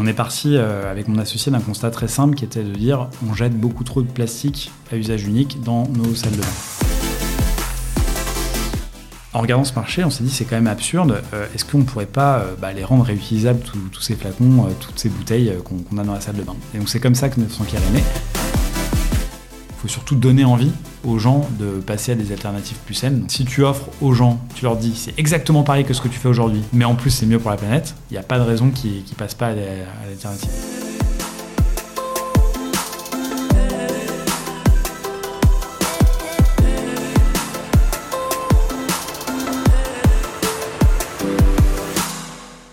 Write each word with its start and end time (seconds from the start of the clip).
on 0.00 0.06
est 0.06 0.14
parti 0.14 0.56
avec 0.56 1.08
mon 1.08 1.18
associé 1.18 1.52
d'un 1.52 1.60
constat 1.60 1.90
très 1.90 2.08
simple 2.08 2.34
qui 2.34 2.46
était 2.46 2.62
de 2.62 2.72
dire 2.72 3.08
on 3.28 3.34
jette 3.34 3.54
beaucoup 3.54 3.84
trop 3.84 4.00
de 4.00 4.10
plastique 4.10 4.72
à 4.90 4.96
usage 4.96 5.24
unique 5.24 5.62
dans 5.62 5.86
nos 5.88 6.14
salles 6.14 6.32
de 6.32 6.40
bain. 6.40 6.46
En 9.34 9.40
regardant 9.40 9.64
ce 9.64 9.74
marché, 9.74 10.02
on 10.02 10.10
s'est 10.10 10.24
dit 10.24 10.30
c'est 10.30 10.46
quand 10.46 10.56
même 10.56 10.66
absurde. 10.66 11.22
Est-ce 11.54 11.66
qu'on 11.66 11.78
ne 11.78 11.84
pourrait 11.84 12.06
pas 12.06 12.46
bah, 12.60 12.72
les 12.72 12.82
rendre 12.82 13.04
réutilisables 13.04 13.60
tous 13.60 14.00
ces 14.00 14.14
flacons, 14.14 14.68
toutes 14.80 14.98
ces 14.98 15.10
bouteilles 15.10 15.52
qu'on 15.64 15.98
a 15.98 16.02
dans 16.02 16.14
la 16.14 16.20
salle 16.20 16.36
de 16.36 16.42
bain? 16.42 16.56
Et 16.74 16.78
donc 16.78 16.88
c'est 16.88 17.00
comme 17.00 17.14
ça 17.14 17.28
que 17.28 17.38
900 17.38 17.64
Kier 17.64 17.76
est 17.76 17.92
né. 17.92 18.02
Faut 19.80 19.88
surtout 19.88 20.14
donner 20.14 20.44
envie 20.44 20.72
aux 21.04 21.18
gens 21.18 21.48
de 21.58 21.80
passer 21.80 22.12
à 22.12 22.14
des 22.14 22.32
alternatives 22.32 22.76
plus 22.84 22.92
saines. 22.92 23.24
Si 23.28 23.46
tu 23.46 23.64
offres 23.64 23.88
aux 24.02 24.12
gens, 24.12 24.38
tu 24.54 24.64
leur 24.64 24.76
dis 24.76 24.92
c'est 24.94 25.18
exactement 25.18 25.62
pareil 25.62 25.86
que 25.86 25.94
ce 25.94 26.02
que 26.02 26.08
tu 26.08 26.18
fais 26.18 26.28
aujourd'hui, 26.28 26.60
mais 26.74 26.84
en 26.84 26.94
plus 26.94 27.08
c'est 27.08 27.24
mieux 27.24 27.38
pour 27.38 27.50
la 27.50 27.56
planète, 27.56 27.94
il 28.10 28.12
n'y 28.12 28.18
a 28.18 28.22
pas 28.22 28.38
de 28.38 28.44
raison 28.44 28.68
qu'ils 28.68 28.96
ne 28.96 29.14
passent 29.16 29.34
pas 29.34 29.46
à 29.46 29.54
l'alternative. 29.54 30.50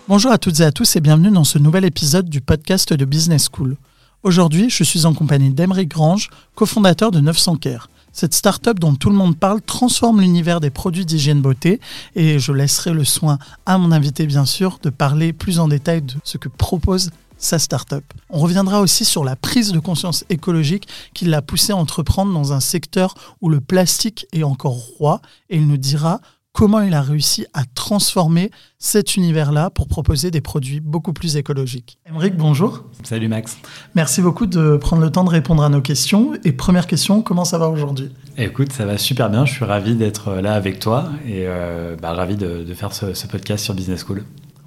Bonjour 0.10 0.32
à 0.32 0.38
toutes 0.38 0.60
et 0.60 0.64
à 0.66 0.74
tous 0.74 0.98
et 0.98 1.00
bienvenue 1.00 1.32
dans 1.32 1.46
ce 1.46 1.58
nouvel 1.58 1.86
épisode 1.86 2.28
du 2.28 2.42
podcast 2.42 2.92
de 2.92 3.06
Business 3.06 3.48
School. 3.50 3.78
Aujourd'hui, 4.24 4.70
je 4.72 4.84
suis 4.84 5.06
en 5.06 5.14
compagnie 5.14 5.52
d'Emeric 5.52 5.90
Grange, 5.90 6.32
cofondateur 6.56 7.12
de 7.12 7.20
900 7.20 7.58
Care. 7.58 7.88
Cette 8.12 8.34
start-up 8.34 8.80
dont 8.80 8.96
tout 8.96 9.12
le 9.12 9.16
monde 9.16 9.38
parle 9.38 9.62
transforme 9.62 10.22
l'univers 10.22 10.60
des 10.60 10.72
produits 10.72 11.06
d'hygiène 11.06 11.40
beauté 11.40 11.80
et 12.16 12.40
je 12.40 12.52
laisserai 12.52 12.94
le 12.94 13.06
soin 13.06 13.38
à 13.68 13.78
mon 13.78 13.92
invité, 13.92 14.26
bien 14.26 14.46
sûr, 14.46 14.80
de 14.82 14.90
parler 14.90 15.34
plus 15.34 15.60
en 15.60 15.68
détail 15.68 16.02
de 16.02 16.16
ce 16.24 16.40
que 16.40 16.50
propose 16.50 17.12
sa 17.38 17.60
start-up. 17.60 18.04
On 18.32 18.40
reviendra 18.40 18.82
aussi 18.82 19.06
sur 19.06 19.24
la 19.24 19.36
prise 19.36 19.72
de 19.72 19.78
conscience 19.78 20.26
écologique 20.30 20.88
qui 21.14 21.26
l'a 21.26 21.44
poussé 21.44 21.72
à 21.72 21.76
entreprendre 21.76 22.34
dans 22.34 22.54
un 22.54 22.60
secteur 22.60 23.14
où 23.42 23.50
le 23.50 23.62
plastique 23.62 24.26
est 24.34 24.42
encore 24.42 24.80
roi 24.98 25.22
et 25.52 25.58
il 25.58 25.68
nous 25.68 25.78
dira 25.78 26.22
comment 26.58 26.82
il 26.82 26.96
a 26.96 27.04
réussi 27.04 27.46
à 27.54 27.66
transformer 27.76 28.50
cet 28.80 29.16
univers-là 29.16 29.70
pour 29.70 29.88
proposer 29.88 30.32
des 30.32 30.42
produits 30.42 30.80
beaucoup 30.80 31.14
plus 31.14 31.38
écologiques. 31.38 32.00
Émeric, 32.10 32.36
bonjour. 32.36 32.84
Salut 33.04 33.28
Max. 33.28 33.60
Merci 33.94 34.24
beaucoup 34.24 34.48
de 34.48 34.76
prendre 34.76 35.04
le 35.04 35.12
temps 35.12 35.24
de 35.24 35.30
répondre 35.30 35.62
à 35.62 35.70
nos 35.70 35.82
questions. 35.82 36.34
Et 36.44 36.54
première 36.54 36.88
question, 36.88 37.22
comment 37.22 37.46
ça 37.46 37.60
va 37.60 37.70
aujourd'hui? 37.70 38.10
Écoute, 38.40 38.74
ça 38.74 38.88
va 38.88 38.98
super 38.98 39.30
bien. 39.30 39.46
Je 39.46 39.54
suis 39.54 39.66
ravi 39.66 39.94
d'être 39.94 40.34
là 40.42 40.56
avec 40.56 40.80
toi 40.80 41.12
et 41.28 41.44
euh, 41.46 41.96
bah, 41.96 42.14
ravi 42.14 42.36
de, 42.36 42.66
faire 42.74 42.92
ce, 42.92 43.28
podcast 43.28 43.64
sur 43.64 43.76
Business 43.76 44.04
School. 44.04 44.24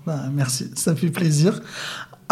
Bah, 0.07 0.27
merci, 0.33 0.71
ça 0.77 0.95
fait 0.95 1.11
plaisir. 1.11 1.61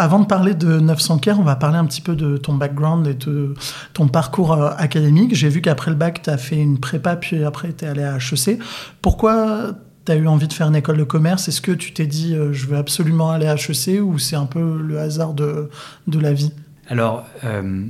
Avant 0.01 0.21
de 0.21 0.27
parler 0.27 0.55
de 0.55 0.79
900 0.79 1.19
Care, 1.19 1.41
on 1.41 1.43
va 1.43 1.57
parler 1.57 1.77
un 1.77 1.85
petit 1.85 2.01
peu 2.01 2.15
de 2.15 2.37
ton 2.37 2.55
background 2.55 3.05
et 3.09 3.15
de 3.15 3.55
ton 3.95 4.07
parcours 4.07 4.53
euh, 4.53 4.71
académique. 4.79 5.35
J'ai 5.35 5.49
vu 5.49 5.61
qu'après 5.61 5.91
le 5.91 5.97
bac, 5.97 6.23
tu 6.23 6.31
as 6.31 6.39
fait 6.39 6.55
une 6.55 6.79
prépa, 6.79 7.17
puis 7.17 7.43
après, 7.43 7.73
tu 7.73 7.85
es 7.85 7.89
allé 7.89 8.05
à 8.05 8.19
HEC. 8.19 8.61
Pourquoi 9.03 9.73
tu 10.07 10.13
as 10.13 10.15
eu 10.15 10.29
envie 10.29 10.47
de 10.47 10.53
faire 10.53 10.69
une 10.69 10.77
école 10.77 10.99
de 10.99 11.03
commerce? 11.03 11.49
Est-ce 11.49 11.61
que 11.61 11.73
tu 11.73 11.93
t'es 11.95 12.07
dit, 12.07 12.37
euh, 12.37 12.53
je 12.53 12.69
veux 12.69 12.77
absolument 12.77 13.33
aller 13.33 13.49
à 13.49 13.57
HEC 13.57 14.01
ou 14.01 14.21
c'est 14.21 14.37
un 14.37 14.47
peu 14.47 14.81
le 14.81 15.01
hasard 15.01 15.35
de, 15.35 15.69
de 16.07 16.21
la 16.21 16.33
vie? 16.33 16.53
Alors, 16.87 17.25
euh, 17.43 17.85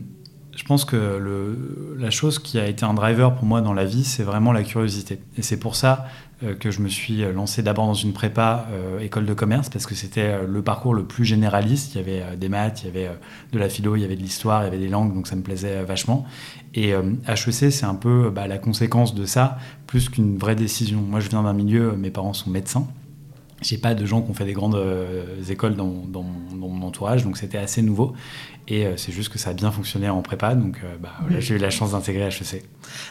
je 0.56 0.64
pense 0.64 0.86
que 0.86 1.20
la 1.98 2.10
chose 2.10 2.38
qui 2.38 2.58
a 2.58 2.66
été 2.66 2.86
un 2.86 2.94
driver 2.94 3.34
pour 3.34 3.44
moi 3.44 3.60
dans 3.60 3.74
la 3.74 3.84
vie, 3.84 4.04
c'est 4.04 4.22
vraiment 4.22 4.52
la 4.52 4.62
curiosité. 4.62 5.20
Et 5.36 5.42
c'est 5.42 5.58
pour 5.58 5.76
ça 5.76 6.06
que 6.61 6.70
je 6.70 6.81
me 6.81 6.89
suis 6.89 7.22
lancé 7.33 7.62
d'abord 7.62 7.86
dans 7.86 7.94
une 7.94 8.12
prépa 8.12 8.69
euh, 8.70 9.00
école 9.00 9.27
de 9.27 9.34
commerce 9.34 9.69
parce 9.69 9.86
que 9.86 9.94
c'était 9.94 10.20
euh, 10.20 10.47
le 10.47 10.62
parcours 10.62 10.94
le 10.94 11.05
plus 11.05 11.25
généraliste. 11.25 11.94
Il 11.94 11.98
y 11.98 12.00
avait 12.00 12.36
des 12.36 12.48
maths, 12.48 12.83
il 12.83 12.86
y 12.86 12.89
avait 12.91 13.11
de 13.53 13.58
la 13.58 13.69
philo, 13.69 13.97
il 13.97 14.03
y 14.03 14.05
avait 14.05 14.17
de 14.17 14.22
l'histoire, 14.22 14.62
il 14.62 14.64
y 14.64 14.69
avait 14.69 14.78
des 14.78 14.89
langues, 14.89 15.14
donc 15.14 15.27
ça 15.27 15.34
me 15.34 15.42
plaisait 15.42 15.83
vachement. 15.83 16.27
Et 16.75 16.91
HEC, 16.91 17.72
c'est 17.72 17.84
un 17.84 17.94
peu 17.94 18.31
bah, 18.31 18.47
la 18.47 18.59
conséquence 18.59 19.15
de 19.15 19.25
ça, 19.25 19.59
plus 19.87 20.09
qu'une 20.09 20.38
vraie 20.38 20.54
décision. 20.54 21.00
Moi, 21.00 21.21
je 21.21 21.28
viens 21.28 21.43
d'un 21.43 21.53
milieu, 21.53 21.97
mes 21.97 22.10
parents 22.10 22.34
sont 22.34 22.50
médecins. 22.50 22.87
J'ai 23.62 23.78
pas 23.78 23.94
de 23.94 24.06
gens 24.06 24.22
qui 24.22 24.31
ont 24.31 24.34
fait 24.34 24.44
des 24.44 24.53
grandes 24.53 24.81
écoles 25.48 25.75
dans, 25.75 25.87
mon 25.87 26.82
entourage, 26.82 27.25
donc 27.25 27.37
c'était 27.37 27.59
assez 27.59 27.82
nouveau. 27.82 28.12
Et 28.70 28.84
euh, 28.84 28.92
c'est 28.96 29.12
juste 29.12 29.30
que 29.30 29.38
ça 29.38 29.50
a 29.50 29.52
bien 29.54 29.70
fonctionné 29.70 30.10
en 30.10 30.20
prépa, 30.20 30.54
donc 30.54 30.80
euh, 30.84 30.96
bah, 31.00 31.10
j'ai 31.38 31.54
eu 31.54 31.58
la 31.58 31.70
chance 31.70 31.92
d'intégrer 31.92 32.26
HEC. 32.26 32.62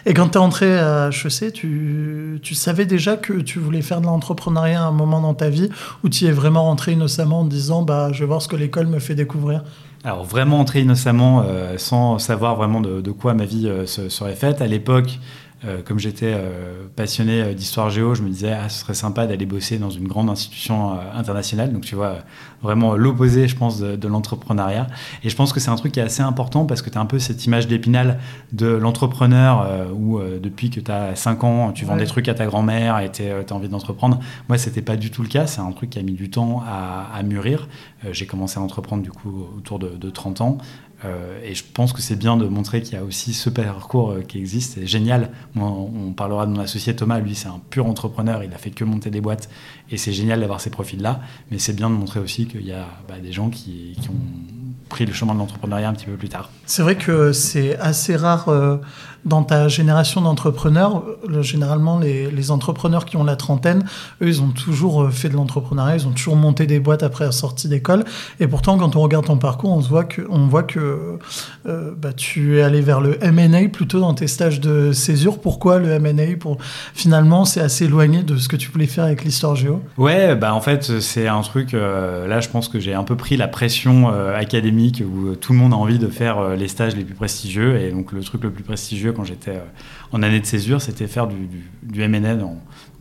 Et 0.06 0.13
quand 0.13 0.29
tu 0.29 0.38
es 0.38 0.41
entré 0.41 0.78
à 0.78 1.09
HEC, 1.09 1.51
tu, 1.51 2.40
tu, 2.44 2.53
savais 2.53 2.85
déjà 2.85 3.18
que 3.18 3.34
tu 3.34 3.57
voulais 3.57 3.81
faire 3.81 4.00
de 4.00 4.06
l'entrepreneuriat 4.06 4.84
à 4.84 4.85
un 4.85 4.91
moment 4.91 5.19
dans 5.19 5.34
ta 5.34 5.50
vie, 5.50 5.69
ou 6.03 6.09
tu 6.09 6.25
y 6.25 6.28
es 6.28 6.31
vraiment 6.31 6.63
rentré 6.63 6.91
innocemment 6.91 7.41
en 7.41 7.45
disant 7.45 7.81
bah, 7.81 8.12
je 8.13 8.19
vais 8.19 8.28
voir 8.28 8.41
ce 8.44 8.47
que 8.47 8.56
l'école 8.56 8.85
me 8.85 9.00
fait 9.00 9.16
découvrir? 9.16 9.63
Alors 10.03 10.23
vraiment 10.23 10.59
entré 10.59 10.81
innocemment, 10.81 11.44
euh, 11.44 11.78
sans 11.78 12.19
savoir 12.19 12.56
vraiment 12.56 12.79
de, 12.79 13.01
de 13.01 13.12
quoi 13.12 13.34
ma 13.34 13.45
vie 13.45 13.69
se, 13.88 14.09
serait 14.09 14.35
faite. 14.35 14.62
À 14.62 14.68
l'époque, 14.68 15.19
euh, 15.66 15.81
comme 15.84 15.97
j'étais 15.97 16.35
passionné 16.95 17.56
d'histoire 17.56 17.89
géo, 17.89 18.13
je 18.13 18.22
me 18.22 18.29
disais 18.29 18.51
ah 18.51 18.69
ce 18.69 18.81
serait 18.81 18.94
sympa 18.94 19.25
d'aller 19.25 19.47
bosser 19.47 19.79
dans 19.79 19.89
une 19.89 20.07
grande 20.07 20.29
institution 20.29 21.00
internationale. 21.16 21.74
Donc 21.74 21.84
tu 21.84 21.95
vois 21.95 22.19
vraiment 22.62 22.95
l'opposé, 22.95 23.47
je 23.47 23.56
pense, 23.56 23.79
de, 23.79 24.07
l'entrepreneuriat. 24.07 24.88
Et 25.23 25.29
je 25.29 25.35
pense 25.35 25.53
que 25.53 25.59
c'est 25.59 25.69
un 25.69 25.75
truc 25.75 25.91
qui 25.91 26.00
est 26.00 26.03
assez 26.03 26.22
important 26.22 26.66
parce 26.66 26.81
que 26.81 26.90
tu 26.90 26.97
as 26.97 27.01
un 27.01 27.06
peu 27.06 27.19
cette 27.19 27.45
image 27.45 27.68
d'épinal 27.68 28.19
de 28.51 28.68
l'entrepreneur 28.68 29.68
où 29.94 30.19
depuis 30.19 30.69
que 30.69 30.79
tu 30.79 30.91
as 30.91 31.16
5 31.16 31.44
ans, 31.44 31.72
tu 31.72 31.85
vends 31.85 31.97
des 31.97 32.06
trucs 32.06 32.28
à 32.29 32.34
ta 32.34 32.45
grand-mère 32.45 33.00
et 33.00 33.12
tu 33.12 33.23
as 33.23 33.53
envie 33.53 33.69
d'entreprendre. 33.69 34.19
Moi, 34.47 34.57
c'était 34.57 34.81
pas 34.81 34.95
du 34.95 35.12
tout 35.12 35.22
le 35.23 35.28
cas. 35.28 35.45
C'est 35.47 35.62
un 35.62 35.72
truc 35.72 35.90
qui 35.90 36.00
a 36.00 36.03
mis 36.03 36.13
du 36.13 36.29
temps 36.29 36.63
à, 36.66 37.22
mûrir. 37.23 37.68
J'ai 38.12 38.25
commencé 38.25 38.59
à 38.59 38.63
entreprendre 38.63 39.03
du 39.03 39.12
coup 39.12 39.45
autour 39.57 39.79
de, 39.79 39.89
de 39.89 40.09
30 40.09 40.41
ans. 40.41 40.57
Euh, 41.06 41.40
et 41.44 41.53
je 41.53 41.63
pense 41.74 41.94
que 41.94 42.02
c'est 42.02 42.16
bien 42.16 42.38
de 42.38 42.47
montrer 42.47 42.81
qu'il 42.81 42.96
y 42.96 42.97
a 42.97 43.03
aussi 43.03 43.34
ce 43.34 43.50
parcours 43.50 44.12
euh, 44.12 44.22
qui 44.22 44.40
existe. 44.40 44.74
C'est 44.75 44.88
génial. 44.88 45.30
on 45.56 46.13
parlera 46.13 46.46
de 46.46 46.52
mon 46.52 46.59
associé 46.59 46.96
Thomas. 46.96 47.19
Lui, 47.19 47.35
c'est 47.35 47.47
un 47.47 47.62
pur 47.69 47.85
entrepreneur. 47.85 48.44
Il 48.44 48.53
a 48.53 48.58
fait 48.58 48.72
que 48.72 48.84
monter 48.84 49.09
des 49.09 49.22
boîtes. 49.22 49.50
Et 49.91 49.97
c'est 49.97 50.13
génial 50.13 50.40
d'avoir 50.40 50.59
ces 50.59 50.69
profils-là. 50.69 51.22
Mais 51.52 51.59
c'est 51.59 51.74
bien 51.74 51.90
de 51.90 51.96
montrer 51.96 52.19
aussi 52.19 52.47
qu'il 52.47 52.66
y 52.66 52.74
a 52.74 52.88
bah, 53.07 53.19
des 53.22 53.31
gens 53.31 53.50
qui, 53.50 53.96
ont 54.09 54.88
pris 54.90 55.06
le 55.06 55.13
chemin 55.13 55.34
de 55.34 55.40
l'entrepreneuriat 55.40 55.90
un 55.90 55.94
petit 55.94 56.06
peu 56.06 56.16
plus 56.16 56.30
tard. 56.30 56.50
C'est 56.66 56.81
vrai 56.81 56.96
que 56.96 57.31
c'est 57.34 57.78
assez 57.78 58.16
rare. 58.16 58.50
Euh, 58.50 58.78
dans 59.26 59.44
ta 59.44 59.68
génération 59.68 60.22
d'entrepreneurs, 60.22 61.04
euh, 61.30 61.42
généralement 61.42 62.00
les, 62.00 62.52
entrepreneurs 62.52 63.04
qui 63.04 63.18
ont 63.18 63.26
la 63.26 63.36
trentaine, 63.36 63.84
eux, 64.22 64.28
ils 64.28 64.42
ont 64.42 64.52
toujours 64.52 65.04
euh, 65.04 65.10
fait 65.10 65.28
de 65.28 65.34
l'entrepreneuriat, 65.34 65.98
ils 65.98 66.08
ont 66.08 66.12
toujours 66.12 66.38
monté 66.38 66.66
des 66.66 66.80
boîtes 66.80 67.04
après 67.04 67.26
la 67.26 67.34
sortie 67.34 67.68
d'école. 67.68 68.06
Et 68.40 68.48
pourtant, 68.48 68.78
quand 68.78 68.96
on 68.96 69.02
regarde 69.02 69.26
ton 69.26 69.38
parcours, 69.38 69.72
on, 69.72 69.82
se 69.82 69.90
voit 69.90 70.06
que, 70.06 70.22
on 70.30 70.48
voit 70.48 70.64
que 70.64 71.18
euh, 71.66 71.92
bah, 71.98 72.14
tu 72.14 72.58
es 72.58 72.62
allé 72.62 72.80
vers 72.80 73.02
le 73.02 73.22
M&A 73.22 73.68
plutôt 73.68 74.00
dans 74.00 74.14
tes 74.14 74.28
stages 74.28 74.62
de 74.62 74.94
césure. 74.94 75.40
Pourquoi 75.40 75.80
le 75.80 75.92
M&A 75.92 76.38
pour... 76.40 76.58
Finalement, 76.94 77.44
c'est 77.44 77.60
assez 77.60 77.86
éloigné 77.86 78.24
de 78.24 78.38
ce 78.38 78.48
que 78.48 78.56
tu 78.56 78.72
voulais 78.72 78.88
faire 78.88 79.04
avec 79.04 79.26
l'histoire 79.26 79.56
géo? 79.56 79.82
Ouais, 79.98 80.36
bah 80.36 80.54
en 80.54 80.62
fait, 80.62 81.00
c'est 81.02 81.28
un 81.28 81.42
truc... 81.42 81.74
là, 81.74 82.40
je 82.40 82.50
pense 82.50 82.70
que 82.70 82.80
j'ai 82.80 82.94
un 82.94 83.04
peu 83.04 83.18
pris 83.18 83.36
la 83.36 83.48
pression 83.48 84.10
académique 84.34 85.04
où 85.06 85.36
tout 85.36 85.52
le 85.52 85.60
monde 85.60 85.74
a 85.74 85.78
envie 85.78 86.00
de 86.00 86.08
faire 86.08 86.56
les 86.56 86.68
stages 86.68 86.96
les 86.96 87.04
plus 87.04 87.16
prestigieux. 87.16 87.80
Et 87.82 87.92
donc, 87.92 88.12
le 88.14 88.24
truc 88.24 88.44
le 88.44 88.52
plus 88.52 88.64
prestigieux 88.64 89.12
quand 89.18 89.24
j'étais 89.24 89.52
euh, 89.52 89.66
en 90.12 90.22
année 90.24 90.40
de 90.40 90.46
césure, 90.46 90.82
c'était 90.82 91.08
faire 91.08 91.28
du, 91.28 91.50
du, 91.82 92.08
MNN. 92.08 92.40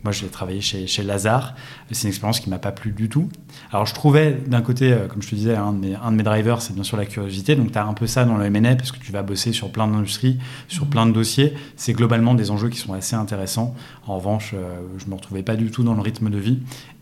moi, 0.03 0.11
j'ai 0.11 0.27
travaillé 0.27 0.59
chez, 0.59 0.87
chez 0.87 1.03
Lazare. 1.03 1.55
C'est 1.91 2.03
une 2.03 2.09
expérience 2.09 2.39
qui 2.39 2.49
m'a 2.49 2.57
pas 2.57 2.71
plu 2.71 2.91
du 2.91 3.07
tout. 3.07 3.29
Alors, 3.71 3.85
je 3.85 3.93
trouvais, 3.93 4.33
d'un 4.47 4.61
côté, 4.61 4.91
euh, 4.91 5.07
comme 5.07 5.21
je 5.21 5.29
te 5.29 5.35
disais, 5.35 5.55
un 5.55 5.71
de 5.71 5.77
mes, 5.77 5.95
un 5.95 6.11
de 6.11 6.17
mes 6.17 6.23
drivers, 6.23 6.61
c'est 6.61 6.73
bien 6.73 6.83
sûr 6.83 6.97
la 6.97 7.05
curiosité. 7.05 7.55
Donc, 7.55 7.71
tu 7.71 7.77
as 7.77 7.85
un 7.85 7.93
peu 7.93 8.07
ça 8.07 8.25
dans 8.25 8.35
le 8.35 8.49
MNN 8.49 8.75
parce 8.75 8.91
que 8.91 8.99
tu 8.99 9.11
vas 9.11 9.21
bosser 9.21 9.53
sur 9.53 9.71
plein 9.71 9.87
d'industries, 9.87 10.39
sur 10.67 10.85
mmh. 10.85 10.89
plein 10.89 11.05
de 11.05 11.11
dossiers. 11.11 11.53
C'est 11.75 11.93
globalement 11.93 12.33
des 12.33 12.49
enjeux 12.49 12.69
qui 12.69 12.79
sont 12.79 12.93
assez 12.93 13.15
intéressants. 13.15 13.75
En 14.07 14.17
revanche, 14.17 14.51
euh, 14.55 14.81
je 14.97 15.05
me 15.05 15.15
retrouvais 15.15 15.43
pas 15.43 15.55
du 15.55 15.69
tout 15.69 15.83
dans 15.83 15.93
le 15.93 16.01
rythme 16.01 16.29
de 16.29 16.39
vie 16.39 16.59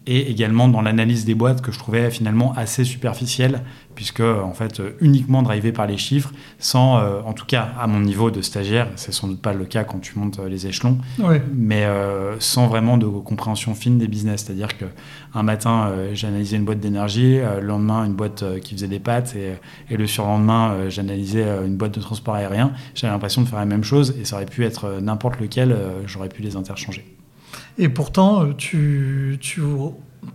et 0.08 0.30
également 0.30 0.68
dans 0.68 0.82
l'analyse 0.82 1.26
des 1.26 1.36
boîtes 1.36 1.62
que 1.62 1.72
je 1.72 1.80
trouvais 1.80 2.12
finalement 2.12 2.54
assez 2.54 2.84
superficielle 2.84 3.62
puisque 3.96 4.20
en 4.22 4.54
fait 4.54 4.82
uniquement 5.02 5.42
drivé 5.42 5.72
par 5.72 5.88
les 5.88 5.98
chiffres 5.98 6.32
sans 6.60 6.98
euh, 6.98 7.22
en 7.26 7.34
tout 7.34 7.46
cas 7.46 7.70
à 7.80 7.88
mon 7.88 8.00
niveau 8.00 8.32
de 8.32 8.42
stagiaire 8.42 8.88
c'est 8.96 9.14
sans 9.14 9.28
doute 9.28 9.42
pas 9.42 9.54
le 9.54 9.66
cas 9.66 9.84
quand 9.84 10.00
tu 10.00 10.20
montes 10.20 10.40
les 10.40 10.68
échelons 10.68 10.98
mais 11.54 11.86
euh, 11.86 12.40
sans 12.40 12.68
vraiment 12.68 12.98
de 12.98 13.08
compréhension 13.08 13.74
fine 13.74 13.98
des 13.98 14.08
business. 14.08 14.44
C'est 14.46 14.52
à 14.52 14.56
dire 14.56 14.78
que 14.78 14.86
un 15.34 15.44
matin 15.44 15.88
euh, 15.88 16.12
j'analysais 16.14 16.58
une 16.58 16.66
boîte 16.66 16.80
d'énergie 16.80 17.38
le 17.38 17.62
lendemain 17.62 18.06
une 18.06 18.14
boîte 18.14 18.44
qui 18.62 18.76
faisait 18.76 18.88
des 18.88 19.00
pâtes 19.00 19.36
et, 19.36 19.54
et 19.90 19.98
le 19.98 20.08
surlendemain 20.08 20.90
j'analysais 20.90 21.46
une 21.66 21.78
boîte 21.78 21.94
de 21.96 22.02
transport 22.02 22.36
aérien. 22.36 22.74
J'avais 22.94 23.14
l'impression 23.14 23.42
de 23.42 23.48
faire 23.48 23.60
la 23.60 23.66
même 23.66 23.84
chose 23.84 24.16
et 24.20 24.26
ça 24.26 24.36
aurait 24.36 24.46
pu 24.46 24.66
être 24.66 25.00
n'importe 25.02 25.40
lequel 25.40 25.76
j'aurais 26.06 26.30
pu 26.30 26.42
les 26.42 26.56
interchanger. 26.56 27.06
Et 27.78 27.90
pourtant, 27.90 28.54
tu, 28.54 29.38
tu 29.40 29.62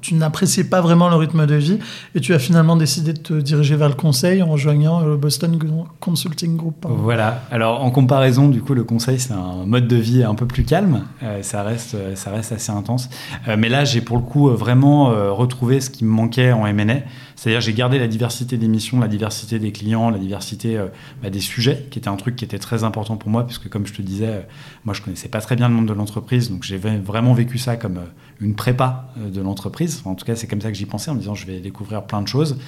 tu 0.00 0.14
n'appréciais 0.14 0.64
pas 0.64 0.80
vraiment 0.80 1.08
le 1.08 1.16
rythme 1.16 1.46
de 1.46 1.54
vie 1.54 1.78
et 2.14 2.20
tu 2.20 2.34
as 2.34 2.38
finalement 2.38 2.76
décidé 2.76 3.12
de 3.12 3.18
te 3.18 3.34
diriger 3.34 3.76
vers 3.76 3.88
le 3.88 3.94
conseil 3.94 4.42
en 4.42 4.48
rejoignant 4.48 5.00
le 5.00 5.16
Boston 5.16 5.58
Consulting 6.00 6.56
Group. 6.56 6.86
Voilà. 6.88 7.42
Alors 7.50 7.82
en 7.82 7.90
comparaison, 7.90 8.48
du 8.48 8.62
coup, 8.62 8.74
le 8.74 8.84
conseil 8.84 9.18
c'est 9.18 9.32
un 9.32 9.64
mode 9.66 9.88
de 9.88 9.96
vie 9.96 10.22
un 10.22 10.34
peu 10.34 10.46
plus 10.46 10.64
calme. 10.64 11.02
Euh, 11.22 11.42
ça 11.42 11.62
reste, 11.62 11.96
ça 12.14 12.30
reste 12.30 12.52
assez 12.52 12.72
intense. 12.72 13.08
Euh, 13.48 13.56
mais 13.58 13.68
là, 13.68 13.84
j'ai 13.84 14.00
pour 14.00 14.16
le 14.16 14.22
coup 14.22 14.48
vraiment 14.48 15.10
euh, 15.10 15.32
retrouvé 15.32 15.80
ce 15.80 15.90
qui 15.90 16.04
me 16.04 16.10
manquait 16.10 16.52
en 16.52 16.66
M&A. 16.66 17.00
C'est-à-dire, 17.40 17.62
j'ai 17.62 17.72
gardé 17.72 17.98
la 17.98 18.06
diversité 18.06 18.58
des 18.58 18.68
missions, 18.68 19.00
la 19.00 19.08
diversité 19.08 19.58
des 19.58 19.72
clients, 19.72 20.10
la 20.10 20.18
diversité 20.18 20.78
bah, 21.22 21.30
des 21.30 21.40
sujets, 21.40 21.86
qui 21.90 21.98
était 21.98 22.08
un 22.08 22.16
truc 22.16 22.36
qui 22.36 22.44
était 22.44 22.58
très 22.58 22.84
important 22.84 23.16
pour 23.16 23.30
moi, 23.30 23.46
puisque 23.46 23.70
comme 23.70 23.86
je 23.86 23.94
te 23.94 24.02
disais, 24.02 24.46
moi 24.84 24.92
je 24.92 25.00
connaissais 25.00 25.30
pas 25.30 25.40
très 25.40 25.56
bien 25.56 25.70
le 25.70 25.74
monde 25.74 25.88
de 25.88 25.94
l'entreprise, 25.94 26.50
donc 26.50 26.64
j'ai 26.64 26.76
vraiment 26.76 27.32
vécu 27.32 27.56
ça 27.56 27.76
comme 27.76 28.00
une 28.42 28.54
prépa 28.54 29.14
de 29.16 29.40
l'entreprise. 29.40 30.02
en 30.04 30.14
tout 30.14 30.26
cas, 30.26 30.36
c'est 30.36 30.48
comme 30.48 30.60
ça 30.60 30.68
que 30.70 30.76
j'y 30.76 30.84
pensais 30.84 31.10
en 31.10 31.14
me 31.14 31.20
disant 31.20 31.34
je 31.34 31.46
vais 31.46 31.60
découvrir 31.60 32.04
plein 32.04 32.20
de 32.20 32.28
choses. 32.28 32.58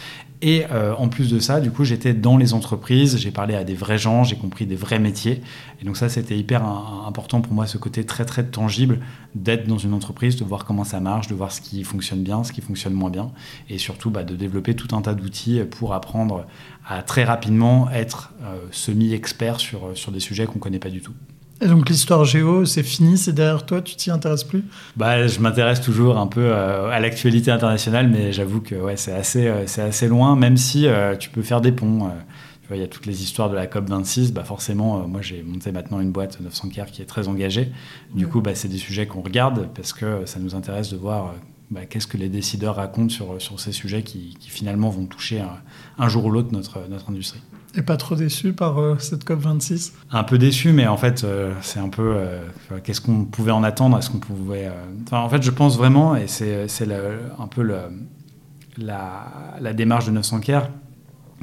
Et 0.43 0.65
euh, 0.73 0.93
en 0.99 1.09
plus 1.09 1.31
de 1.31 1.39
ça, 1.39 1.61
du 1.61 1.71
coup, 1.71 1.85
j'étais 1.85 2.15
dans 2.15 2.37
les 2.37 2.53
entreprises, 2.53 3.17
j'ai 3.17 3.31
parlé 3.31 3.55
à 3.55 3.63
des 3.63 3.75
vrais 3.75 3.97
gens, 3.97 4.25
j'ai 4.25 4.35
compris 4.35 4.67
des 4.67 4.75
vrais 4.75 4.99
métiers. 4.99 5.41
Et 5.83 5.85
donc 5.85 5.97
ça, 5.97 6.09
c'était 6.09 6.39
hyper 6.39 6.65
important 6.65 7.41
pour 7.41 7.53
moi, 7.53 7.67
ce 7.67 7.77
côté 7.77 8.05
très 8.05 8.25
très 8.25 8.45
tangible 8.45 9.01
d'être 9.35 9.67
dans 9.67 9.79
une 9.79 9.95
entreprise, 9.95 10.37
de 10.37 10.45
voir 10.45 10.65
comment 10.65 10.85
ça 10.85 11.01
marche, 11.01 11.27
de 11.27 11.35
voir 11.35 11.51
ce 11.51 11.61
qui 11.61 11.83
fonctionne 11.83 12.23
bien, 12.23 12.45
ce 12.45 12.53
qui 12.53 12.61
fonctionne 12.61 12.93
moins 12.93 13.11
bien, 13.11 13.33
et 13.69 13.79
surtout 13.79 14.11
bah, 14.11 14.23
de 14.23 14.37
développer 14.37 14.75
tout 14.75 14.95
un 14.95 15.03
tas 15.03 15.15
d'outils 15.15 15.61
pour 15.69 15.93
apprendre 15.93 16.47
à 16.87 17.03
très 17.03 17.25
rapidement 17.25 17.91
être 17.91 18.33
euh, 18.45 18.59
semi-expert 18.71 19.59
sur, 19.59 19.91
sur 19.95 20.13
des 20.13 20.21
sujets 20.21 20.47
qu'on 20.47 20.55
ne 20.55 20.61
connaît 20.61 20.79
pas 20.79 20.91
du 20.91 21.01
tout. 21.01 21.15
Et 21.63 21.69
donc 21.69 21.89
l'histoire 21.89 22.25
géo, 22.25 22.65
c'est 22.65 22.83
fini, 22.83 23.17
c'est 23.17 23.33
derrière 23.33 23.65
toi, 23.65 23.81
tu 23.83 23.95
t'y 23.95 24.11
intéresses 24.11 24.43
plus? 24.43 24.65
Bah, 24.97 25.29
Je 25.29 25.39
m'intéresse 25.39 25.81
toujours 25.81 26.19
un 26.19 26.27
peu 26.27 26.41
euh, 26.43 26.91
à 26.91 26.99
l'actualité 26.99 27.53
internationale, 27.53 28.09
mais 28.09 28.33
j'avoue 28.33 28.61
que 28.61 28.75
ouais, 28.75 28.97
c'est 28.97 29.13
assez, 29.13 29.47
euh, 29.47 29.65
assez 29.79 30.09
loin, 30.09 30.35
même 30.35 30.57
si 30.57 30.87
euh, 30.87 31.15
tu 31.17 31.31
peux 31.31 31.43
faire 31.43 31.61
des 31.61 31.71
ponts. 31.71 32.11
Il 32.71 32.79
y 32.79 32.83
a 32.83 32.89
toutes 32.89 33.07
les 33.07 33.23
histoires 33.23 33.51
de 33.51 33.55
la 33.55 33.67
COP26. 33.67 34.33
Bah 34.33 34.45
forcément, 34.45 35.07
moi, 35.07 35.21
j'ai 35.21 35.43
monté 35.43 35.73
maintenant 35.73 36.01
une 36.01 36.13
boîte 36.13 36.41
900 36.41 36.69
Care 36.71 36.87
qui 36.87 37.03
est 37.03 37.07
très 37.07 37.29
engagée. 37.29 37.71
Du 38.15 38.27
coup, 38.27 38.41
bah, 38.41 38.55
c'est 38.55 38.69
des 38.69 38.79
sujets 38.79 39.07
qu'on 39.07 39.21
regarde 39.21 39.69
parce 39.75 39.93
que 39.93 40.25
ça 40.27 40.41
nous 40.41 40.55
intéresse 40.55 40.91
de 40.91 40.97
voir 40.97 41.35
bah, 41.71 41.87
qu'est-ce 41.87 42.07
que 42.07 42.17
les 42.17 42.29
décideurs 42.29 42.77
racontent 42.77 43.09
sur, 43.09 43.41
sur 43.43 43.61
ces 43.61 43.73
sujets 43.73 44.03
qui, 44.03 44.37
qui 44.39 44.51
finalement 44.51 44.91
vont 44.91 45.07
toucher 45.07 45.41
un, 45.41 45.59
un 45.99 46.09
jour 46.09 46.25
ou 46.27 46.31
l'autre 46.31 46.53
notre, 46.53 46.87
notre 46.89 47.11
industrie. 47.11 47.41
Et 47.75 47.83
pas 47.83 47.97
trop 47.97 48.15
déçu 48.15 48.53
par 48.53 48.79
euh, 48.79 48.97
cette 48.99 49.25
COP26 49.25 49.93
Un 50.11 50.25
peu 50.25 50.37
déçu, 50.37 50.73
mais 50.73 50.87
en 50.87 50.99
fait, 50.99 51.25
euh, 51.25 51.55
c'est 51.63 51.81
un 51.81 51.89
peu. 51.89 52.15
Euh, 52.17 52.41
qu'est-ce 52.85 53.01
qu'on 53.01 53.25
pouvait 53.25 53.51
en 53.51 53.63
attendre? 53.63 53.99
Est-ce 53.99 54.11
qu'on 54.11 54.19
pouvait. 54.19 54.71
en 55.11 55.29
fait, 55.29 55.43
je 55.43 55.51
pense 55.51 55.79
vraiment, 55.79 56.15
et 56.15 56.27
c'est 56.27 56.67
un 57.39 57.47
peu 57.47 57.63
le, 57.63 57.79
la, 58.77 59.57
la, 59.61 59.73
démarche 59.73 60.05
de 60.07 60.11
900 60.11 60.41
Care, 60.41 60.69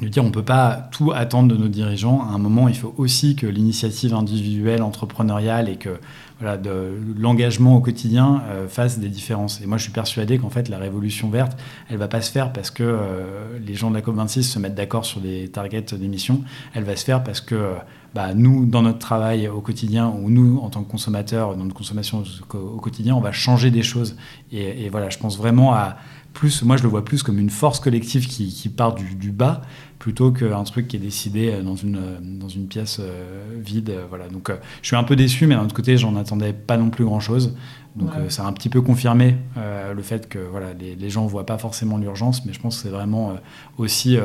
de 0.00 0.08
dire 0.08 0.24
on 0.24 0.30
peut 0.30 0.42
pas 0.42 0.88
tout 0.90 1.12
attendre 1.12 1.48
de 1.48 1.56
nos 1.56 1.68
dirigeants. 1.68 2.22
À 2.22 2.34
un 2.34 2.38
moment, 2.38 2.68
il 2.68 2.76
faut 2.76 2.94
aussi 2.96 3.36
que 3.36 3.46
l'initiative 3.46 4.14
individuelle, 4.14 4.82
entrepreneuriale 4.82 5.68
et 5.68 5.76
que 5.76 6.00
voilà, 6.40 6.56
de, 6.56 6.98
l'engagement 7.18 7.76
au 7.76 7.80
quotidien 7.80 8.42
euh, 8.48 8.66
fasse 8.66 8.98
des 8.98 9.10
différences. 9.10 9.60
Et 9.60 9.66
moi, 9.66 9.76
je 9.76 9.82
suis 9.82 9.92
persuadé 9.92 10.38
qu'en 10.38 10.48
fait, 10.48 10.70
la 10.70 10.78
révolution 10.78 11.28
verte, 11.28 11.58
elle 11.90 11.98
va 11.98 12.08
pas 12.08 12.22
se 12.22 12.32
faire 12.32 12.52
parce 12.52 12.70
que 12.70 12.82
euh, 12.82 13.58
les 13.64 13.74
gens 13.74 13.90
de 13.90 13.94
la 13.94 14.00
COP26 14.00 14.42
se 14.42 14.58
mettent 14.58 14.74
d'accord 14.74 15.04
sur 15.04 15.20
des 15.20 15.48
targets 15.48 15.82
d'émissions. 15.82 16.42
Elle 16.72 16.84
va 16.84 16.96
se 16.96 17.04
faire 17.04 17.22
parce 17.22 17.42
que 17.42 17.74
bah, 18.14 18.32
nous, 18.34 18.64
dans 18.64 18.80
notre 18.80 18.98
travail 18.98 19.48
au 19.48 19.60
quotidien, 19.60 20.08
ou 20.08 20.30
nous, 20.30 20.58
en 20.62 20.70
tant 20.70 20.82
que 20.82 20.90
consommateurs, 20.90 21.54
dans 21.54 21.64
notre 21.64 21.76
consommation 21.76 22.24
au 22.54 22.80
quotidien, 22.80 23.14
on 23.14 23.20
va 23.20 23.32
changer 23.32 23.70
des 23.70 23.82
choses. 23.82 24.16
Et, 24.50 24.88
voilà, 24.88 25.10
je 25.10 25.18
pense 25.18 25.36
vraiment 25.36 25.74
à 25.74 25.96
plus, 26.32 26.62
moi, 26.62 26.76
je 26.76 26.84
le 26.84 26.88
vois 26.88 27.04
plus 27.04 27.22
comme 27.22 27.38
une 27.38 27.50
force 27.50 27.80
collective 27.80 28.26
qui, 28.26 28.68
part 28.68 28.94
du 28.94 29.30
bas 29.30 29.62
plutôt 30.00 30.32
qu'un 30.32 30.64
truc 30.64 30.88
qui 30.88 30.96
est 30.96 31.00
décidé 31.00 31.60
dans 31.62 31.76
une, 31.76 32.00
dans 32.22 32.48
une 32.48 32.66
pièce 32.66 32.98
euh, 33.00 33.44
vide. 33.56 33.92
Voilà. 34.08 34.28
Donc 34.28 34.50
je 34.82 34.86
suis 34.86 34.96
un 34.96 35.04
peu 35.04 35.14
déçu, 35.14 35.46
mais 35.46 35.54
d'un 35.54 35.64
autre 35.64 35.74
côté, 35.74 35.96
j'en 35.96 36.16
attendais 36.16 36.52
pas 36.52 36.76
non 36.78 36.90
plus 36.90 37.04
grand-chose. 37.04 37.54
Donc 37.94 38.10
ça 38.28 38.44
a 38.44 38.46
un 38.46 38.52
petit 38.52 38.68
peu 38.68 38.80
confirmé 38.80 39.36
euh, 39.56 39.92
le 39.94 40.02
fait 40.02 40.28
que 40.28 40.38
voilà, 40.38 40.72
les, 40.72 40.94
les 40.94 41.10
gens 41.10 41.24
ne 41.24 41.28
voient 41.28 41.46
pas 41.46 41.58
forcément 41.58 41.98
l'urgence, 41.98 42.46
mais 42.46 42.52
je 42.52 42.60
pense 42.60 42.76
que 42.76 42.82
c'est 42.84 42.94
vraiment 42.94 43.30
euh, 43.30 43.34
aussi 43.78 44.16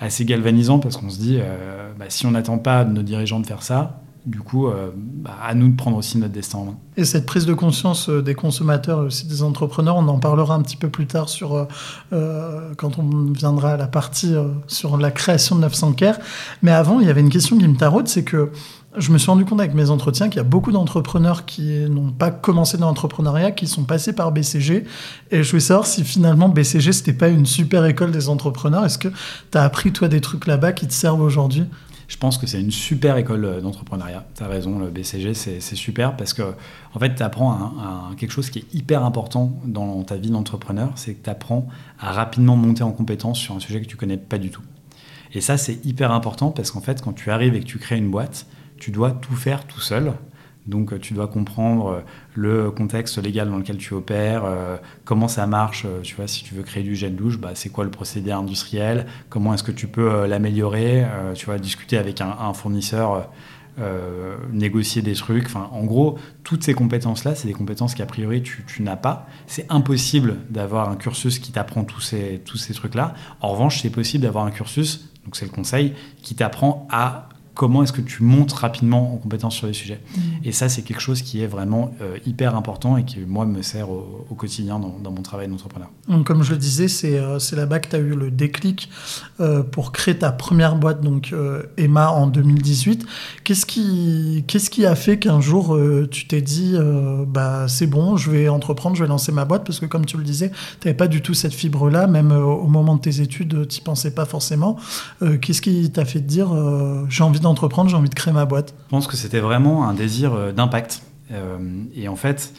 assez 0.00 0.24
galvanisant 0.24 0.78
parce 0.78 0.96
qu'on 0.96 1.10
se 1.10 1.18
dit, 1.18 1.38
bah, 1.98 2.06
si 2.08 2.24
on 2.24 2.30
n'attend 2.30 2.58
pas 2.58 2.84
de 2.84 2.92
nos 2.92 3.02
dirigeants 3.02 3.40
de 3.40 3.46
faire 3.46 3.62
ça, 3.62 4.00
du 4.28 4.40
coup, 4.40 4.68
euh, 4.68 4.90
bah, 4.94 5.36
à 5.42 5.54
nous 5.54 5.68
de 5.68 5.76
prendre 5.76 5.96
aussi 5.96 6.18
notre 6.18 6.34
destin. 6.34 6.58
Et 6.98 7.04
cette 7.04 7.24
prise 7.24 7.46
de 7.46 7.54
conscience 7.54 8.10
euh, 8.10 8.22
des 8.22 8.34
consommateurs 8.34 9.02
et 9.02 9.06
aussi 9.06 9.26
des 9.26 9.42
entrepreneurs, 9.42 9.96
on 9.96 10.06
en 10.06 10.18
parlera 10.18 10.54
un 10.54 10.60
petit 10.60 10.76
peu 10.76 10.90
plus 10.90 11.06
tard 11.06 11.30
sur, 11.30 11.66
euh, 12.12 12.74
quand 12.76 12.98
on 12.98 13.32
viendra 13.32 13.72
à 13.72 13.76
la 13.78 13.86
partie 13.86 14.34
sur 14.66 14.98
la 14.98 15.10
création 15.10 15.56
de 15.56 15.62
900 15.62 15.92
Care. 15.92 16.18
Mais 16.62 16.72
avant, 16.72 17.00
il 17.00 17.06
y 17.06 17.10
avait 17.10 17.22
une 17.22 17.30
question 17.30 17.56
qui 17.56 17.66
me 17.66 17.76
taraude, 17.76 18.06
c'est 18.06 18.22
que 18.22 18.50
je 18.96 19.12
me 19.12 19.18
suis 19.18 19.30
rendu 19.30 19.44
compte 19.44 19.60
avec 19.60 19.74
mes 19.74 19.90
entretiens 19.90 20.28
qu'il 20.28 20.38
y 20.38 20.40
a 20.40 20.44
beaucoup 20.44 20.72
d'entrepreneurs 20.72 21.46
qui 21.46 21.88
n'ont 21.88 22.10
pas 22.10 22.30
commencé 22.30 22.76
dans 22.76 22.86
l'entrepreneuriat, 22.86 23.52
qui 23.52 23.66
sont 23.66 23.84
passés 23.84 24.12
par 24.12 24.32
BCG. 24.32 24.84
Et 25.30 25.42
je 25.42 25.50
voulais 25.50 25.60
savoir 25.60 25.86
si 25.86 26.04
finalement 26.04 26.48
BCG, 26.48 26.92
c'était 26.92 27.12
pas 27.12 27.28
une 27.28 27.46
super 27.46 27.84
école 27.86 28.10
des 28.10 28.28
entrepreneurs. 28.28 28.84
Est-ce 28.84 28.98
que 28.98 29.08
tu 29.08 29.58
as 29.58 29.62
appris, 29.62 29.92
toi, 29.92 30.08
des 30.08 30.20
trucs 30.20 30.46
là-bas 30.46 30.72
qui 30.72 30.86
te 30.86 30.92
servent 30.92 31.22
aujourd'hui? 31.22 31.64
Je 32.08 32.16
pense 32.16 32.38
que 32.38 32.46
c'est 32.46 32.60
une 32.60 32.70
super 32.70 33.16
école 33.18 33.44
euh, 33.44 33.60
d'entrepreneuriat. 33.60 34.26
Tu 34.34 34.42
as 34.42 34.48
raison, 34.48 34.78
le 34.78 34.88
BCG, 34.88 35.34
c'est 35.34 35.60
super 35.60 36.16
parce 36.16 36.32
que 36.32 36.42
en 36.94 36.98
fait, 36.98 37.14
tu 37.14 37.22
apprends 37.22 38.10
quelque 38.16 38.32
chose 38.32 38.50
qui 38.50 38.60
est 38.60 38.74
hyper 38.74 39.04
important 39.04 39.52
dans 39.64 40.02
ta 40.02 40.16
vie 40.16 40.30
d'entrepreneur, 40.30 40.92
c'est 40.96 41.14
que 41.14 41.22
tu 41.22 41.30
apprends 41.30 41.68
à 42.00 42.12
rapidement 42.12 42.56
monter 42.56 42.82
en 42.82 42.92
compétence 42.92 43.38
sur 43.38 43.54
un 43.54 43.60
sujet 43.60 43.80
que 43.80 43.86
tu 43.86 43.96
connais 43.96 44.16
pas 44.16 44.38
du 44.38 44.50
tout. 44.50 44.62
Et 45.34 45.42
ça, 45.42 45.58
c'est 45.58 45.84
hyper 45.84 46.10
important 46.10 46.50
parce 46.50 46.70
qu'en 46.70 46.80
fait, 46.80 47.02
quand 47.02 47.12
tu 47.12 47.30
arrives 47.30 47.54
et 47.54 47.60
que 47.60 47.66
tu 47.66 47.78
crées 47.78 47.98
une 47.98 48.10
boîte, 48.10 48.46
tu 48.78 48.90
dois 48.90 49.10
tout 49.10 49.36
faire 49.36 49.66
tout 49.66 49.80
seul. 49.80 50.14
Donc 50.68 50.92
euh, 50.92 50.98
tu 50.98 51.14
dois 51.14 51.26
comprendre 51.26 51.88
euh, 51.88 52.00
le 52.34 52.70
contexte 52.70 53.20
légal 53.20 53.50
dans 53.50 53.56
lequel 53.56 53.78
tu 53.78 53.94
opères, 53.94 54.44
euh, 54.44 54.76
comment 55.04 55.26
ça 55.26 55.46
marche, 55.46 55.86
tu 56.02 56.14
vois, 56.14 56.28
si 56.28 56.44
tu 56.44 56.54
veux 56.54 56.62
créer 56.62 56.82
du 56.82 56.94
gel 56.94 57.16
douche, 57.16 57.38
bah, 57.38 57.52
c'est 57.54 57.70
quoi 57.70 57.84
le 57.84 57.90
procédé 57.90 58.30
industriel, 58.30 59.06
comment 59.30 59.54
est-ce 59.54 59.64
que 59.64 59.72
tu 59.72 59.88
peux 59.88 60.26
l'améliorer, 60.26 61.06
tu 61.34 61.46
vois, 61.46 61.58
discuter 61.58 61.96
avec 61.96 62.20
un, 62.20 62.52
fournisseur, 62.52 63.28
négocier 64.52 65.02
des 65.02 65.14
trucs, 65.14 65.46
enfin 65.46 65.68
en 65.72 65.84
gros, 65.84 66.18
toutes 66.44 66.62
ces 66.62 66.74
compétences-là, 66.74 67.34
c'est 67.34 67.48
des 67.48 67.54
compétences 67.54 67.94
qu'a 67.94 68.06
priori 68.06 68.42
tu, 68.42 68.82
n'as 68.82 68.96
pas. 68.96 69.26
C'est 69.46 69.66
impossible 69.70 70.36
d'avoir 70.50 70.90
un 70.90 70.96
cursus 70.96 71.38
qui 71.38 71.52
t'apprend 71.52 71.84
tous 71.84 72.00
ces, 72.00 72.42
tous 72.44 72.58
ces 72.58 72.74
trucs-là. 72.74 73.14
En 73.40 73.48
revanche, 73.48 73.80
c'est 73.82 73.90
possible 73.90 74.22
d'avoir 74.24 74.44
un 74.44 74.50
cursus, 74.50 75.10
donc 75.24 75.36
c'est 75.36 75.46
le 75.46 75.52
conseil, 75.52 75.94
qui 76.22 76.34
t'apprend 76.34 76.86
à 76.90 77.28
comment 77.58 77.82
est-ce 77.82 77.92
que 77.92 78.00
tu 78.00 78.22
montes 78.22 78.52
rapidement 78.52 79.14
en 79.14 79.16
compétence 79.16 79.56
sur 79.56 79.66
les 79.66 79.72
sujets. 79.72 80.00
Mm. 80.16 80.20
Et 80.44 80.52
ça, 80.52 80.68
c'est 80.68 80.82
quelque 80.82 81.00
chose 81.00 81.22
qui 81.22 81.42
est 81.42 81.48
vraiment 81.48 81.92
euh, 82.00 82.16
hyper 82.24 82.54
important 82.54 82.96
et 82.96 83.04
qui, 83.04 83.18
moi, 83.18 83.46
me 83.46 83.62
sert 83.62 83.90
au, 83.90 84.24
quotidien 84.38 84.78
dans, 84.78 85.10
mon 85.10 85.22
travail 85.22 85.48
d'entrepreneur. 85.48 85.90
Comme 86.24 86.44
je 86.44 86.52
le 86.52 86.58
disais, 86.58 86.86
c'est 86.86 87.18
euh, 87.18 87.40
là-bas 87.52 87.80
que 87.80 87.88
tu 87.88 87.96
as 87.96 87.98
eu 87.98 88.14
le 88.14 88.30
déclic 88.30 88.88
euh, 89.40 89.64
pour 89.64 89.90
créer 89.90 90.16
ta 90.16 90.30
première 90.30 90.76
boîte, 90.76 91.00
donc 91.00 91.34
Emma, 91.76 92.12
en 92.12 92.28
2018. 92.28 93.04
Qu'est-ce 93.42 93.66
qui, 93.66 94.44
qui 94.46 94.86
a 94.86 94.94
fait 94.94 95.18
qu'un 95.18 95.40
jour, 95.40 95.76
tu 96.12 96.28
t'es 96.28 96.40
dit, 96.40 96.76
bah, 97.26 97.66
c'est 97.66 97.88
bon, 97.88 98.16
je 98.16 98.30
vais 98.30 98.48
entreprendre, 98.48 98.94
je 98.94 99.02
vais 99.02 99.08
lancer 99.08 99.32
ma 99.32 99.44
boîte? 99.44 99.64
Parce 99.64 99.80
que, 99.80 99.86
comme 99.86 100.06
tu 100.06 100.16
le 100.16 100.22
disais, 100.22 100.52
tu 100.80 100.86
n'avais 100.86 100.96
pas 100.96 101.08
du 101.08 101.22
tout 101.22 101.34
cette 101.34 101.54
fibre-là, 101.54 102.06
même 102.06 102.30
au 102.30 102.68
moment 102.68 102.94
de 102.94 103.00
tes 103.00 103.20
études, 103.20 103.66
tu 103.66 103.80
n'y 103.80 103.84
pensais 103.84 104.12
pas 104.12 104.26
forcément. 104.26 104.76
Qu'est-ce 105.40 105.60
qui 105.60 105.90
t'a 105.90 106.04
fait 106.04 106.20
te 106.20 106.26
dire, 106.26 106.50
j'ai 107.08 107.24
envie 107.24 107.40
entreprendre, 107.48 107.90
j'ai 107.90 107.96
envie 107.96 108.08
de 108.08 108.14
créer 108.14 108.32
ma 108.32 108.44
boîte 108.44 108.74
Je 108.86 108.90
pense 108.90 109.06
que 109.06 109.16
c'était 109.16 109.40
vraiment 109.40 109.88
un 109.88 109.94
désir 109.94 110.34
euh, 110.34 110.52
d'impact. 110.52 111.02
Euh, 111.30 111.58
et 111.94 112.08
en 112.08 112.16
fait, 112.16 112.52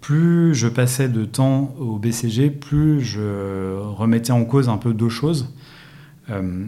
plus 0.00 0.54
je 0.54 0.68
passais 0.68 1.08
de 1.08 1.24
temps 1.24 1.74
au 1.78 1.98
BCG, 1.98 2.50
plus 2.50 3.00
je 3.00 3.78
remettais 3.78 4.32
en 4.32 4.44
cause 4.44 4.68
un 4.68 4.76
peu 4.76 4.92
deux 4.92 5.08
choses. 5.08 5.54
Euh, 6.30 6.66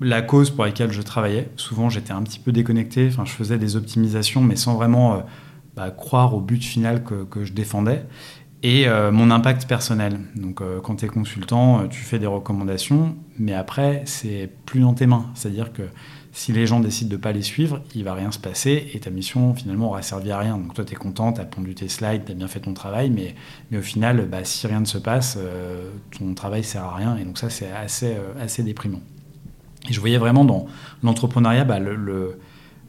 la 0.00 0.20
cause 0.20 0.50
pour 0.50 0.64
laquelle 0.64 0.92
je 0.92 1.00
travaillais, 1.00 1.50
souvent 1.56 1.88
j'étais 1.88 2.12
un 2.12 2.22
petit 2.22 2.38
peu 2.38 2.52
déconnecté, 2.52 3.08
enfin, 3.08 3.24
je 3.24 3.32
faisais 3.32 3.56
des 3.56 3.76
optimisations, 3.76 4.42
mais 4.42 4.56
sans 4.56 4.74
vraiment 4.74 5.22
bah, 5.74 5.90
croire 5.90 6.34
au 6.34 6.40
but 6.40 6.62
final 6.62 7.02
que, 7.02 7.24
que 7.24 7.44
je 7.44 7.54
défendais 7.54 8.04
et 8.62 8.86
mon 9.12 9.30
impact 9.30 9.66
personnel. 9.66 10.18
Donc 10.34 10.60
quand 10.82 10.96
tu 10.96 11.06
es 11.06 11.08
consultant, 11.08 11.86
tu 11.88 12.00
fais 12.00 12.18
des 12.18 12.26
recommandations, 12.26 13.16
mais 13.38 13.54
après, 13.54 14.02
c'est 14.04 14.50
plus 14.66 14.80
dans 14.80 14.92
tes 14.92 15.06
mains. 15.06 15.26
C'est-à-dire 15.34 15.72
que 15.72 15.82
si 16.36 16.52
les 16.52 16.66
gens 16.66 16.80
décident 16.80 17.08
de 17.08 17.16
ne 17.16 17.20
pas 17.20 17.32
les 17.32 17.40
suivre, 17.40 17.80
il 17.94 18.04
va 18.04 18.12
rien 18.12 18.30
se 18.30 18.38
passer 18.38 18.90
et 18.92 19.00
ta 19.00 19.08
mission 19.08 19.54
finalement 19.54 19.86
aura 19.86 20.02
servi 20.02 20.30
à 20.30 20.38
rien. 20.38 20.58
Donc 20.58 20.74
toi 20.74 20.84
tu 20.84 20.92
es 20.92 20.96
content, 20.96 21.32
tu 21.32 21.40
as 21.40 21.46
pondu 21.46 21.74
tes 21.74 21.88
slides, 21.88 22.26
tu 22.26 22.32
as 22.32 22.34
bien 22.34 22.46
fait 22.46 22.60
ton 22.60 22.74
travail, 22.74 23.08
mais, 23.08 23.34
mais 23.70 23.78
au 23.78 23.82
final, 23.82 24.28
bah, 24.28 24.44
si 24.44 24.66
rien 24.66 24.80
ne 24.80 24.84
se 24.84 24.98
passe, 24.98 25.38
euh, 25.40 25.88
ton 26.10 26.34
travail 26.34 26.62
sert 26.62 26.84
à 26.84 26.94
rien. 26.94 27.16
Et 27.16 27.24
donc 27.24 27.38
ça 27.38 27.48
c'est 27.48 27.72
assez, 27.72 28.16
euh, 28.16 28.34
assez 28.38 28.62
déprimant. 28.62 29.00
Et 29.88 29.94
je 29.94 29.98
voyais 29.98 30.18
vraiment 30.18 30.44
dans 30.44 30.66
l'entrepreneuriat 31.02 31.64
bah, 31.64 31.78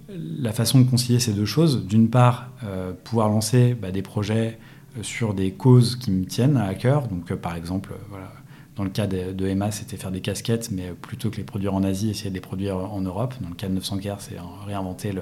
la 0.09 0.51
façon 0.51 0.81
de 0.81 0.89
concilier 0.89 1.21
ces 1.21 1.31
deux 1.31 1.45
choses. 1.45 1.85
D'une 1.85 2.09
part, 2.09 2.49
euh, 2.65 2.91
pouvoir 3.05 3.29
lancer 3.29 3.75
bah, 3.75 3.91
des 3.91 4.01
projets 4.01 4.59
sur 5.03 5.33
des 5.33 5.51
causes 5.51 5.95
qui 5.95 6.11
me 6.11 6.25
tiennent 6.25 6.57
à 6.57 6.73
cœur. 6.73 7.07
Donc, 7.07 7.33
par 7.35 7.55
exemple, 7.55 7.93
voilà, 8.09 8.29
dans 8.77 8.83
le 8.83 8.89
cas 8.89 9.07
de, 9.07 9.47
Emma, 9.47 9.71
c'était 9.71 9.97
faire 9.97 10.11
des 10.11 10.21
casquettes, 10.21 10.69
mais 10.71 10.93
plutôt 11.01 11.29
que 11.29 11.37
les 11.37 11.43
produire 11.43 11.73
en 11.73 11.83
Asie, 11.83 12.11
essayer 12.11 12.29
de 12.29 12.35
les 12.35 12.41
produire 12.41 12.77
en 12.77 13.01
Europe. 13.01 13.33
Dans 13.41 13.49
le 13.49 13.55
cas 13.55 13.67
de 13.67 13.73
900 13.73 13.97
Care, 13.97 14.21
c'est 14.21 14.35
réinventer 14.65 15.13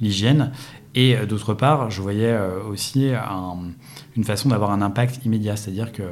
l'hygiène. 0.00 0.52
Et 0.94 1.16
d'autre 1.26 1.54
part, 1.54 1.90
je 1.90 2.00
voyais 2.00 2.36
aussi 2.70 3.10
une 4.16 4.24
façon 4.24 4.50
d'avoir 4.50 4.70
un 4.70 4.82
impact 4.82 5.24
immédiat, 5.24 5.56
c'est-à-dire 5.56 5.90
que 5.90 6.04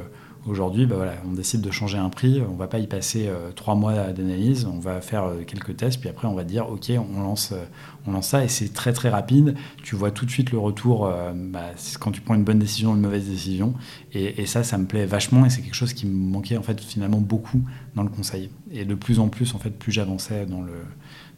Aujourd'hui, 0.47 0.87
bah 0.87 0.95
on 1.29 1.33
décide 1.33 1.61
de 1.61 1.69
changer 1.69 1.99
un 1.99 2.09
prix, 2.09 2.41
on 2.41 2.55
va 2.55 2.65
pas 2.65 2.79
y 2.79 2.87
passer 2.87 3.27
euh, 3.27 3.51
trois 3.51 3.75
mois 3.75 4.11
d'analyse, 4.11 4.65
on 4.65 4.79
va 4.79 4.99
faire 4.99 5.25
euh, 5.25 5.43
quelques 5.45 5.77
tests, 5.77 5.99
puis 5.99 6.09
après 6.09 6.27
on 6.27 6.33
va 6.33 6.43
dire 6.43 6.67
ok, 6.67 6.91
on 6.97 7.21
lance, 7.21 7.51
euh, 7.51 7.63
on 8.07 8.11
lance 8.11 8.29
ça 8.29 8.43
et 8.43 8.47
c'est 8.47 8.73
très 8.73 8.91
très 8.91 9.09
rapide. 9.09 9.55
Tu 9.83 9.95
vois 9.95 10.09
tout 10.09 10.25
de 10.25 10.31
suite 10.31 10.51
le 10.51 10.57
retour 10.57 11.11
bah, 11.35 11.65
quand 11.99 12.11
tu 12.11 12.21
prends 12.21 12.33
une 12.33 12.43
bonne 12.43 12.57
décision, 12.57 12.95
une 12.95 13.01
mauvaise 13.01 13.29
décision, 13.29 13.75
et, 14.13 14.47
ça, 14.47 14.63
ça 14.63 14.79
me 14.79 14.85
plaît 14.85 15.05
vachement 15.05 15.45
et 15.45 15.51
c'est 15.51 15.61
quelque 15.61 15.75
chose 15.75 15.93
qui 15.93 16.07
me 16.07 16.31
manquait 16.31 16.57
en 16.57 16.63
fait 16.63 16.81
finalement 16.81 17.19
beaucoup 17.19 17.61
dans 17.95 18.03
le 18.03 18.09
conseil. 18.09 18.49
Et 18.71 18.83
de 18.83 18.95
plus 18.95 19.19
en 19.19 19.27
plus 19.27 19.53
en 19.53 19.59
fait, 19.59 19.69
plus 19.69 19.91
j'avançais 19.91 20.47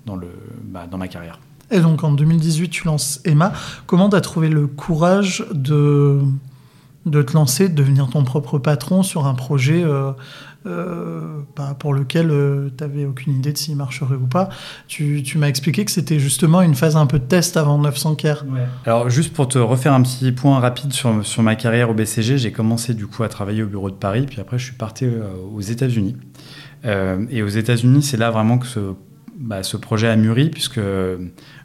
dans 0.05 0.17
bah, 0.63 0.87
ma 0.97 1.07
carrière. 1.09 1.41
Et 1.71 1.81
donc 1.81 2.05
en 2.05 2.13
2018, 2.13 2.69
tu 2.69 2.85
lances 2.85 3.19
Emma. 3.25 3.51
Comment 3.85 4.09
tu 4.09 4.15
as 4.15 4.21
trouvé 4.21 4.47
le 4.47 4.67
courage 4.67 5.45
de 5.51 6.21
de 7.05 7.21
te 7.21 7.33
lancer, 7.33 7.69
de 7.69 7.75
devenir 7.75 8.09
ton 8.09 8.23
propre 8.23 8.59
patron 8.59 9.03
sur 9.03 9.25
un 9.25 9.33
projet 9.33 9.83
euh, 9.83 10.11
euh, 10.65 11.41
bah, 11.55 11.75
pour 11.77 11.93
lequel 11.93 12.29
euh, 12.31 12.69
tu 12.77 12.83
n'avais 12.83 13.05
aucune 13.05 13.35
idée 13.35 13.51
de 13.51 13.57
s'il 13.57 13.75
marcherait 13.75 14.15
ou 14.15 14.27
pas. 14.27 14.49
Tu, 14.87 15.23
m'as 15.35 15.47
expliqué 15.47 15.83
que 15.83 15.91
c'était 15.91 16.19
justement 16.19 16.61
une 16.61 16.75
phase 16.75 16.95
un 16.95 17.05
peu 17.05 17.19
de 17.19 17.25
test 17.25 17.57
avant 17.57 17.77
900 17.77 18.15
Care. 18.15 18.45
Alors 18.85 19.09
juste 19.09 19.33
pour 19.33 19.47
te 19.47 19.57
refaire 19.57 19.93
un 19.93 20.01
petit 20.01 20.31
point 20.31 20.59
rapide 20.59 20.93
sur, 20.93 21.25
sur 21.25 21.43
ma 21.43 21.55
carrière 21.55 21.89
au 21.89 21.93
BCG, 21.93 22.37
j'ai 22.37 22.51
commencé 22.51 22.93
du 22.93 23.07
coup 23.07 23.23
à 23.23 23.29
travailler 23.29 23.63
au 23.63 23.67
bureau 23.67 23.89
de 23.89 23.95
Paris, 23.95 24.25
puis 24.29 24.39
après 24.39 24.57
je 24.57 24.65
suis 24.65 24.75
parti 24.75 25.05
aux 25.53 25.61
États-Unis. 25.61 26.15
et 26.85 27.41
aux 27.43 27.47
États-Unis, 27.47 28.01
c'est 28.01 28.17
là 28.17 28.31
vraiment 28.31 28.57
que 28.57 28.67
ce, 28.67 28.79
bah, 29.35 29.63
ce 29.63 29.77
projet 29.77 30.07
a 30.07 30.15
mûri, 30.15 30.49
puisque 30.49 30.79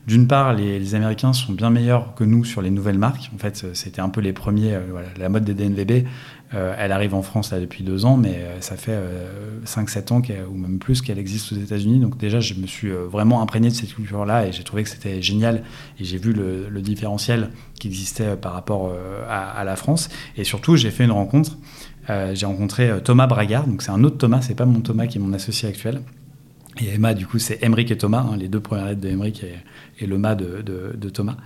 d'une 0.09 0.27
part, 0.27 0.55
les, 0.55 0.95
Américains 0.95 1.35
sont 1.35 1.53
bien 1.53 1.69
meilleurs 1.69 2.15
que 2.15 2.25
nous 2.25 2.43
sur 2.43 2.63
les 2.63 2.71
nouvelles 2.71 2.97
marques. 2.97 3.31
En 3.35 3.39
fait, 3.39 3.67
c'était 3.75 4.01
un 4.01 4.09
peu 4.09 4.23
les 4.23 4.33
premiers. 4.33 4.75
Euh, 4.75 5.03
la 5.19 5.29
mode 5.29 5.45
des 5.45 5.53
DNVB, 5.53 6.07
euh, 6.55 6.75
elle 6.79 6.93
arrive 6.93 7.15
en 7.15 7.21
France 7.21 7.53
là, 7.53 7.61
depuis 7.61 7.85
deux 7.85 8.07
ans, 8.07 8.17
mais 8.17 8.37
euh, 8.37 8.61
ça 8.63 8.77
fait 8.79 8.99
5-7 9.67 10.13
ans, 10.15 10.23
ou 10.51 10.57
même 10.57 10.79
plus, 10.79 11.03
qu'elle 11.03 11.19
existe 11.19 11.53
aux 11.53 11.57
États-Unis. 11.57 12.01
Donc 12.01 12.17
déjà, 12.17 12.41
je 12.41 12.55
me 12.55 12.67
suis 12.67 12.89
vraiment 12.89 13.43
imprégné 13.43 13.69
de 13.69 13.75
cette 13.75 13.95
culture-là 13.95 14.47
et 14.47 14.53
j'ai 14.53 14.65
trouvé 14.65 14.83
que 14.83 14.89
c'était 14.89 15.21
génial. 15.21 15.63
Et 16.01 16.05
j'ai 16.05 16.17
vu 16.17 16.33
le, 16.33 16.81
différentiel 16.81 17.51
qui 17.79 17.89
existait 17.89 18.35
par 18.37 18.55
rapport 18.55 18.95
à, 19.29 19.63
la 19.65 19.77
France. 19.77 20.09
Et 20.39 20.45
surtout, 20.45 20.77
j'ai 20.77 20.91
fait 20.91 21.05
une 21.05 21.13
rencontre. 21.13 21.59
j'ai 22.33 22.47
rencontré 22.47 22.91
Thomas 23.05 23.27
Bragard. 23.27 23.67
Donc 23.67 23.83
c'est 23.83 23.91
un 23.91 24.03
autre 24.05 24.17
Thomas, 24.17 24.41
c'est 24.41 24.55
pas 24.55 24.65
mon 24.65 24.81
Thomas 24.81 25.07
qui 25.07 25.19
est 25.19 25.21
mon 25.21 25.35
associé 25.35 25.69
actuel. 25.69 26.01
Et 26.81 26.95
Emma, 26.95 27.15
du 27.15 27.27
coup, 27.27 27.39
c'est 27.39 27.63
Emric 27.63 27.91
et 27.91 27.99
Thomas, 27.99 28.27
hein, 28.31 28.37
les 28.37 28.49
deux 28.49 28.61
premières 28.61 28.87
lettres 28.87 29.01
de 29.01 29.09
Emric 29.09 29.45
et, 30.01 30.07
le 30.07 30.17
de, 30.17 31.09
Thomas, 31.11 31.37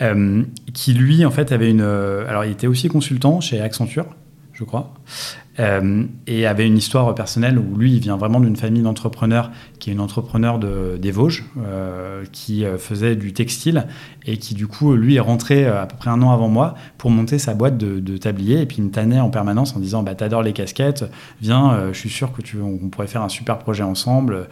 euh, 0.00 0.42
qui 0.74 0.92
lui, 0.92 1.24
en 1.24 1.30
fait, 1.30 1.52
avait 1.52 1.70
une. 1.70 1.82
Euh, 1.82 2.26
alors, 2.28 2.44
il 2.44 2.50
était 2.50 2.66
aussi 2.66 2.88
consultant 2.88 3.40
chez 3.40 3.60
Accenture, 3.60 4.06
je 4.52 4.64
crois. 4.64 4.94
Euh, 5.58 6.04
et 6.26 6.46
avait 6.46 6.66
une 6.66 6.78
histoire 6.78 7.14
personnelle 7.14 7.58
où 7.58 7.76
lui, 7.76 7.92
il 7.92 8.00
vient 8.00 8.16
vraiment 8.16 8.40
d'une 8.40 8.56
famille 8.56 8.82
d'entrepreneurs 8.82 9.50
qui 9.78 9.90
est 9.90 9.92
une 9.92 10.00
entrepreneur 10.00 10.58
de, 10.58 10.96
des 10.96 11.10
Vosges, 11.10 11.44
euh, 11.58 12.24
qui 12.32 12.64
euh, 12.64 12.78
faisait 12.78 13.16
du 13.16 13.34
textile 13.34 13.86
et 14.24 14.38
qui, 14.38 14.54
du 14.54 14.66
coup, 14.66 14.94
lui 14.94 15.16
est 15.16 15.20
rentré 15.20 15.66
à 15.66 15.86
peu 15.86 15.96
près 15.96 16.08
un 16.08 16.22
an 16.22 16.30
avant 16.30 16.48
moi 16.48 16.74
pour 16.96 17.10
monter 17.10 17.38
sa 17.38 17.52
boîte 17.52 17.76
de, 17.76 18.00
de 18.00 18.16
tablier. 18.16 18.62
Et 18.62 18.66
puis, 18.66 18.78
il 18.78 18.84
me 18.84 18.90
tannait 18.90 19.20
en 19.20 19.28
permanence 19.28 19.76
en 19.76 19.80
disant 19.80 20.02
bah, 20.02 20.14
T'adores 20.14 20.42
les 20.42 20.52
casquettes, 20.52 21.04
viens, 21.40 21.88
je 21.92 21.98
suis 21.98 22.10
sûr 22.10 22.32
que 22.32 22.40
tu, 22.40 22.58
on, 22.60 22.88
pourrait 22.88 23.08
faire 23.08 23.22
un 23.22 23.28
super 23.28 23.58
projet 23.58 23.82
ensemble. 23.82 24.48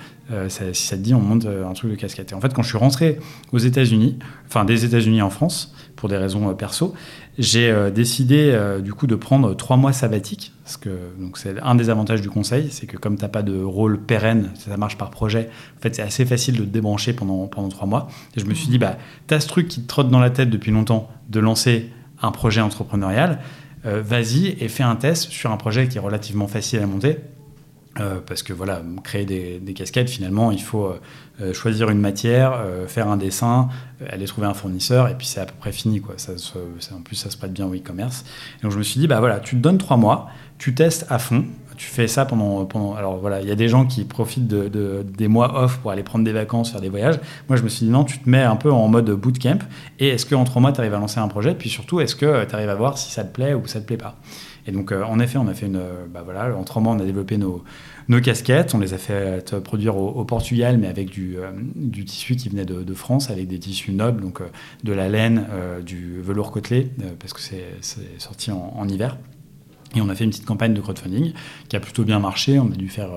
si 0.49 0.75
ça 0.75 0.97
te 0.97 1.02
dit, 1.02 1.14
on 1.14 1.21
monte 1.21 1.47
un 1.47 1.73
truc 1.73 1.90
de 1.92 1.97
casquette. 1.97 2.33
Et 2.33 2.35
en 2.35 2.40
fait, 2.40 2.52
quand 2.52 2.62
je 2.62 2.69
suis 2.69 2.78
rentré 2.78 3.19
aux 3.52 3.59
États-Unis, 3.59 4.19
enfin 4.49 4.64
des 4.64 4.85
États-Unis 4.85 5.23
en 5.23 5.30
France, 5.30 5.73
pour 5.95 6.09
des 6.09 6.16
raisons 6.16 6.52
perso, 6.54 6.95
j'ai 7.40 7.70
euh, 7.70 7.90
décidé 7.90 8.50
euh, 8.52 8.80
du 8.80 8.92
coup 8.92 9.06
de 9.06 9.14
prendre 9.14 9.54
trois 9.54 9.78
mois 9.78 9.94
sabbatiques, 9.94 10.52
parce 10.62 10.76
que 10.76 10.90
c'est 11.37 11.59
un 11.61 11.75
des 11.75 11.88
avantages 11.88 12.20
du 12.20 12.28
conseil, 12.28 12.68
c'est 12.70 12.87
que 12.87 12.99
comme 12.99 13.16
tu 13.16 13.23
n'as 13.23 13.28
pas 13.28 13.42
de 13.42 13.62
rôle 13.62 13.99
pérenne, 13.99 14.50
ça 14.56 14.76
marche 14.76 14.99
par 14.99 15.11
projet, 15.11 15.49
en 15.82 15.88
c'est 15.90 16.02
assez 16.02 16.26
facile 16.26 16.56
de 16.56 16.64
te 16.64 16.68
débrancher 16.68 17.14
pendant, 17.14 17.49
trois 17.49 17.87
mois. 17.87 18.09
Je 18.37 18.44
me 18.44 18.52
suis 18.52 18.68
dit, 18.68 18.76
bah, 18.76 18.99
tu 19.26 19.32
as 19.32 19.40
ce 19.40 19.49
truc 19.49 19.68
qui 19.68 19.80
te 19.80 19.88
trotte 19.88 20.11
dans 20.11 20.20
la 20.20 20.28
tête 20.28 20.50
depuis 20.50 20.70
longtemps 20.70 21.11
de 21.30 21.40
lancer 21.40 21.90
un 22.20 22.30
projet 22.30 22.61
entrepreneurial, 22.61 23.40
euh, 23.87 24.02
vas-y 24.04 24.49
et 24.61 24.68
fais 24.68 24.82
un 24.82 24.97
test 24.97 25.30
sur 25.30 25.50
un 25.50 25.56
projet 25.56 25.88
qui 25.88 25.97
est 25.97 26.00
relativement 26.00 26.47
facile 26.47 26.80
à 26.80 26.87
monter. 26.87 27.16
Parce 27.94 28.42
que 28.42 28.52
voilà, 28.52 28.82
créer 29.02 29.25
des, 29.25 29.75
casquettes, 29.75 30.09
finalement, 30.09 30.52
il 30.52 30.62
faut 30.62 30.94
euh, 31.40 31.54
choisir 31.54 31.88
une 31.88 32.00
matière, 32.00 32.52
euh, 32.54 32.87
faire 32.87 33.09
un 33.09 33.16
dessin, 33.16 33.70
euh, 34.02 34.06
aller 34.11 34.26
trouver 34.26 34.47
un 34.47 34.52
fournisseur, 34.52 35.09
et 35.09 35.14
puis 35.14 35.26
c'est 35.26 35.40
à 35.40 35.47
peu 35.47 35.54
près 35.59 35.73
fini. 35.73 36.00
Quoi. 36.00 36.16
Ça, 36.18 36.32
en 36.94 37.00
plus, 37.00 37.16
ça 37.16 37.30
se 37.30 37.38
prête 37.38 37.52
bien 37.52 37.66
au 37.66 37.75
e-commerce. 37.75 38.25
Donc 38.62 38.73
je 38.73 38.78
me 38.78 38.82
suis 38.82 39.00
dit, 39.00 39.06
bah 39.06 39.20
voilà, 39.20 39.40
tu 39.40 39.56
te 39.56 39.61
donnes 39.61 39.78
trois 39.78 39.97
mois, 39.97 40.28
tu 40.59 40.75
testes 40.75 41.06
à 41.09 41.18
fond, 41.18 41.47
tu 41.80 41.87
fais 41.87 42.08
ça 42.08 42.26
pendant, 42.26 42.66
pendant 42.66 42.94
alors 42.94 43.16
voilà 43.16 43.40
il 43.40 43.49
y 43.49 43.50
a 43.50 43.54
des 43.54 43.68
gens 43.68 43.87
qui 43.87 44.04
profitent 44.04 44.46
de, 44.46 45.02
des 45.02 45.28
mois 45.28 45.64
off 45.64 45.78
pour 45.78 45.90
aller 45.90 46.02
prendre 46.02 46.26
des 46.26 46.32
vacances 46.32 46.72
faire 46.72 46.82
des 46.82 46.90
voyages 46.90 47.18
moi 47.49 47.56
je 47.56 47.62
me 47.62 47.70
suis 47.70 47.87
dit 47.87 47.90
non 47.90 48.04
tu 48.04 48.18
te 48.18 48.28
mets 48.28 48.42
un 48.42 48.56
peu 48.56 48.70
en 48.70 48.87
mode 48.88 49.10
bootcamp 49.10 49.60
et 49.99 50.08
est-ce 50.08 50.26
qu'en 50.26 50.44
trois 50.44 50.60
mois 50.60 50.72
tu 50.72 50.80
arrives 50.80 50.92
à 50.92 50.99
lancer 50.99 51.20
un 51.20 51.28
projet? 51.28 51.54
Puis 51.54 51.70
surtout 51.70 52.00
est-ce 52.00 52.14
que 52.14 52.44
tu 52.44 52.54
arrives 52.54 52.68
à 52.68 52.75
voir 52.75 52.99
si 52.99 53.10
ça 53.10 53.25
te 53.25 53.32
plaît 53.32 53.54
ou 53.54 53.66
ça 53.66 53.80
te 53.80 53.87
plaît 53.87 53.96
pas? 53.96 54.16
Et 54.66 54.72
donc 54.72 54.92
en 54.92 55.18
effet 55.20 55.38
on 55.38 55.49
a 55.49 55.54
fait 55.54 55.66
une 55.66 55.80
bah 56.12 56.20
voilà 56.22 56.54
en 56.54 56.64
trois 56.64 56.82
mois 56.82 56.92
on 56.92 57.00
a 57.00 57.04
développé 57.04 57.38
nos, 57.38 57.64
nos 58.10 58.20
casquettes. 58.20 58.75
On 58.75 58.78
les 58.78 58.92
a 58.92 58.99
fait 58.99 59.58
produire 59.60 59.96
au, 59.96 60.25
Portugal, 60.25 60.76
mais 60.78 60.88
avec 60.88 61.08
du, 61.08 61.38
euh, 61.38 61.50
du, 61.75 62.04
tissu 62.04 62.37
qui 62.37 62.49
venait 62.50 62.66
de, 62.66 62.94
France, 62.94 63.30
avec 63.30 63.49
des 63.49 63.58
tissus 63.58 63.92
nobles, 63.92 64.20
donc 64.20 64.40
euh, 64.40 64.49
de 64.84 64.92
la 64.92 65.08
laine, 65.08 65.46
euh, 65.50 65.80
du 65.80 66.20
velours 66.20 66.50
côtelé, 66.50 66.90
parce 67.18 67.32
que 67.32 67.40
c'est 67.40 68.18
sorti 68.18 68.50
en, 68.50 68.87
hiver. 68.88 69.16
Et 69.97 70.00
on 70.00 70.09
a 70.09 70.14
fait 70.14 70.25
une 70.25 70.30
petite 70.30 70.47
campagne 70.47 70.73
de 70.73 70.80
crowdfunding 70.80 71.32
qui 71.68 71.76
a 71.76 71.80
plutôt 71.80 72.04
bien 72.04 72.20
marché. 72.20 72.59
On 72.59 72.66
a 72.66 72.76
dû 72.76 72.88
faire, 72.88 73.11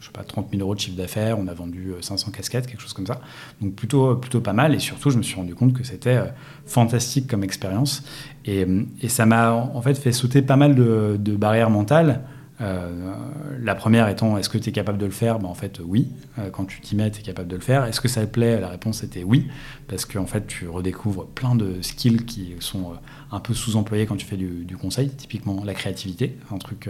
je 0.00 0.06
sais 0.06 0.12
pas, 0.12 0.24
30 0.24 0.48
000 0.50 0.60
euros 0.62 0.74
de 0.74 0.80
chiffre 0.80 0.96
d'affaires. 0.96 1.38
On 1.38 1.46
a 1.46 1.54
vendu 1.54 1.92
500 2.00 2.32
casquettes, 2.32 2.66
quelque 2.66 2.80
chose 2.80 2.94
comme 2.94 3.06
ça. 3.06 3.20
Donc 3.60 3.74
plutôt, 3.74 4.16
plutôt 4.16 4.40
pas 4.40 4.52
mal. 4.52 4.74
Et 4.74 4.80
surtout, 4.80 5.10
je 5.10 5.18
me 5.18 5.22
suis 5.22 5.36
rendu 5.36 5.54
compte 5.54 5.72
que 5.72 5.84
c'était 5.84 6.18
fantastique 6.64 7.28
comme 7.28 7.44
expérience. 7.44 8.02
Et, 8.44 8.66
et 9.02 9.08
ça 9.08 9.24
m'a 9.24 9.52
en 9.52 9.80
fait 9.82 9.94
fait 9.94 10.10
sauter 10.10 10.42
pas 10.42 10.56
mal 10.56 10.74
de 10.74 11.36
barrières 11.36 11.70
mentales. 11.70 12.22
Euh, 12.60 13.14
la 13.60 13.74
première 13.74 14.08
étant 14.08 14.38
est-ce 14.38 14.48
que 14.48 14.58
tu 14.58 14.70
es 14.70 14.72
capable 14.72 14.98
de 14.98 15.06
le 15.06 15.12
faire? 15.12 15.38
Ben, 15.38 15.48
En 15.48 15.54
fait, 15.54 15.80
oui. 15.84 16.08
Euh, 16.38 16.50
quand 16.50 16.64
tu 16.64 16.80
t'y 16.80 16.96
mets, 16.96 17.10
tu 17.10 17.20
es 17.20 17.22
capable 17.22 17.48
de 17.48 17.56
le 17.56 17.62
faire. 17.62 17.84
Est-ce 17.84 18.00
que 18.00 18.08
ça 18.08 18.22
te 18.22 18.30
plaît? 18.30 18.60
La 18.60 18.68
réponse 18.68 19.02
était 19.02 19.24
oui. 19.24 19.48
Parce 19.88 20.04
qu'en 20.04 20.26
fait, 20.26 20.46
tu 20.46 20.68
redécouvres 20.68 21.26
plein 21.26 21.54
de 21.54 21.82
skills 21.82 22.24
qui 22.24 22.54
sont 22.60 22.92
euh, 22.92 22.96
un 23.32 23.40
peu 23.40 23.54
sous-employés 23.54 24.06
quand 24.06 24.16
tu 24.16 24.26
fais 24.26 24.36
du, 24.36 24.76
conseil. 24.76 25.10
Typiquement, 25.10 25.62
la 25.64 25.74
créativité. 25.74 26.38
Un 26.52 26.58
truc, 26.58 26.88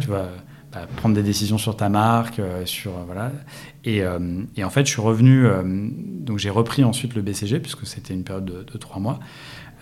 tu 0.00 0.08
vas 0.08 0.28
bah, 0.72 0.86
prendre 0.96 1.14
des 1.14 1.22
décisions 1.22 1.58
sur 1.58 1.76
ta 1.76 1.88
marque. 1.88 2.40
sur, 2.64 2.92
voilà. 3.06 3.32
Et, 3.84 4.02
en 4.04 4.70
fait, 4.70 4.86
je 4.86 4.90
suis 4.90 5.00
revenu. 5.00 5.46
donc, 6.20 6.38
j'ai 6.38 6.50
repris 6.50 6.84
ensuite 6.84 7.14
le 7.14 7.22
BCG, 7.22 7.60
puisque 7.60 7.86
c'était 7.86 8.14
une 8.14 8.24
période 8.24 8.46
de, 8.46 8.64
de 8.64 8.78
trois 8.78 8.98
mois. 8.98 9.20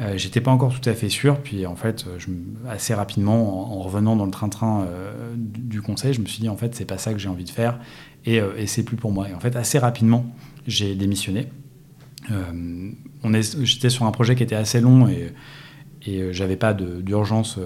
Euh, 0.01 0.19
j'étais 0.19 0.41
pas 0.41 0.51
encore 0.51 0.79
tout 0.79 0.89
à 0.89 0.95
fait 0.95 1.09
sûr, 1.09 1.41
puis 1.41 1.67
en 1.67 1.77
fait, 1.77 2.05
je, 2.19 2.27
assez 2.69 2.93
rapidement, 2.93 3.73
en, 3.73 3.81
revenant 3.81 4.15
dans 4.15 4.27
le 4.27 4.31
train-train 4.31 4.85
euh, 4.85 5.35
du, 5.37 5.81
conseil, 5.81 6.13
je 6.13 6.21
me 6.21 6.27
suis 6.27 6.41
dit 6.41 6.49
en 6.49 6.57
fait, 6.57 6.75
c'est 6.75 6.85
pas 6.85 6.99
ça 6.99 7.13
que 7.13 7.19
j'ai 7.19 7.29
envie 7.29 7.45
de 7.45 7.51
faire, 7.51 7.79
et, 8.27 8.41
euh, 8.41 8.53
et 8.59 8.67
c'est 8.67 8.83
plus 8.83 8.97
pour 8.97 9.13
moi. 9.13 9.29
Et 9.29 9.35
en 9.35 9.41
fait, 9.41 9.57
assez 9.57 9.79
rapidement, 9.79 10.27
j'ai 10.67 10.95
démissionné. 10.95 11.49
J'étais 13.63 13.89
sur 13.89 14.05
un 14.05 14.11
projet 14.11 14.35
qui 14.35 14.43
était 14.43 14.57
assez 14.57 14.81
long 14.81 15.07
et, 15.07 15.33
et 16.05 16.33
j'avais 16.33 16.57
pas 16.57 16.75
d'urgence 16.75 17.59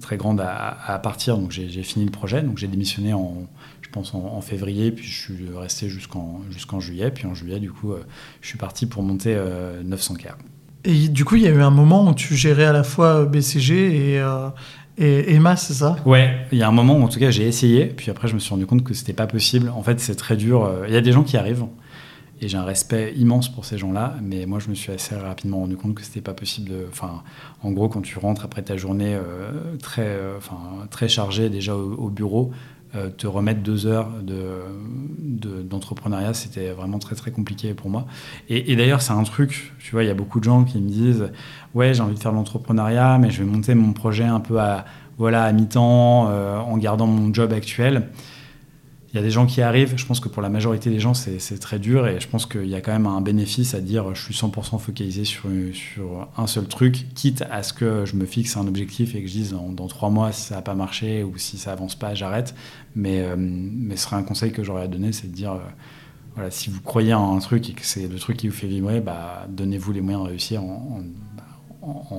très 0.00 0.16
grande 0.16 0.40
à, 0.40 0.98
partir, 1.00 1.38
donc 1.38 1.52
j'ai 1.52 1.82
fini 1.84 2.04
le 2.04 2.10
projet. 2.10 2.42
Donc 2.42 2.58
j'ai 2.58 2.66
démissionné 2.66 3.12
en, 3.12 3.46
je 3.82 3.88
pense 3.90 4.12
en, 4.14 4.40
février, 4.40 4.90
puis 4.90 5.06
je 5.06 5.22
suis 5.22 5.48
resté 5.54 5.88
jusqu'en 5.88 6.80
juillet, 6.80 7.12
puis 7.12 7.26
en 7.26 7.34
juillet, 7.34 7.60
du 7.60 7.70
coup, 7.70 7.94
je 8.40 8.48
suis 8.48 8.58
parti 8.58 8.86
pour 8.86 9.04
monter 9.04 9.40
900K. 9.84 10.32
Et 10.84 11.08
du 11.08 11.24
coup, 11.24 11.36
il 11.36 11.42
y 11.42 11.46
a 11.46 11.50
eu 11.50 11.62
un 11.62 11.70
moment 11.70 12.08
où 12.08 12.14
tu 12.14 12.34
gérais 12.36 12.66
à 12.66 12.72
la 12.72 12.84
fois 12.84 13.24
BCG 13.24 14.14
et, 14.14 14.18
euh, 14.20 14.50
Emma, 14.98 15.56
c'est 15.56 15.74
ça? 15.74 15.96
Ouais, 16.04 16.46
il 16.52 16.58
y 16.58 16.62
a 16.62 16.68
un 16.68 16.72
moment 16.72 16.96
où 16.96 17.02
en 17.02 17.08
tout 17.08 17.18
cas 17.18 17.30
j'ai 17.30 17.48
essayé, 17.48 17.86
puis 17.86 18.10
après 18.12 18.28
je 18.28 18.34
me 18.34 18.38
suis 18.38 18.50
rendu 18.50 18.64
compte 18.64 18.84
que 18.84 18.94
c'était 18.94 19.12
pas 19.12 19.26
possible. 19.26 19.70
En 19.74 19.82
fait, 19.82 19.98
c'est 19.98 20.14
très 20.14 20.36
dur. 20.36 20.70
Il 20.86 20.94
y 20.94 20.96
a 20.96 21.00
des 21.00 21.10
gens 21.10 21.24
qui 21.24 21.36
arrivent, 21.36 21.64
et 22.40 22.48
j'ai 22.48 22.56
un 22.56 22.64
respect 22.64 23.14
immense 23.16 23.48
pour 23.48 23.64
ces 23.64 23.78
gens-là, 23.78 24.16
mais 24.22 24.44
moi 24.46 24.58
je 24.58 24.68
me 24.68 24.74
suis 24.74 24.92
assez 24.92 25.14
rapidement 25.14 25.60
rendu 25.60 25.76
compte 25.76 25.94
que 25.94 26.02
c'était 26.02 26.20
pas 26.20 26.34
possible. 26.34 26.72
Enfin, 26.88 27.22
en 27.62 27.70
gros, 27.70 27.88
quand 27.88 28.02
tu 28.02 28.18
rentres 28.18 28.44
après 28.44 28.62
ta 28.62 28.76
journée 28.76 29.14
euh, 29.14 29.76
très, 29.80 30.02
euh, 30.06 30.36
enfin, 30.36 30.58
très 30.90 31.08
chargée 31.08 31.48
déjà 31.48 31.76
au, 31.76 32.10
bureau, 32.10 32.50
te 33.16 33.26
remettre 33.26 33.60
deux 33.60 33.86
heures 33.86 34.08
d'entrepreneuriat, 35.68 36.30
de, 36.30 36.34
c'était 36.34 36.70
vraiment 36.70 36.98
très 36.98 37.14
très 37.14 37.30
compliqué 37.30 37.74
pour 37.74 37.90
moi. 37.90 38.06
Et, 38.48 38.76
d'ailleurs, 38.76 39.02
c'est 39.02 39.12
un 39.12 39.22
truc, 39.24 39.72
tu 39.78 39.92
vois, 39.92 40.04
il 40.04 40.06
y 40.06 40.10
a 40.10 40.14
beaucoup 40.14 40.38
de 40.38 40.44
gens 40.44 40.64
qui 40.64 40.78
me 40.78 40.88
disent, 40.88 41.30
ouais, 41.74 41.94
j'ai 41.94 42.02
envie 42.02 42.14
de 42.14 42.20
faire 42.20 42.32
l'entrepreneuriat, 42.32 43.18
mais 43.18 43.30
je 43.30 43.42
vais 43.42 43.50
monter 43.50 43.74
mon 43.74 43.92
projet 43.92 44.24
un 44.24 44.40
peu 44.40 44.60
à, 44.60 44.84
voilà, 45.18 45.44
à 45.44 45.52
mi-temps, 45.52 46.28
en 46.28 46.76
gardant 46.78 47.06
mon 47.06 47.32
job 47.32 47.52
actuel 47.52 48.08
il 49.14 49.18
y 49.18 49.20
a 49.20 49.22
des 49.22 49.30
gens 49.30 49.46
qui 49.46 49.62
arrivent. 49.62 49.94
Je 49.96 50.04
pense 50.06 50.18
que 50.18 50.28
pour 50.28 50.42
la 50.42 50.48
majorité 50.48 50.90
des 50.90 50.98
gens, 50.98 51.14
c'est 51.14 51.60
très 51.60 51.78
dur. 51.78 52.08
Et 52.08 52.18
je 52.18 52.26
pense 52.26 52.46
qu'il 52.46 52.66
y 52.66 52.74
a 52.74 52.80
quand 52.80 52.90
même 52.90 53.06
un 53.06 53.20
bénéfice 53.20 53.72
à 53.72 53.80
dire 53.80 54.12
je 54.12 54.20
suis 54.20 54.34
100% 54.34 54.80
focalisé 54.80 55.24
sur, 55.24 55.48
un 56.36 56.46
seul 56.48 56.66
truc, 56.66 57.06
quitte 57.14 57.44
à 57.48 57.62
ce 57.62 57.72
que 57.72 58.04
je 58.06 58.16
me 58.16 58.26
fixe 58.26 58.56
un 58.56 58.66
objectif 58.66 59.14
et 59.14 59.22
que 59.22 59.28
je 59.28 59.32
dise 59.32 59.56
dans, 59.70 59.86
trois 59.86 60.10
mois, 60.10 60.32
si 60.32 60.42
ça 60.42 60.56
n'a 60.56 60.62
pas 60.62 60.74
marché 60.74 61.22
ou 61.22 61.38
si 61.38 61.58
ça 61.58 61.70
avance 61.70 61.94
pas, 61.94 62.16
j'arrête. 62.16 62.56
Mais, 62.96 63.22
euh, 63.22 63.36
mais 63.38 63.96
ce 63.96 64.02
serait 64.02 64.16
un 64.16 64.24
conseil 64.24 64.50
que 64.50 64.64
j'aurais 64.64 64.82
à 64.82 64.88
donner 64.88 65.12
c'est 65.12 65.28
de 65.28 65.34
dire. 65.34 65.52
Euh, 65.52 65.58
voilà, 66.34 66.50
si 66.50 66.68
vous 66.68 66.80
croyez 66.80 67.14
en 67.14 67.36
un 67.36 67.38
truc 67.38 67.70
et 67.70 67.74
que 67.74 67.86
c'est 67.86 68.08
le 68.08 68.18
truc 68.18 68.36
qui 68.36 68.48
vous 68.48 68.54
fait 68.54 68.66
vibrer, 68.66 69.00
bah, 69.00 69.46
donnez-vous 69.48 69.92
les 69.92 70.00
moyens 70.00 70.24
de 70.24 70.30
réussir 70.30 70.64
en, 70.64 71.04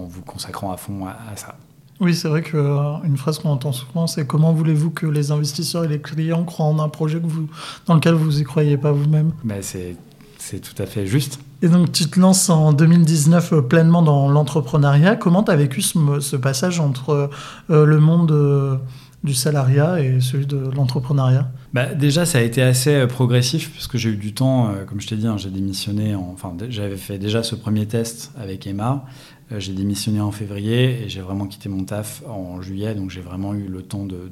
vous 0.07 0.21
consacrant 0.21 0.71
à 0.71 0.77
fond 0.77 1.05
à 1.07 1.35
ça. 1.35 1.57
Oui, 2.01 2.13
c'est 2.13 2.27
vrai 2.27 2.41
qu'une 2.41 2.59
euh, 2.59 3.15
phrase 3.15 3.39
qu'on 3.39 3.49
entend 3.49 3.71
souvent, 3.71 4.05
c'est 4.05 4.27
comment 4.27 4.51
voulez-vous 4.51 4.89
que 4.89 5.05
les 5.05 5.31
investisseurs 5.31 5.85
et 5.85 5.87
les 5.87 5.99
clients 6.01 6.43
croient 6.43 6.65
en 6.65 6.79
un 6.79 6.89
projet 6.89 7.19
que 7.19 7.27
vous, 7.27 7.47
dans 7.85 7.95
lequel 7.95 8.15
vous 8.15 8.33
n'y 8.33 8.43
croyez 8.43 8.77
pas 8.77 8.91
vous-même? 8.91 9.31
Ben 9.45 9.61
c'est, 9.61 9.95
c'est 10.37 10.59
tout 10.59 10.81
à 10.81 10.85
fait 10.85 11.07
juste. 11.07 11.39
Et 11.61 11.69
donc 11.69 11.93
tu 11.93 12.07
te 12.07 12.19
lances 12.19 12.49
en 12.49 12.73
2019 12.73 13.53
euh, 13.53 13.61
pleinement 13.61 14.01
dans 14.01 14.27
l'entrepreneuriat. 14.27 15.15
Comment 15.15 15.43
tu 15.43 15.51
as 15.51 15.55
vécu 15.55 15.81
ce, 15.81 16.19
ce, 16.19 16.35
passage 16.35 16.81
entre 16.81 17.29
euh, 17.69 17.85
le 17.85 17.99
monde 18.01 18.81
du 19.23 19.33
salariat 19.33 20.01
et 20.01 20.19
celui 20.19 20.45
de 20.45 20.57
l'entrepreneuriat? 20.75 21.49
Bah, 21.73 21.93
Déjà, 21.93 22.25
ça 22.25 22.39
a 22.39 22.41
été 22.41 22.61
assez 22.61 23.07
progressif 23.07 23.71
puisque 23.71 23.95
j'ai 23.95 24.09
eu 24.09 24.17
du 24.17 24.33
temps, 24.33 24.69
comme 24.87 24.99
je 24.99 25.07
t'ai 25.07 25.15
dit, 25.15 25.27
hein, 25.27 25.37
j'ai 25.37 25.49
démissionné, 25.49 26.13
enfin 26.13 26.53
j'avais 26.69 26.97
fait 26.97 27.17
déjà 27.17 27.41
ce 27.41 27.55
premier 27.55 27.87
test 27.87 28.31
avec 28.37 28.67
Emma. 28.67 29.05
Euh, 29.51 29.59
j'ai 29.59 29.73
démissionné 29.73 30.19
en 30.21 30.31
février 30.31 31.03
et 31.03 31.09
j'ai 31.09 31.21
vraiment 31.21 31.45
quitté 31.45 31.69
mon 31.69 31.83
taf 31.83 32.23
en 32.27 32.61
juillet, 32.61 32.95
donc 32.95 33.11
j'ai 33.11 33.21
vraiment 33.21 33.53
eu 33.53 33.67
le 33.67 33.83
temps 33.83 34.05
de, 34.05 34.29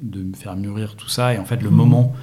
de, 0.00 0.22
me 0.22 0.34
faire 0.34 0.56
mûrir 0.56 0.96
tout 0.96 1.08
ça. 1.08 1.34
Et 1.34 1.38
en 1.38 1.44
fait, 1.44 1.62
le 1.62 1.70
mmh. 1.70 1.74
moment 1.74 2.14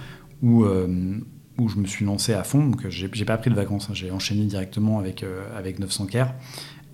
où, 0.41 0.63
euh, 0.63 1.19
où 1.59 1.69
je 1.69 1.77
me 1.77 1.85
suis 1.85 2.05
lancé 2.05 2.33
à 2.33 2.43
fond, 2.43 2.65
donc 2.65 2.87
j'ai 2.89 3.25
pas 3.25 3.37
pris 3.37 3.49
de 3.49 3.55
vacances, 3.55 3.87
hein, 3.89 3.93
j'ai 3.93 4.11
enchaîné 4.11 4.45
directement 4.45 4.99
avec, 4.99 5.23
euh, 5.23 5.43
avec 5.55 5.79
900 5.79 6.07
Care. 6.07 6.33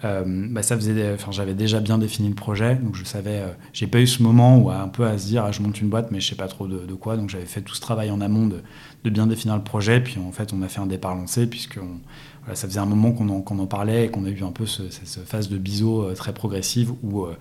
Bah 0.03 0.61
faisait, 0.61 1.13
enfin 1.13 1.31
j'avais 1.31 1.53
déjà 1.53 1.79
bien 1.79 1.97
défini 1.97 2.29
le 2.29 2.35
projet, 2.35 2.75
donc 2.75 2.95
je 2.95 3.05
savais, 3.05 3.41
j'ai 3.71 3.87
pas 3.87 3.99
eu 3.99 4.07
ce 4.07 4.21
moment 4.21 4.57
où 4.57 4.69
un 4.69 4.87
peu 4.89 5.05
à 5.05 5.17
se 5.17 5.27
dire 5.27 5.45
ah, 5.45 5.51
je 5.51 5.61
monte 5.61 5.79
une 5.79 5.89
boîte 5.89 6.11
mais 6.11 6.19
je 6.19 6.29
sais 6.29 6.35
pas 6.35 6.47
trop 6.47 6.67
de, 6.67 6.93
quoi, 6.93 7.15
donc 7.15 7.29
j'avais 7.29 7.45
fait 7.45 7.61
tout 7.61 7.73
ce 7.73 7.81
travail 7.81 8.11
en 8.11 8.19
amont 8.19 8.47
de, 8.47 9.09
bien 9.09 9.27
définir 9.27 9.55
le 9.55 9.63
projet, 9.63 10.01
puis 10.01 10.17
en 10.19 10.31
fait 10.31 10.51
on 10.53 10.61
a 10.61 10.67
fait 10.67 10.81
un 10.81 10.87
départ 10.87 11.15
lancé 11.15 11.47
puisqu'on 11.47 11.99
ça 12.53 12.67
faisait 12.67 12.79
un 12.79 12.85
moment 12.85 13.13
qu'on 13.13 13.29
en, 13.29 13.65
parlait 13.65 14.05
et 14.05 14.09
qu'on 14.09 14.25
a 14.25 14.29
eu 14.29 14.43
un 14.43 14.51
peu 14.51 14.65
cette 14.65 15.25
phase 15.25 15.47
de 15.47 15.57
biseau 15.57 16.03
euh, 16.03 16.13
très 16.13 16.33
progressive 16.33 16.91
où, 17.01 17.23
euh, 17.23 17.37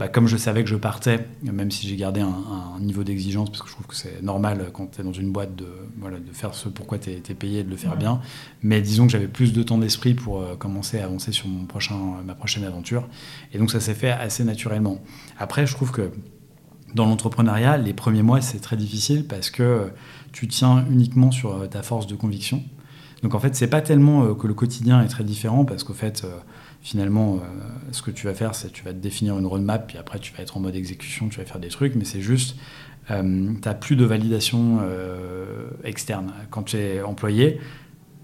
bah, 0.00 0.08
comme 0.08 0.26
je 0.28 0.38
savais 0.38 0.64
que 0.64 0.70
je 0.70 0.76
partais, 0.76 1.28
même 1.42 1.70
si 1.70 1.86
j'ai 1.86 1.94
gardé 1.94 2.22
un, 2.22 2.80
niveau 2.80 3.04
d'exigence, 3.04 3.50
parce 3.50 3.60
que 3.60 3.68
je 3.68 3.74
trouve 3.74 3.86
que 3.86 3.94
c'est 3.94 4.22
normal 4.22 4.70
quand 4.72 4.92
tu 4.92 5.02
es 5.02 5.04
dans 5.04 5.12
une 5.12 5.30
boîte 5.30 5.54
de, 5.54 5.66
voilà, 5.98 6.18
de 6.18 6.32
faire 6.32 6.54
ce 6.54 6.70
pourquoi 6.70 6.96
tu 6.96 7.10
es, 7.10 7.34
payé 7.34 7.58
et 7.58 7.64
de 7.64 7.68
le 7.68 7.76
faire 7.76 7.98
bien, 7.98 8.22
mais 8.62 8.80
disons 8.80 9.04
que 9.04 9.12
j'avais 9.12 9.28
plus 9.28 9.52
de 9.52 9.62
temps 9.62 9.76
d'esprit 9.76 10.14
pour 10.14 10.40
euh, 10.40 10.56
commencer 10.56 10.98
à 10.98 11.04
avancer 11.04 11.32
sur 11.32 11.48
mon 11.48 11.66
prochain, 11.66 11.98
ma 12.24 12.34
prochaine 12.34 12.64
aventure. 12.64 13.06
Et 13.52 13.58
donc 13.58 13.70
ça 13.70 13.78
s'est 13.78 13.92
fait 13.92 14.10
assez 14.10 14.42
naturellement. 14.42 15.02
Après, 15.38 15.66
je 15.66 15.74
trouve 15.74 15.90
que 15.90 16.10
dans 16.94 17.04
l'entrepreneuriat, 17.04 17.76
les 17.76 17.92
premiers 17.92 18.22
mois, 18.22 18.40
c'est 18.40 18.60
très 18.60 18.78
difficile 18.78 19.26
parce 19.26 19.50
que 19.50 19.90
tu 20.32 20.48
tiens 20.48 20.86
uniquement 20.90 21.30
sur 21.30 21.68
ta 21.68 21.82
force 21.82 22.06
de 22.06 22.14
conviction. 22.14 22.64
Donc 23.22 23.34
en 23.34 23.38
fait, 23.38 23.54
c'est 23.54 23.68
pas 23.68 23.82
tellement 23.82 24.24
euh, 24.24 24.34
que 24.34 24.46
le 24.46 24.54
quotidien 24.54 25.02
est 25.02 25.08
très 25.08 25.24
différent 25.24 25.64
parce 25.64 25.84
qu'au 25.84 25.92
fait, 25.92 26.24
euh, 26.24 26.38
finalement, 26.82 27.36
euh, 27.36 27.38
ce 27.92 28.02
que 28.02 28.10
tu 28.10 28.26
vas 28.26 28.34
faire, 28.34 28.54
c'est 28.54 28.72
tu 28.72 28.84
vas 28.84 28.92
te 28.92 28.98
définir 28.98 29.38
une 29.38 29.46
roadmap, 29.46 29.86
puis 29.86 29.98
après 29.98 30.18
tu 30.18 30.32
vas 30.32 30.42
être 30.42 30.56
en 30.56 30.60
mode 30.60 30.74
exécution, 30.74 31.28
tu 31.28 31.38
vas 31.38 31.44
faire 31.44 31.60
des 31.60 31.68
trucs, 31.68 31.94
mais 31.94 32.04
c'est 32.04 32.20
juste, 32.20 32.56
tu 33.08 33.14
n'as 33.14 33.74
plus 33.74 33.96
de 33.96 34.04
validation 34.04 34.78
externe. 35.82 36.32
Quand 36.50 36.62
tu 36.62 36.76
es 36.76 37.02
employé, 37.02 37.58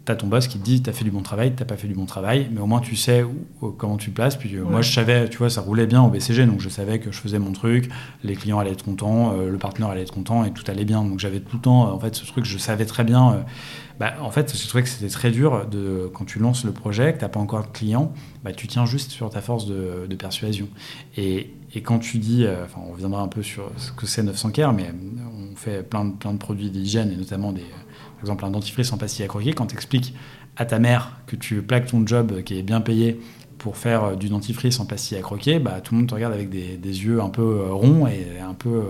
tu 0.04 0.12
as 0.12 0.14
ton 0.14 0.28
boss 0.28 0.46
qui 0.46 0.58
te 0.60 0.64
dit 0.64 0.80
tu 0.80 0.88
as 0.88 0.92
fait 0.92 1.02
du 1.02 1.10
bon 1.10 1.22
travail, 1.22 1.54
tu 1.56 1.64
pas 1.64 1.76
fait 1.76 1.88
du 1.88 1.94
bon 1.94 2.06
travail, 2.06 2.48
mais 2.52 2.60
au 2.60 2.66
moins 2.66 2.80
tu 2.80 2.94
sais 2.94 3.24
comment 3.78 3.96
tu 3.96 4.10
places. 4.10 4.36
Puis 4.36 4.54
moi, 4.56 4.82
je 4.82 4.92
savais, 4.92 5.28
tu 5.28 5.38
vois, 5.38 5.50
ça 5.50 5.60
roulait 5.60 5.86
bien 5.86 6.02
au 6.02 6.08
BCG, 6.08 6.46
donc 6.46 6.60
je 6.60 6.68
savais 6.68 7.00
que 7.00 7.10
je 7.10 7.18
faisais 7.18 7.40
mon 7.40 7.50
truc, 7.50 7.90
les 8.22 8.36
clients 8.36 8.60
allaient 8.60 8.72
être 8.72 8.84
contents, 8.84 9.32
le 9.36 9.58
partenaire 9.58 9.90
allait 9.90 10.02
être 10.02 10.14
content 10.14 10.44
et 10.44 10.52
tout 10.52 10.64
allait 10.68 10.84
bien. 10.84 11.02
Donc 11.02 11.18
j'avais 11.18 11.40
tout 11.40 11.56
le 11.56 11.62
temps, 11.62 11.92
en 11.92 11.98
fait, 11.98 12.14
ce 12.14 12.24
truc, 12.24 12.44
je 12.44 12.56
savais 12.56 12.86
très 12.86 13.02
bien 13.02 13.44
bah, 13.98 14.14
en 14.20 14.30
fait, 14.30 14.56
je 14.56 14.68
trouvais 14.68 14.82
que 14.82 14.88
c'était 14.88 15.08
très 15.10 15.30
dur 15.30 15.66
de, 15.66 16.10
quand 16.12 16.24
tu 16.24 16.38
lances 16.38 16.64
le 16.64 16.72
projet, 16.72 17.12
que 17.14 17.18
tu 17.18 17.24
n'as 17.24 17.30
pas 17.30 17.40
encore 17.40 17.62
de 17.62 17.72
client, 17.72 18.12
bah, 18.44 18.52
tu 18.52 18.66
tiens 18.66 18.84
juste 18.84 19.10
sur 19.10 19.30
ta 19.30 19.40
force 19.40 19.66
de, 19.66 20.06
persuasion. 20.16 20.68
Et, 21.16 21.50
quand 21.84 21.98
tu 21.98 22.16
dis, 22.16 22.44
euh, 22.46 22.64
enfin, 22.64 22.80
on 22.88 22.92
reviendra 22.92 23.20
un 23.20 23.28
peu 23.28 23.42
sur 23.42 23.70
ce 23.76 23.92
que 23.92 24.06
c'est 24.06 24.22
900 24.22 24.50
Care, 24.50 24.72
mais 24.72 24.90
on 25.52 25.54
fait 25.56 25.82
plein 25.82 26.06
de, 26.06 26.12
plein 26.12 26.32
de 26.32 26.38
produits 26.38 26.70
d'hygiène 26.70 27.12
et 27.12 27.16
notamment 27.16 27.52
des, 27.52 27.60
par 27.60 28.22
exemple 28.22 28.46
un 28.46 28.50
dentifrice 28.50 28.92
en 28.94 28.96
pastille 28.96 29.26
à 29.26 29.28
croquer. 29.28 29.52
Quand 29.52 29.66
tu 29.66 29.74
expliques 29.74 30.14
à 30.56 30.64
ta 30.64 30.78
mère 30.78 31.18
que 31.26 31.36
tu 31.36 31.60
plaques 31.60 31.86
ton 31.86 32.06
job 32.06 32.42
qui 32.44 32.58
est 32.58 32.62
bien 32.62 32.80
payé 32.80 33.20
pour 33.66 33.76
faire 33.76 34.04
euh, 34.04 34.14
du 34.14 34.28
dentifrice 34.28 34.78
en 34.78 34.86
pastille 34.86 35.18
à 35.18 35.22
croquer, 35.22 35.58
bah, 35.58 35.80
tout 35.82 35.92
le 35.92 35.98
monde 35.98 36.08
te 36.08 36.14
regarde 36.14 36.32
avec 36.32 36.50
des, 36.50 36.76
des 36.76 37.04
yeux 37.04 37.20
un 37.20 37.30
peu 37.30 37.42
euh, 37.42 37.72
ronds 37.72 38.06
et 38.06 38.38
un 38.38 38.54
peu. 38.54 38.84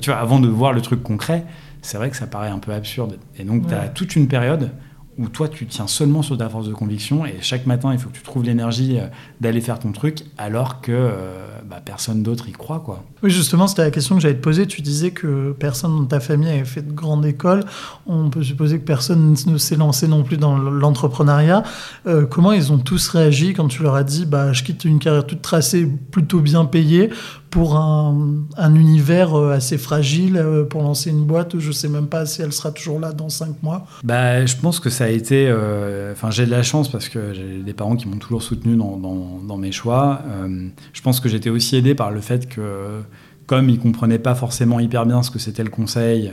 tu 0.00 0.08
vois, 0.08 0.18
avant 0.18 0.40
de 0.40 0.48
voir 0.48 0.72
le 0.72 0.80
truc 0.80 1.02
concret, 1.02 1.44
c'est 1.82 1.98
vrai 1.98 2.08
que 2.08 2.16
ça 2.16 2.26
paraît 2.26 2.48
un 2.48 2.58
peu 2.58 2.72
absurde. 2.72 3.18
Et 3.38 3.44
donc, 3.44 3.68
tu 3.68 3.74
as 3.74 3.88
toute 3.88 4.16
une 4.16 4.26
période 4.26 4.70
où 5.18 5.28
toi, 5.28 5.48
tu 5.48 5.66
tiens 5.66 5.86
seulement 5.86 6.22
sur 6.22 6.36
ta 6.36 6.48
force 6.48 6.68
de 6.68 6.74
conviction 6.74 7.24
et 7.24 7.36
chaque 7.40 7.66
matin, 7.66 7.92
il 7.92 7.98
faut 7.98 8.10
que 8.10 8.16
tu 8.16 8.22
trouves 8.22 8.44
l'énergie 8.44 8.98
euh, 8.98 9.06
d'aller 9.40 9.60
faire 9.60 9.78
ton 9.78 9.92
truc 9.92 10.24
alors 10.36 10.82
que 10.82 10.92
euh, 10.92 11.46
bah, 11.64 11.80
personne 11.82 12.22
d'autre 12.22 12.48
y 12.48 12.52
croit. 12.52 12.80
Quoi. 12.80 13.02
Oui, 13.22 13.30
justement, 13.30 13.66
c'était 13.66 13.82
la 13.82 13.90
question 13.90 14.16
que 14.16 14.20
j'allais 14.20 14.36
te 14.36 14.42
poser. 14.42 14.66
Tu 14.66 14.82
disais 14.82 15.12
que 15.12 15.52
personne 15.58 15.96
dans 15.96 16.04
ta 16.04 16.20
famille 16.20 16.50
avait 16.50 16.64
fait 16.64 16.82
de 16.82 16.92
grande 16.92 17.24
école. 17.24 17.64
On 18.06 18.28
peut 18.28 18.42
supposer 18.42 18.78
que 18.78 18.84
personne 18.84 19.34
ne 19.46 19.58
s'est 19.58 19.76
lancé 19.76 20.06
non 20.06 20.22
plus 20.22 20.36
dans 20.36 20.58
l'entrepreneuriat. 20.58 21.62
Euh, 22.06 22.26
comment 22.26 22.52
ils 22.52 22.72
ont 22.72 22.78
tous 22.78 23.08
réagi 23.08 23.54
quand 23.54 23.68
tu 23.68 23.82
leur 23.82 23.94
as 23.94 24.04
dit 24.04 24.26
bah, 24.26 24.52
je 24.52 24.62
quitte 24.62 24.84
une 24.84 24.98
carrière 24.98 25.26
toute 25.26 25.40
tracée, 25.40 25.86
plutôt 26.10 26.40
bien 26.40 26.66
payée 26.66 27.10
pour 27.56 27.76
un, 27.78 28.74
univers 28.74 29.34
euh, 29.34 29.52
assez 29.52 29.78
fragile 29.78 30.36
euh, 30.36 30.64
pour 30.64 30.82
lancer 30.82 31.08
une 31.08 31.24
boîte. 31.24 31.58
Je 31.58 31.68
ne 31.68 31.72
sais 31.72 31.88
même 31.88 32.06
pas 32.06 32.26
si 32.26 32.42
elle 32.42 32.52
sera 32.52 32.70
toujours 32.70 33.00
là 33.00 33.14
dans 33.14 33.30
cinq 33.30 33.62
mois. 33.62 33.86
Bah, 34.04 34.44
je 34.44 34.56
pense 34.56 34.78
que 34.78 34.90
ça 34.90 35.04
a 35.04 35.08
été. 35.08 35.48
Euh, 35.48 36.12
enfin, 36.12 36.30
j'ai 36.30 36.44
de 36.44 36.50
la 36.50 36.62
chance 36.62 36.90
parce 36.90 37.08
que 37.08 37.32
j'ai 37.32 37.62
des 37.62 37.72
parents 37.72 37.96
qui 37.96 38.08
m'ont 38.08 38.18
toujours 38.18 38.42
soutenu 38.42 38.76
dans, 38.76 39.56
mes 39.56 39.72
choix. 39.72 40.20
je 40.92 41.00
pense 41.00 41.18
que 41.18 41.30
j'étais 41.30 41.48
aussi 41.48 41.76
aidé 41.76 41.94
par 41.94 42.10
le 42.10 42.20
fait 42.20 42.46
que 42.46 43.00
comme 43.46 43.70
ils 43.70 43.78
comprenaient 43.78 44.18
pas 44.18 44.34
forcément 44.34 44.78
hyper 44.78 45.06
bien 45.06 45.22
ce 45.22 45.30
que 45.30 45.38
c'était 45.38 45.64
le 45.64 45.70
conseil, 45.70 46.30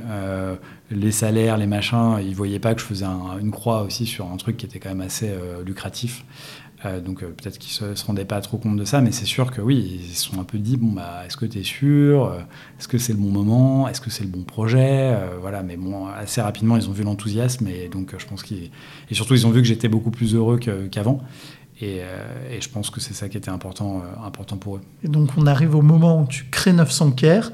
les 0.91 1.11
salaires, 1.11 1.57
les 1.57 1.67
machins, 1.67 2.17
ils 2.21 2.35
voyaient 2.35 2.59
pas 2.59 2.73
que 2.73 2.81
je 2.81 2.85
faisais 2.85 3.05
une 3.39 3.51
croix 3.51 3.83
aussi 3.83 4.05
sur 4.05 4.29
un 4.29 4.35
truc 4.35 4.57
qui 4.57 4.65
était 4.65 4.79
quand 4.79 4.89
même 4.89 5.01
assez 5.01 5.31
lucratif. 5.65 6.25
Euh, 6.85 6.99
donc 6.99 7.23
euh, 7.23 7.27
peut-être 7.27 7.57
qu'ils 7.57 7.87
ne 7.87 7.95
se, 7.95 8.05
rendaient 8.05 8.25
pas 8.25 8.41
trop 8.41 8.57
compte 8.57 8.77
de 8.77 8.85
ça, 8.85 9.01
mais 9.01 9.11
c'est 9.11 9.25
sûr 9.25 9.51
que 9.51 9.61
oui, 9.61 10.01
ils 10.01 10.15
se 10.15 10.29
sont 10.29 10.39
un 10.39 10.43
peu 10.43 10.57
dit, 10.57 10.77
bon, 10.77 10.91
bah, 10.91 11.21
est-ce 11.25 11.37
que 11.37 11.45
tu 11.45 11.59
es 11.59 11.63
sûr 11.63 12.25
euh, 12.25 12.39
Est-ce 12.79 12.87
que 12.87 12.97
c'est 12.97 13.13
le 13.13 13.19
bon 13.19 13.29
moment 13.29 13.87
Est-ce 13.87 14.01
que 14.01 14.09
c'est 14.09 14.23
le 14.23 14.29
bon 14.29 14.43
projet 14.43 15.17
Voilà, 15.41 15.63
mais 15.63 15.77
bon, 15.77 16.07
assez 16.07 16.41
rapidement, 16.41 16.75
ils 16.75 16.89
ont 16.89 16.93
vu 16.93 17.03
l'enthousiasme, 17.03 17.67
et 17.67 17.87
donc 17.87 18.13
je 18.17 18.25
pense 18.25 18.43
qu'ils... 18.43 18.71
Et 19.09 19.13
surtout, 19.13 19.33
ils 19.33 19.47
ont 19.47 19.51
vu 19.51 19.61
que 19.61 19.67
j'étais 19.67 19.87
beaucoup 19.87 20.11
plus 20.11 20.35
heureux 20.35 20.57
qu'avant. 20.57 21.21
Et, 21.81 21.97
et, 22.51 22.61
je 22.61 22.69
pense 22.69 22.89
que 22.89 23.01
c'est 23.01 23.13
ça 23.13 23.27
qui 23.29 23.37
était 23.37 23.49
important, 23.49 24.03
important 24.23 24.57
pour 24.57 24.77
eux. 24.77 24.81
Et 25.03 25.07
donc 25.07 25.31
on 25.37 25.47
arrive 25.47 25.75
au 25.75 25.81
moment 25.81 26.21
où 26.21 26.27
tu 26.27 26.45
crées 26.45 26.71
900 26.71 27.11
Care, 27.11 27.51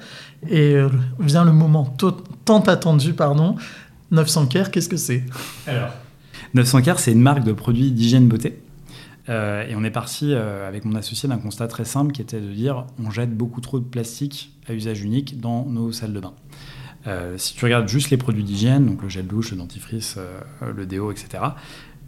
et 0.50 0.76
vient 1.20 1.46
le 1.46 1.54
moment 1.54 1.96
tant 2.46 2.60
attendu, 2.62 3.14
pardon. 3.14 3.56
900 4.12 4.48
Care, 4.48 4.72
qu'est-ce 4.72 4.90
que 4.90 4.98
c'est? 4.98 5.24
Alors 5.68 5.92
900 6.54 6.82
Care, 6.82 7.00
c'est 7.00 7.12
une 7.12 7.22
marque 7.22 7.44
de 7.44 7.54
produits 7.54 7.92
d'hygiène 7.92 8.28
beauté. 8.28 8.60
Euh, 9.30 9.68
et 9.68 9.76
on 9.76 9.84
est 9.84 9.92
parti 9.92 10.34
euh, 10.34 10.68
avec 10.68 10.86
mon 10.86 10.96
associé 10.96 11.30
d'un 11.30 11.38
constat 11.38 11.68
très 11.68 11.86
simple 11.86 12.12
qui 12.12 12.22
était 12.22 12.42
de 12.42 12.52
dire 12.52 12.86
on 13.04 13.12
jette 13.12 13.36
beaucoup 13.36 13.62
trop 13.62 13.80
de 13.80 13.86
plastique 13.86 14.54
à 14.68 14.74
usage 14.74 15.04
unique 15.04 15.40
dans 15.40 15.66
nos 15.66 15.92
salles 15.92 16.14
de 16.14 16.20
bain. 16.20 16.34
Euh, 17.08 17.38
si 17.38 17.54
tu 17.54 17.64
regardes 17.64 17.88
juste 17.88 18.10
les 18.10 18.18
produits 18.18 18.44
d'hygiène, 18.44 18.86
donc 18.86 19.04
le 19.04 19.10
gel 19.10 19.28
douche, 19.28 19.52
le 19.52 19.58
dentifrice, 19.58 20.18
le 20.62 20.86
déo, 20.86 21.12
etc., 21.12 21.44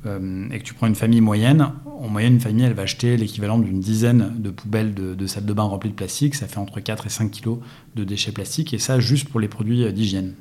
et 0.03 0.57
que 0.57 0.63
tu 0.63 0.73
prends 0.73 0.87
une 0.87 0.95
famille 0.95 1.21
moyenne, 1.21 1.73
en 1.85 2.07
moyenne, 2.07 2.33
une 2.33 2.39
famille, 2.39 2.63
elle 2.63 2.73
va 2.73 2.81
acheter 2.81 3.17
l'équivalent 3.17 3.59
d'une 3.59 3.79
dizaine 3.79 4.33
de 4.35 4.49
poubelles 4.49 4.95
de, 4.95 5.27
salles 5.27 5.45
de 5.45 5.53
bain 5.53 5.61
remplies 5.61 5.91
de 5.91 5.95
plastique. 5.95 6.33
Ça 6.33 6.47
fait 6.47 6.57
entre 6.57 6.79
4 6.79 7.05
et 7.05 7.09
5 7.09 7.29
kilos 7.29 7.59
de 7.95 8.03
déchets 8.03 8.31
plastiques, 8.31 8.73
et 8.73 8.79
ça 8.79 8.99
juste 8.99 9.29
pour 9.29 9.39
les 9.39 9.47
produits 9.47 9.93
d'hygiène. 9.93 10.33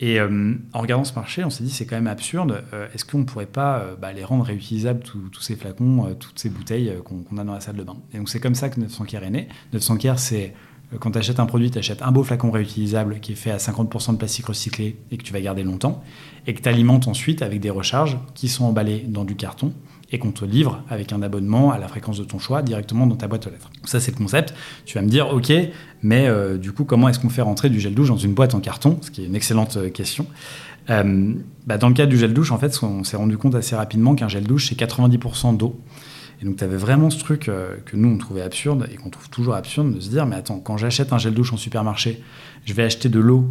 Et 0.00 0.20
euh, 0.20 0.54
en 0.72 0.80
regardant 0.80 1.04
ce 1.04 1.14
marché, 1.14 1.44
on 1.44 1.50
s'est 1.50 1.64
dit 1.64 1.70
c'est 1.70 1.86
quand 1.86 1.96
même 1.96 2.06
absurde. 2.06 2.62
Euh, 2.72 2.86
est-ce 2.94 3.04
qu'on 3.04 3.18
ne 3.18 3.24
pourrait 3.24 3.46
pas 3.46 3.78
euh, 3.78 3.96
bah, 3.96 4.12
les 4.12 4.24
rendre 4.24 4.44
réutilisables 4.44 5.00
tous 5.00 5.40
ces 5.40 5.56
flacons, 5.56 6.14
toutes 6.18 6.38
ces 6.38 6.50
bouteilles 6.50 6.92
qu'on 7.04 7.36
a 7.38 7.44
dans 7.44 7.54
la 7.54 7.60
salle 7.60 7.76
de 7.76 7.82
bain? 7.82 7.96
Et 8.12 8.18
donc 8.18 8.28
c'est 8.28 8.40
comme 8.40 8.54
ça 8.54 8.68
que 8.68 8.78
900 8.80 9.04
Care 9.06 9.24
est 9.24 9.30
né. 9.30 9.48
900 9.72 9.96
Care 9.96 10.18
c'est 10.18 10.54
quand 11.00 11.10
tu 11.10 11.18
achètes 11.18 11.38
un 11.38 11.46
produit, 11.46 11.70
tu 11.70 11.78
achètes 11.78 12.00
un 12.00 12.12
beau 12.12 12.22
flacon 12.24 12.50
réutilisable 12.50 13.20
qui 13.20 13.32
est 13.32 13.34
fait 13.34 13.50
à 13.50 13.58
50% 13.58 14.12
de 14.12 14.16
plastique 14.16 14.46
recyclé 14.46 14.96
et 15.10 15.18
que 15.18 15.22
tu 15.22 15.34
vas 15.34 15.40
garder 15.40 15.62
longtemps, 15.62 16.02
et 16.46 16.54
que 16.54 16.62
tu 16.62 16.68
alimentes 16.68 17.08
ensuite 17.08 17.42
avec 17.42 17.60
des 17.60 17.68
recharges 17.68 18.18
qui 18.34 18.48
sont 18.48 18.64
emballées 18.64 19.04
dans 19.06 19.24
du 19.24 19.36
carton 19.36 19.74
et 20.10 20.18
qu'on 20.18 20.32
te 20.32 20.44
livre 20.44 20.82
avec 20.88 21.12
un 21.12 21.20
abonnement 21.20 21.70
à 21.70 21.78
la 21.78 21.86
fréquence 21.86 22.18
de 22.18 22.24
ton 22.24 22.38
choix 22.38 22.62
directement 22.62 23.06
dans 23.06 23.16
ta 23.16 23.28
boîte 23.28 23.46
aux 23.46 23.50
lettres. 23.50 23.70
Ça, 23.84 24.00
c'est 24.00 24.12
le 24.12 24.16
concept. 24.16 24.54
Tu 24.86 24.94
vas 24.94 25.02
me 25.02 25.08
dire, 25.08 25.32
OK, 25.32 25.52
mais 26.02 26.26
euh, 26.28 26.56
du 26.56 26.72
coup, 26.72 26.84
comment 26.84 27.08
est-ce 27.08 27.18
qu'on 27.18 27.28
fait 27.28 27.42
rentrer 27.42 27.68
du 27.68 27.78
gel 27.78 27.94
douche 27.94 28.08
dans 28.08 28.16
une 28.16 28.32
boîte 28.32 28.54
en 28.54 28.60
carton? 28.60 28.98
Ce 29.02 29.10
qui 29.10 29.22
est 29.22 29.26
une 29.26 29.34
excellente 29.34 29.76
euh, 29.76 29.90
question. 29.90 30.26
Euh, 30.88 31.34
bah, 31.66 31.76
dans 31.76 31.88
le 31.88 31.94
cas 31.94 32.06
du 32.06 32.16
gel 32.16 32.32
douche, 32.32 32.52
en 32.52 32.58
fait, 32.58 32.78
on 32.82 33.04
s'est 33.04 33.18
rendu 33.18 33.36
compte 33.36 33.54
assez 33.54 33.76
rapidement 33.76 34.14
qu'un 34.14 34.28
gel 34.28 34.44
douche, 34.44 34.68
c'est 34.70 34.78
90% 34.78 35.58
d'eau. 35.58 35.78
Et 36.40 36.46
donc, 36.46 36.56
tu 36.56 36.64
avais 36.64 36.76
vraiment 36.76 37.10
ce 37.10 37.18
truc 37.18 37.50
que 37.84 37.96
nous, 37.96 38.08
on 38.08 38.16
trouvait 38.16 38.42
absurde 38.42 38.88
et 38.92 38.96
qu'on 38.96 39.10
trouve 39.10 39.28
toujours 39.28 39.56
absurde 39.56 39.92
de 39.92 39.98
se 39.98 40.08
dire, 40.08 40.24
mais 40.24 40.36
attends, 40.36 40.60
quand 40.60 40.76
j'achète 40.76 41.12
un 41.12 41.18
gel 41.18 41.34
douche 41.34 41.52
en 41.52 41.56
supermarché, 41.56 42.22
je 42.64 42.72
vais 42.74 42.84
acheter 42.84 43.08
de 43.08 43.18
l'eau 43.18 43.44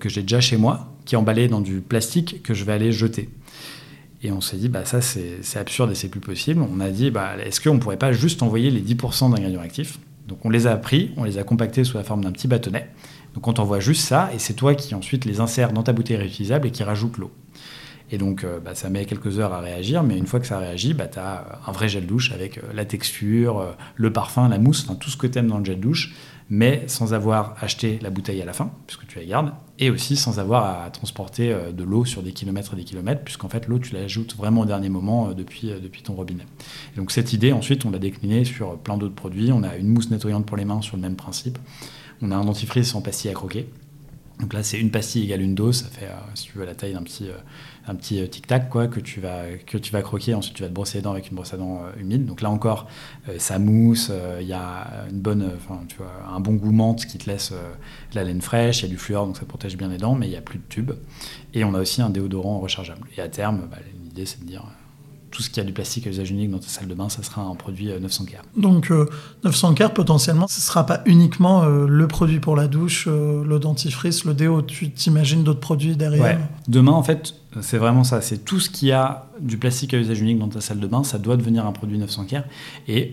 que 0.00 0.10
j'ai 0.10 0.20
déjà 0.20 0.42
chez 0.42 0.58
moi, 0.58 0.92
qui 1.06 1.14
est 1.14 1.18
emballée 1.18 1.48
dans 1.48 1.62
du 1.62 1.80
plastique 1.80 2.42
que 2.42 2.52
je 2.52 2.64
vais 2.64 2.74
aller 2.74 2.92
jeter. 2.92 3.30
Et 4.26 4.32
on 4.32 4.40
s'est 4.40 4.56
dit, 4.56 4.68
bah 4.68 4.84
ça 4.84 5.00
c'est 5.00 5.56
absurde 5.56 5.92
et 5.92 5.94
c'est 5.94 6.08
plus 6.08 6.18
possible. 6.18 6.60
On 6.60 6.80
a 6.80 6.90
dit, 6.90 7.12
bah, 7.12 7.36
est-ce 7.38 7.60
qu'on 7.60 7.74
ne 7.74 7.78
pourrait 7.78 7.96
pas 7.96 8.10
juste 8.10 8.42
envoyer 8.42 8.72
les 8.72 8.80
10% 8.80 9.30
d'ingrédients 9.30 9.60
actifs? 9.60 10.00
Donc 10.26 10.44
on 10.44 10.50
les 10.50 10.66
a 10.66 10.76
pris, 10.76 11.12
on 11.16 11.22
les 11.22 11.38
a 11.38 11.44
compactés 11.44 11.84
sous 11.84 11.96
la 11.96 12.02
forme 12.02 12.24
d'un 12.24 12.32
petit 12.32 12.48
bâtonnet. 12.48 12.90
Donc 13.34 13.46
on 13.46 13.52
t'envoie 13.52 13.78
juste 13.78 14.02
ça 14.02 14.30
et 14.34 14.40
c'est 14.40 14.54
toi 14.54 14.74
qui 14.74 14.96
ensuite 14.96 15.26
les 15.26 15.38
insères 15.38 15.72
dans 15.72 15.84
ta 15.84 15.92
bouteille 15.92 16.16
réutilisable 16.16 16.66
et 16.66 16.72
qui 16.72 16.82
rajoute 16.82 17.18
l'eau. 17.18 17.30
Et 18.10 18.18
donc, 18.18 18.42
euh, 18.44 18.60
bah, 18.60 18.74
ça 18.74 18.88
met 18.88 19.04
quelques 19.04 19.38
heures 19.38 19.52
à 19.52 19.60
réagir, 19.60 20.02
mais 20.02 20.16
une 20.16 20.26
fois 20.26 20.38
que 20.38 20.46
ça 20.46 20.58
réagit, 20.58 20.94
bah, 20.94 21.06
tu 21.06 21.18
as 21.18 21.60
un 21.66 21.72
vrai 21.72 21.88
gel 21.88 22.06
douche 22.06 22.32
avec 22.32 22.58
euh, 22.58 22.62
la 22.74 22.84
texture, 22.84 23.58
euh, 23.58 23.72
le 23.96 24.12
parfum, 24.12 24.48
la 24.48 24.58
mousse, 24.58 24.86
tout 25.00 25.10
ce 25.10 25.16
que 25.16 25.26
tu 25.26 25.38
aimes 25.38 25.48
dans 25.48 25.58
le 25.58 25.64
gel 25.64 25.80
douche, 25.80 26.14
mais 26.48 26.84
sans 26.86 27.12
avoir 27.12 27.56
acheté 27.60 27.98
la 28.02 28.10
bouteille 28.10 28.40
à 28.40 28.44
la 28.44 28.52
fin, 28.52 28.70
puisque 28.86 29.06
tu 29.06 29.18
la 29.18 29.24
gardes, 29.24 29.52
et 29.78 29.90
aussi 29.90 30.16
sans 30.16 30.38
avoir 30.38 30.84
à 30.84 30.90
transporter 30.90 31.54
de 31.72 31.84
l'eau 31.84 32.04
sur 32.04 32.22
des 32.22 32.32
kilomètres 32.32 32.74
et 32.74 32.76
des 32.76 32.84
kilomètres, 32.84 33.22
puisqu'en 33.22 33.48
fait, 33.48 33.66
l'eau, 33.66 33.78
tu 33.78 33.94
l'ajoutes 33.94 34.36
vraiment 34.36 34.62
au 34.62 34.64
dernier 34.64 34.88
moment 34.88 35.32
depuis, 35.32 35.72
depuis 35.82 36.02
ton 36.02 36.14
robinet. 36.14 36.46
Et 36.94 36.98
donc, 36.98 37.10
cette 37.10 37.32
idée, 37.32 37.52
ensuite, 37.52 37.84
on 37.84 37.90
l'a 37.90 37.98
déclinée 37.98 38.44
sur 38.44 38.78
plein 38.78 38.96
d'autres 38.96 39.14
produits. 39.14 39.50
On 39.52 39.62
a 39.62 39.76
une 39.76 39.88
mousse 39.88 40.10
nettoyante 40.10 40.46
pour 40.46 40.56
les 40.56 40.64
mains 40.64 40.82
sur 40.82 40.96
le 40.96 41.02
même 41.02 41.16
principe. 41.16 41.58
On 42.22 42.30
a 42.30 42.36
un 42.36 42.44
dentifrice 42.44 42.94
en 42.94 43.02
pastille 43.02 43.30
à 43.30 43.34
croquer. 43.34 43.68
Donc 44.40 44.52
là, 44.52 44.62
c'est 44.62 44.78
une 44.78 44.90
pastille 44.90 45.24
égale 45.24 45.40
une 45.42 45.54
dose. 45.54 45.82
Ça 45.82 45.88
fait, 45.88 46.08
si 46.34 46.44
tu 46.44 46.58
veux, 46.58 46.64
la 46.64 46.74
taille 46.74 46.92
d'un 46.92 47.02
petit, 47.02 47.26
un 47.86 47.94
petit 47.94 48.20
euh, 48.20 48.26
tic-tac 48.26 48.68
quoi, 48.68 48.88
que, 48.88 49.00
tu 49.00 49.20
vas, 49.20 49.44
que 49.66 49.78
tu 49.78 49.92
vas 49.92 50.02
croquer. 50.02 50.34
Ensuite, 50.34 50.56
tu 50.56 50.62
vas 50.62 50.68
te 50.68 50.74
brosser 50.74 50.98
les 50.98 51.02
dents 51.02 51.12
avec 51.12 51.30
une 51.30 51.36
brosse 51.36 51.54
à 51.54 51.56
dents 51.56 51.82
euh, 51.84 52.00
humide. 52.00 52.26
Donc 52.26 52.42
là 52.42 52.50
encore, 52.50 52.88
euh, 53.28 53.38
ça 53.38 53.58
mousse, 53.58 54.10
il 54.40 54.46
y 54.46 54.52
a 54.52 55.06
une 55.10 55.20
bonne, 55.20 55.52
tu 55.88 55.96
vois, 55.96 56.12
un 56.28 56.40
bon 56.40 56.54
goût 56.54 56.72
menthe 56.72 57.06
qui 57.06 57.18
te 57.18 57.28
laisse 57.28 57.52
la 58.14 58.24
laine 58.24 58.40
fraîche, 58.40 58.80
il 58.80 58.82
y 58.82 58.86
a 58.86 58.88
du 58.88 58.98
fluor, 58.98 59.26
donc 59.26 59.36
ça 59.36 59.44
protège 59.44 59.76
bien 59.76 59.88
les 59.88 59.98
dents, 59.98 60.14
mais 60.14 60.26
il 60.26 60.30
n'y 60.30 60.36
a 60.36 60.42
plus 60.42 60.58
de 60.58 60.64
tube. 60.68 60.92
Et 61.54 61.64
on 61.64 61.74
a 61.74 61.80
aussi 61.80 62.02
un 62.02 62.10
déodorant 62.10 62.58
rechargeable. 62.58 63.06
Et 63.16 63.20
à 63.20 63.28
terme, 63.28 63.68
bah, 63.70 63.78
l'idée, 64.02 64.26
c'est 64.26 64.40
de 64.40 64.46
dire 64.46 64.64
tout 65.36 65.42
ce 65.42 65.50
qui 65.50 65.60
a 65.60 65.64
du 65.64 65.74
plastique 65.74 66.06
à 66.06 66.10
usage 66.10 66.30
unique 66.30 66.50
dans 66.50 66.58
ta 66.58 66.68
salle 66.68 66.88
de 66.88 66.94
bain, 66.94 67.10
ça 67.10 67.22
sera 67.22 67.42
un 67.42 67.54
produit 67.56 67.90
900 68.00 68.24
euh, 68.24 68.36
k 68.38 68.58
Donc 68.58 68.90
900 69.44 69.74
k 69.74 69.88
potentiellement, 69.92 70.46
ce 70.48 70.60
ne 70.60 70.62
sera 70.62 70.86
pas 70.86 71.02
uniquement 71.04 71.62
euh, 71.62 71.86
le 71.86 72.08
produit 72.08 72.40
pour 72.40 72.56
la 72.56 72.68
douche, 72.68 73.06
euh, 73.06 73.44
le 73.44 73.58
dentifrice, 73.58 74.24
le 74.24 74.32
déo, 74.32 74.62
tu 74.62 74.90
t'imagines 74.90 75.44
d'autres 75.44 75.60
produits 75.60 75.94
derrière 75.94 76.24
ouais. 76.24 76.38
Demain, 76.68 76.92
en 76.92 77.02
fait, 77.02 77.34
c'est 77.60 77.76
vraiment 77.76 78.02
ça. 78.02 78.22
C'est 78.22 78.46
tout 78.46 78.60
ce 78.60 78.70
qui 78.70 78.92
a 78.92 79.26
du 79.38 79.58
plastique 79.58 79.92
à 79.92 79.98
usage 79.98 80.22
unique 80.22 80.38
dans 80.38 80.48
ta 80.48 80.62
salle 80.62 80.80
de 80.80 80.86
bain, 80.86 81.04
ça 81.04 81.18
doit 81.18 81.36
devenir 81.36 81.66
un 81.66 81.72
produit 81.72 81.98
900 81.98 82.24
k 82.24 82.36
Et 82.88 83.12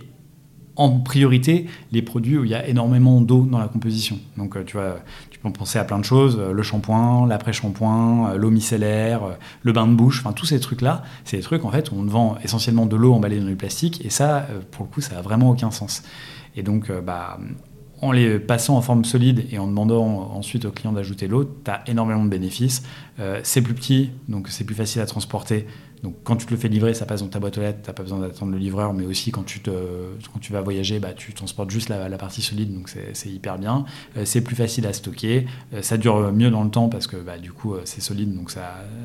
en 0.78 1.02
priorité 1.02 1.66
les 1.92 2.02
produits 2.02 2.38
où 2.38 2.46
il 2.46 2.52
y 2.52 2.56
a 2.56 2.66
énormément 2.70 3.20
d'eau 3.20 3.46
dans 3.46 3.60
la 3.60 3.68
composition. 3.68 4.18
Donc 4.38 4.64
tu 4.64 4.78
vois, 4.78 5.00
on 5.44 5.52
pensait 5.52 5.80
à 5.80 5.84
plein 5.84 6.00
de 6.00 6.06
choses, 6.06 6.38
euh, 6.40 6.54
le 6.54 6.64
shampoing, 6.64 7.28
l'après-shampoing, 7.28 8.32
euh, 8.32 8.38
l'eau 8.38 8.50
micellaire, 8.50 9.24
euh, 9.24 9.34
le 9.62 9.74
bain 9.74 9.88
de 9.88 9.94
bouche, 9.94 10.20
enfin 10.20 10.34
tous 10.34 10.46
ces 10.46 10.60
trucs-là, 10.60 11.04
c'est 11.26 11.38
des 11.38 11.44
trucs 11.44 11.66
en 11.66 11.72
fait 11.72 11.92
où 11.92 11.96
on 11.96 12.06
vend 12.06 12.38
essentiellement 12.44 12.86
de 12.86 12.96
l'eau 12.96 13.14
emballée 13.14 13.40
dans 13.40 13.48
du 13.48 13.56
plastique 13.56 14.04
et 14.06 14.10
ça, 14.10 14.48
pour 14.72 14.86
le 14.86 14.92
coup, 14.92 15.02
ça 15.02 15.18
a 15.18 15.22
vraiment 15.22 15.50
aucun 15.50 15.72
sens. 15.72 16.04
Et 16.56 16.64
donc, 16.64 16.92
bah, 17.06 17.40
en 18.02 18.12
les 18.12 18.40
passant 18.40 18.78
en 18.78 18.82
forme 18.82 19.06
solide 19.06 19.46
et 19.52 19.58
en 19.60 19.68
demandant 19.68 20.32
ensuite 20.34 20.66
aux 20.66 20.72
clients 20.72 20.92
d'ajouter 20.92 21.28
l'eau, 21.28 21.46
tu 21.46 21.72
as 21.72 21.84
énormément 21.88 22.24
de 22.24 22.30
bénéfices. 22.30 22.84
c'est 23.44 23.62
plus 23.62 23.74
petit, 23.74 24.12
donc 24.28 24.50
c'est 24.50 24.64
plus 24.64 24.76
facile 24.76 25.02
à 25.02 25.06
transporter. 25.06 25.66
Donc 26.04 26.16
quand 26.26 26.36
tu 26.36 26.46
te 26.46 26.52
le 26.52 26.58
fais 26.58 26.68
livrer, 26.68 26.94
ça 26.94 27.06
passe 27.06 27.22
dans 27.22 27.30
ta 27.30 27.40
boîte 27.40 27.58
aux 27.58 27.62
lettres, 27.62 27.80
tu 27.82 27.90
n'as 27.90 27.94
pas 27.94 28.04
besoin 28.04 28.20
d'attendre 28.20 28.52
le 28.52 28.58
livreur, 28.58 28.94
mais 28.94 29.06
aussi 29.06 29.32
quand 29.32 29.44
tu, 29.46 29.62
vas 30.52 30.62
voyager, 30.62 31.00
bah, 31.00 31.14
tu 31.14 31.34
transportes 31.34 31.72
juste 31.72 31.88
la, 31.88 32.18
partie 32.18 32.42
solide, 32.42 32.74
donc 32.74 32.90
c'est 33.14 33.30
hyper 33.30 33.58
bien. 33.58 33.86
Euh, 34.18 34.26
c'est 34.26 34.42
plus 34.42 34.56
facile 34.56 34.86
à 34.86 34.92
stocker, 34.92 35.48
euh, 35.74 35.82
ça 35.82 35.98
dure 35.98 36.34
mieux 36.34 36.52
dans 36.52 36.64
le 36.64 36.70
temps 36.70 36.90
parce 36.90 37.08
que 37.08 37.16
bah, 37.16 37.38
du 37.38 37.54
coup 37.54 37.74
euh, 37.74 37.82
c'est 37.86 38.02
solide, 38.02 38.36
donc 38.36 38.54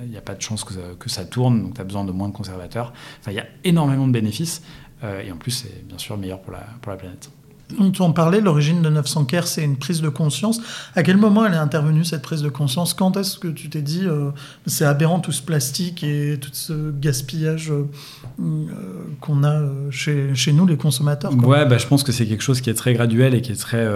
il 0.05 0.11
n'y 0.11 0.17
a 0.17 0.21
pas 0.21 0.35
de 0.35 0.43
chance 0.43 0.65
que 0.65 1.09
ça, 1.09 1.25
tourne, 1.25 1.63
donc 1.63 1.75
tu 1.75 1.81
as 1.81 1.85
besoin 1.85 2.05
de 2.05 2.13
moins 2.13 2.29
de 2.29 2.35
conservateurs. 2.35 2.93
Enfin, 3.21 3.31
il 3.31 3.37
y 3.37 3.41
a 3.41 3.47
énormément 3.63 4.09
de 4.09 4.13
bénéfices, 4.13 4.63
et 5.03 5.31
en 5.31 5.37
plus 5.37 5.53
c'est 5.53 5.87
bien 5.87 5.99
sûr 5.99 6.17
meilleur 6.19 6.41
pour 6.41 6.53
la 6.53 6.97
planète. 6.97 7.31
Donc, 7.77 7.93
tu 7.93 8.03
en 8.03 8.13
parlais, 8.13 8.41
l'origine 8.41 8.81
de 8.81 8.89
900 8.89 9.27
Care, 9.27 9.47
c'est 9.47 9.63
une 9.63 9.77
prise 9.77 10.01
de 10.01 10.09
conscience. 10.09 10.61
À 10.95 11.03
quel 11.03 11.19
moment 11.19 11.45
elle 11.45 11.53
est 11.53 11.59
intervenue, 11.59 12.05
cette 12.05 12.23
prise 12.23 12.43
de 12.43 12.49
conscience? 12.49 12.95
Quand 12.95 13.17
est-ce 13.17 13.39
que 13.39 13.49
tu 13.49 13.69
t'es 13.69 13.83
dit, 13.83 14.05
euh, 14.05 14.31
c'est 14.67 14.87
aberrant 14.87 15.21
tout 15.21 15.33
ce 15.33 15.43
plastique 15.43 16.03
et 16.03 16.39
tout 16.41 16.51
ce 16.53 16.91
gaspillage 16.91 17.71
euh, 17.71 18.67
qu'on 19.21 19.45
a 19.45 19.53
euh, 19.53 19.91
chez, 19.91 20.35
chez, 20.35 20.53
nous, 20.53 20.67
les 20.67 20.79
consommateurs 20.79 21.35
Ouais, 21.45 21.67
bah, 21.67 21.77
je 21.77 21.87
pense 21.87 22.03
que 22.03 22.13
c'est 22.13 22.27
quelque 22.27 22.43
chose 22.43 22.63
qui 22.63 22.71
est 22.71 22.75
très 22.75 22.95
graduel 22.95 23.35
et 23.35 23.43
qui 23.43 23.53
est 23.53 23.61
très. 23.61 23.87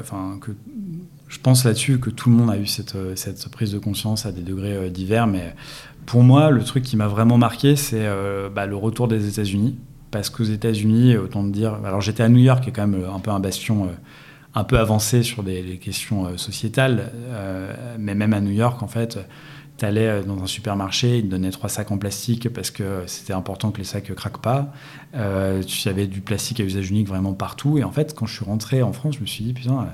Enfin, 0.00 0.38
que 0.40 0.52
je 1.28 1.38
pense 1.38 1.64
là-dessus 1.64 1.98
que 1.98 2.08
tout 2.08 2.30
le 2.30 2.36
monde 2.36 2.50
a 2.50 2.56
eu 2.56 2.66
cette, 2.66 2.96
cette, 3.14 3.48
prise 3.50 3.72
de 3.72 3.78
conscience 3.78 4.24
à 4.24 4.32
des 4.32 4.40
degrés 4.40 4.88
divers, 4.88 5.26
mais 5.26 5.54
pour 6.06 6.22
moi, 6.22 6.50
le 6.50 6.64
truc 6.64 6.82
qui 6.82 6.96
m'a 6.96 7.08
vraiment 7.08 7.36
marqué, 7.36 7.76
c'est 7.76 8.08
bah, 8.54 8.64
le 8.64 8.76
retour 8.76 9.08
des 9.08 9.28
États-Unis 9.28 9.76
parce 10.10 10.30
qu'aux 10.30 10.44
États-Unis, 10.44 11.16
autant 11.16 11.44
de 11.44 11.50
dire. 11.50 11.78
Alors 11.84 12.00
j'étais 12.00 12.22
à 12.22 12.28
New 12.28 12.40
York, 12.40 12.64
qui 12.64 12.70
est 12.70 12.72
quand 12.72 12.86
même 12.86 13.04
un 13.04 13.20
peu 13.20 13.30
un 13.30 13.40
bastion 13.40 13.84
euh, 13.84 13.88
un 14.54 14.64
peu 14.64 14.78
avancé 14.78 15.22
sur 15.22 15.42
des 15.42 15.78
questions 15.78 16.26
euh, 16.26 16.36
sociétales, 16.36 17.12
euh, 17.14 17.72
mais 17.98 18.14
même 18.14 18.32
à 18.32 18.40
New 18.40 18.52
York, 18.52 18.82
en 18.82 18.88
fait, 18.88 19.18
tu 19.76 19.84
allais 19.84 20.22
dans 20.22 20.42
un 20.42 20.46
supermarché, 20.46 21.18
ils 21.18 21.24
te 21.24 21.28
donnaient 21.28 21.50
trois 21.50 21.68
sacs 21.68 21.92
en 21.92 21.98
plastique 21.98 22.52
parce 22.52 22.70
que 22.70 23.04
c'était 23.06 23.32
important 23.32 23.70
que 23.70 23.78
les 23.78 23.84
sacs 23.84 24.12
craquent 24.14 24.42
pas. 24.42 24.72
tu 25.66 25.88
avais 25.88 26.08
du 26.08 26.20
plastique 26.20 26.58
à 26.58 26.64
usage 26.64 26.90
unique 26.90 27.06
vraiment 27.06 27.32
partout. 27.32 27.78
Et 27.78 27.84
en 27.84 27.92
fait, 27.92 28.12
quand 28.12 28.26
je 28.26 28.34
suis 28.34 28.44
rentré 28.44 28.82
en 28.82 28.92
France, 28.92 29.14
je 29.14 29.20
me 29.20 29.26
suis 29.26 29.44
dit, 29.44 29.52
putain, 29.52 29.86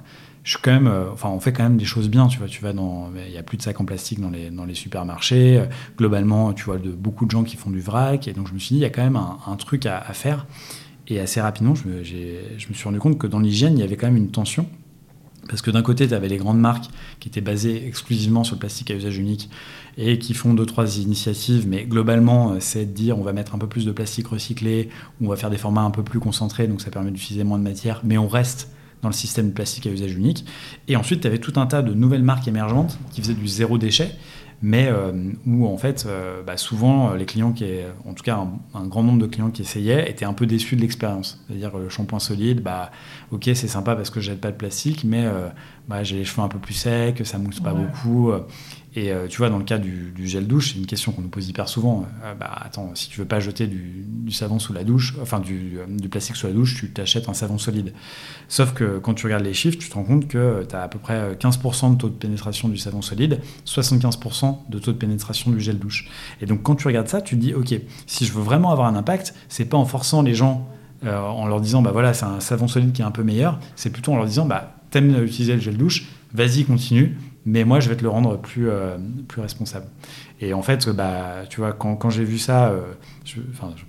je 0.44 0.58
quand 0.60 0.72
même, 0.72 0.86
euh, 0.86 1.10
enfin, 1.10 1.30
on 1.30 1.40
fait 1.40 1.52
quand 1.52 1.62
même 1.62 1.78
des 1.78 1.86
choses 1.86 2.08
bien, 2.08 2.28
tu 2.28 2.38
vois. 2.38 2.48
Tu 2.48 2.62
vas 2.62 2.72
dans, 2.72 3.10
il 3.26 3.32
y 3.32 3.38
a 3.38 3.42
plus 3.42 3.56
de 3.56 3.62
sacs 3.62 3.80
en 3.80 3.86
plastique 3.86 4.20
dans 4.20 4.30
les, 4.30 4.50
dans 4.50 4.66
les 4.66 4.74
supermarchés. 4.74 5.58
Euh, 5.58 5.66
globalement, 5.96 6.52
tu 6.52 6.64
vois 6.64 6.76
de, 6.76 6.90
beaucoup 6.90 7.24
de 7.24 7.30
gens 7.30 7.44
qui 7.44 7.56
font 7.56 7.70
du 7.70 7.80
vrac. 7.80 8.28
Et 8.28 8.34
donc, 8.34 8.48
je 8.48 8.54
me 8.54 8.58
suis 8.58 8.74
dit, 8.74 8.80
il 8.80 8.82
y 8.82 8.86
a 8.86 8.90
quand 8.90 9.02
même 9.02 9.16
un, 9.16 9.56
truc 9.56 9.86
à, 9.86 10.00
faire. 10.12 10.46
Et 11.08 11.18
assez 11.18 11.40
rapidement, 11.40 11.74
je 11.74 11.88
me, 11.88 12.04
je 12.04 12.68
me 12.68 12.74
suis 12.74 12.84
rendu 12.84 12.98
compte 12.98 13.18
que 13.18 13.26
dans 13.26 13.40
l'hygiène, 13.40 13.76
il 13.78 13.80
y 13.80 13.84
avait 13.84 13.96
quand 13.96 14.06
même 14.06 14.18
une 14.18 14.30
tension. 14.30 14.66
Parce 15.48 15.62
que 15.62 15.70
d'un 15.70 15.82
côté, 15.82 16.06
tu 16.08 16.14
avais 16.14 16.28
les 16.28 16.36
grandes 16.36 16.60
marques 16.60 16.86
qui 17.20 17.28
étaient 17.28 17.40
basées 17.40 17.86
exclusivement 17.86 18.44
sur 18.44 18.56
le 18.56 18.60
plastique 18.60 18.90
à 18.90 18.94
usage 18.94 19.18
unique 19.18 19.50
et 19.96 20.18
qui 20.18 20.34
font 20.34 20.54
deux, 20.54 20.66
trois 20.66 20.98
initiatives, 20.98 21.66
mais 21.68 21.84
globalement, 21.84 22.52
euh, 22.52 22.56
c'est 22.60 22.86
de 22.86 22.92
dire 22.92 23.18
on 23.18 23.22
va 23.22 23.32
mettre 23.32 23.54
un 23.54 23.58
peu 23.58 23.66
plus 23.66 23.84
de 23.84 23.92
plastique 23.92 24.28
recyclé, 24.28 24.88
on 25.20 25.28
va 25.28 25.36
faire 25.36 25.50
des 25.50 25.58
formats 25.58 25.82
un 25.82 25.90
peu 25.90 26.02
plus 26.02 26.18
concentrés, 26.18 26.66
donc 26.66 26.80
ça 26.80 26.90
permet 26.90 27.10
d'utiliser 27.10 27.44
moins 27.44 27.58
de 27.58 27.62
matière, 27.62 28.00
mais 28.02 28.18
on 28.18 28.26
reste 28.26 28.70
dans 29.04 29.10
le 29.10 29.14
système 29.14 29.52
plastique 29.52 29.86
à 29.86 29.90
usage 29.90 30.14
unique. 30.14 30.44
Et 30.88 30.96
ensuite, 30.96 31.20
tu 31.20 31.26
avais 31.26 31.38
tout 31.38 31.52
un 31.56 31.66
tas 31.66 31.82
de 31.82 31.94
nouvelles 31.94 32.24
marques 32.24 32.48
émergentes 32.48 32.98
qui 33.12 33.20
faisaient 33.20 33.34
du 33.34 33.46
zéro 33.46 33.78
déchet, 33.78 34.10
mais 34.62 34.88
euh, 34.88 35.12
où 35.46 35.66
en 35.66 35.76
fait, 35.76 36.06
euh, 36.06 36.42
bah, 36.42 36.56
souvent, 36.56 37.10
euh, 37.10 37.16
les 37.16 37.26
clients 37.26 37.52
qui, 37.52 37.66
en 38.06 38.14
tout 38.14 38.24
cas 38.24 38.46
un, 38.74 38.86
grand 38.86 39.02
nombre 39.02 39.20
de 39.20 39.26
clients 39.26 39.50
qui 39.50 39.60
essayaient, 39.60 40.10
étaient 40.10 40.24
un 40.24 40.32
peu 40.32 40.46
déçus 40.46 40.74
de 40.74 40.80
l'expérience. 40.80 41.44
C'est-à-dire 41.46 41.76
le 41.76 41.90
shampoing 41.90 42.18
solide, 42.18 42.62
bah, 42.62 42.90
ok, 43.30 43.44
c'est 43.54 43.68
sympa 43.68 43.94
parce 43.94 44.08
que 44.08 44.20
je 44.20 44.30
jette 44.30 44.40
pas 44.40 44.50
de 44.50 44.56
plastique, 44.56 45.04
mais 45.04 45.28
bah, 45.86 46.02
j'ai 46.02 46.16
les 46.16 46.24
cheveux 46.24 46.42
un 46.42 46.48
peu 46.48 46.58
plus 46.58 46.74
secs, 46.74 47.20
ça 47.24 47.36
mousse 47.36 47.60
pas 47.60 47.74
beaucoup. 47.74 48.32
Et 48.96 49.10
euh, 49.10 49.26
tu 49.26 49.38
vois, 49.38 49.50
dans 49.50 49.58
le 49.58 49.64
cas 49.64 49.78
du, 49.78 50.12
gel 50.24 50.46
douche, 50.46 50.72
c'est 50.72 50.78
une 50.78 50.86
question 50.86 51.10
qu'on 51.10 51.22
nous 51.22 51.28
pose 51.28 51.48
hyper 51.48 51.68
souvent. 51.68 52.06
Euh, 52.24 52.34
bah, 52.34 52.50
attends, 52.64 52.92
si 52.94 53.08
tu 53.08 53.18
veux 53.18 53.26
pas 53.26 53.40
jeter 53.40 53.66
du, 53.66 54.30
savon 54.30 54.58
sous 54.58 54.72
la 54.72 54.84
douche, 54.84 55.14
enfin 55.20 55.40
du, 55.40 55.78
euh, 55.78 55.86
du, 55.88 56.08
plastique 56.08 56.36
sous 56.36 56.46
la 56.46 56.52
douche, 56.52 56.76
tu 56.76 56.90
t'achètes 56.90 57.28
un 57.28 57.34
savon 57.34 57.58
solide. 57.58 57.92
Sauf 58.48 58.72
que 58.72 58.98
quand 58.98 59.14
tu 59.14 59.26
regardes 59.26 59.44
les 59.44 59.54
chiffres, 59.54 59.78
tu 59.78 59.88
te 59.88 59.94
rends 59.94 60.04
compte 60.04 60.28
que 60.28 60.64
tu 60.68 60.76
as 60.76 60.82
à 60.82 60.88
peu 60.88 60.98
près 60.98 61.34
15% 61.34 61.92
de 61.92 61.96
taux 61.96 62.08
de 62.08 62.14
pénétration 62.14 62.68
du 62.68 62.76
savon 62.76 63.02
solide, 63.02 63.40
75% 63.66 64.58
de 64.68 64.78
taux 64.78 64.92
de 64.92 64.96
pénétration 64.96 65.50
du 65.50 65.60
gel 65.60 65.78
douche. 65.78 66.08
Et 66.40 66.46
donc 66.46 66.62
quand 66.62 66.76
tu 66.76 66.86
regardes 66.86 67.08
ça, 67.08 67.20
tu 67.20 67.34
te 67.34 67.40
dis, 67.40 67.52
ok, 67.52 67.74
si 68.06 68.24
je 68.24 68.32
veux 68.32 68.42
vraiment 68.42 68.70
avoir 68.70 68.86
un 68.86 68.94
impact, 68.94 69.34
c'est 69.48 69.64
pas 69.64 69.76
en 69.76 69.86
forçant 69.86 70.22
les 70.22 70.34
gens, 70.34 70.68
en 71.04 71.46
leur 71.46 71.60
disant, 71.60 71.82
bah 71.82 71.90
voilà, 71.92 72.14
c'est 72.14 72.24
un 72.24 72.40
savon 72.40 72.66
solide 72.66 72.92
qui 72.92 73.02
est 73.02 73.04
un 73.04 73.10
peu 73.10 73.22
meilleur, 73.22 73.58
c'est 73.76 73.90
plutôt 73.90 74.12
en 74.12 74.16
leur 74.16 74.24
disant, 74.24 74.46
bah 74.46 74.76
t'aimes 74.90 75.22
utiliser 75.22 75.54
le 75.54 75.60
gel 75.60 75.76
douche, 75.76 76.06
vas-y, 76.32 76.64
continue 76.64 77.16
mais 77.46 77.64
moi, 77.64 77.80
je 77.80 77.88
vais 77.88 77.96
te 77.96 78.02
le 78.02 78.08
rendre 78.08 78.38
plus, 78.38 78.68
plus 79.28 79.40
responsable. 79.42 79.86
Et 80.40 80.52
en 80.52 80.62
fait, 80.62 80.88
bah, 80.90 81.42
tu 81.48 81.60
vois, 81.60 81.72
quand, 81.72 81.96
quand 81.96 82.10
j'ai 82.10 82.24
vu 82.24 82.38
ça, 82.38 82.68
euh, 82.68 82.82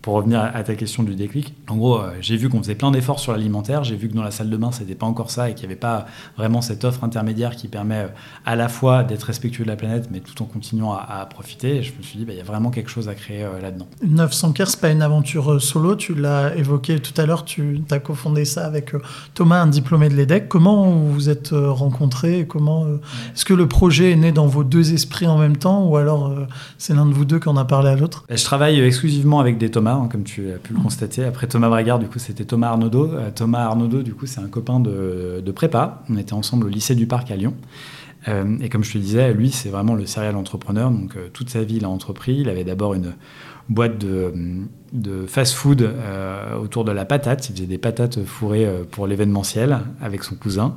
pour 0.01 0.13
revenir 0.13 0.41
à 0.41 0.63
ta 0.63 0.75
question 0.75 1.03
du 1.03 1.15
déclic, 1.15 1.53
en 1.69 1.75
gros, 1.75 1.99
euh, 1.99 2.11
j'ai 2.21 2.37
vu 2.37 2.49
qu'on 2.49 2.59
faisait 2.59 2.75
plein 2.75 2.91
d'efforts 2.91 3.19
sur 3.19 3.31
l'alimentaire. 3.31 3.83
J'ai 3.83 3.95
vu 3.95 4.07
que 4.09 4.13
dans 4.13 4.23
la 4.23 4.31
salle 4.31 4.49
de 4.49 4.57
bain, 4.57 4.71
c'était 4.71 4.95
pas 4.95 5.05
encore 5.05 5.31
ça 5.31 5.49
et 5.49 5.53
qu'il 5.53 5.67
n'y 5.67 5.73
avait 5.73 5.79
pas 5.79 6.05
vraiment 6.37 6.61
cette 6.61 6.83
offre 6.83 7.03
intermédiaire 7.03 7.55
qui 7.55 7.67
permet 7.67 8.01
euh, 8.01 8.07
à 8.45 8.55
la 8.55 8.69
fois 8.69 9.03
d'être 9.03 9.23
respectueux 9.23 9.63
de 9.63 9.69
la 9.69 9.75
planète, 9.75 10.09
mais 10.11 10.19
tout 10.19 10.41
en 10.41 10.45
continuant 10.45 10.93
à, 10.93 11.25
profiter. 11.25 11.77
Et 11.77 11.83
je 11.83 11.93
me 11.97 12.03
suis 12.03 12.19
dit, 12.19 12.25
bah, 12.25 12.33
il 12.33 12.37
y 12.37 12.41
a 12.41 12.45
vraiment 12.45 12.71
quelque 12.71 12.89
chose 12.89 13.09
à 13.09 13.15
créer 13.15 13.45
là-dedans. 13.61 13.87
900 14.03 14.53
Care, 14.53 14.69
c'est 14.69 14.79
pas 14.79 14.91
une 14.91 15.01
aventure 15.01 15.61
solo. 15.61 15.95
Tu 15.95 16.13
l'as 16.13 16.55
évoqué 16.55 16.99
tout 16.99 17.19
à 17.19 17.25
l'heure. 17.25 17.45
Tu 17.45 17.81
as 17.91 17.99
cofondé 17.99 18.45
ça 18.45 18.65
avec 18.65 18.91
Thomas, 19.33 19.61
un 19.61 19.67
diplômé 19.67 20.09
de 20.09 20.15
l'EDEC. 20.15 20.47
Comment 20.47 20.83
vous 20.83 21.11
vous 21.11 21.29
êtes 21.29 21.49
rencontrés? 21.51 22.45
Comment 22.47 22.85
est-ce 23.33 23.45
que 23.45 23.53
le 23.53 23.67
projet 23.67 24.11
est 24.11 24.15
né 24.15 24.31
dans 24.31 24.47
vos 24.47 24.63
deux 24.63 24.93
esprits 24.93 25.27
en 25.27 25.37
même 25.37 25.57
temps, 25.57 25.85
ou 25.85 25.97
alors 25.97 26.27
euh, 26.27 26.45
c'est 26.77 26.93
l'un 26.93 27.05
de 27.05 27.13
vous 27.13 27.25
deux 27.25 27.39
qui 27.39 27.49
en 27.49 27.57
a 27.57 27.65
parlé 27.65 27.89
à 27.89 27.95
l'autre? 27.95 28.25
Je 28.29 28.43
travaille 28.43 28.79
exclusivement 28.79 29.24
avec 29.39 29.57
des 29.57 29.69
Thomas, 29.69 29.93
hein, 29.93 30.07
comme 30.11 30.23
tu 30.23 30.51
as 30.51 30.57
pu 30.57 30.73
le 30.73 30.79
constater. 30.79 31.23
Après 31.23 31.47
Thomas 31.47 31.69
Bragard, 31.69 31.99
du 31.99 32.07
coup, 32.07 32.19
c'était 32.19 32.45
Thomas 32.45 32.69
Arnaudot. 32.69 33.11
Euh, 33.11 33.29
Thomas 33.33 33.65
Arnaudot, 33.65 34.03
du 34.03 34.13
coup, 34.13 34.25
c'est 34.25 34.39
un 34.39 34.47
copain 34.47 34.79
de, 34.79 35.51
prépa. 35.53 36.03
On 36.09 36.17
était 36.17 36.33
ensemble 36.33 36.67
au 36.67 36.69
lycée 36.69 36.95
du 36.95 37.07
Parc 37.07 37.31
à 37.31 37.35
Lyon. 37.35 37.53
Euh, 38.27 38.57
et 38.61 38.69
comme 38.69 38.83
je 38.83 38.93
te 38.93 38.97
disais, 38.97 39.33
lui, 39.33 39.51
c'est 39.51 39.69
vraiment 39.69 39.95
le 39.95 40.05
serial 40.05 40.35
entrepreneur. 40.35 40.89
Donc, 40.91 41.17
toute 41.33 41.49
sa 41.49 41.63
vie, 41.63 41.77
il 41.77 41.85
a 41.85 41.89
entrepris. 41.89 42.37
Il 42.37 42.49
avait 42.49 42.63
d'abord 42.63 42.93
une 42.93 43.13
boîte 43.67 43.97
de, 43.97 44.31
de 44.93 45.25
fast-food 45.25 45.89
autour 46.61 46.85
de 46.85 46.91
la 46.91 47.05
patate. 47.05 47.49
Il 47.49 47.53
faisait 47.53 47.67
des 47.67 47.77
patates 47.77 48.23
fourrées 48.23 48.67
pour 48.91 49.07
l'événementiel 49.07 49.79
avec 50.01 50.23
son 50.23 50.35
cousin. 50.35 50.75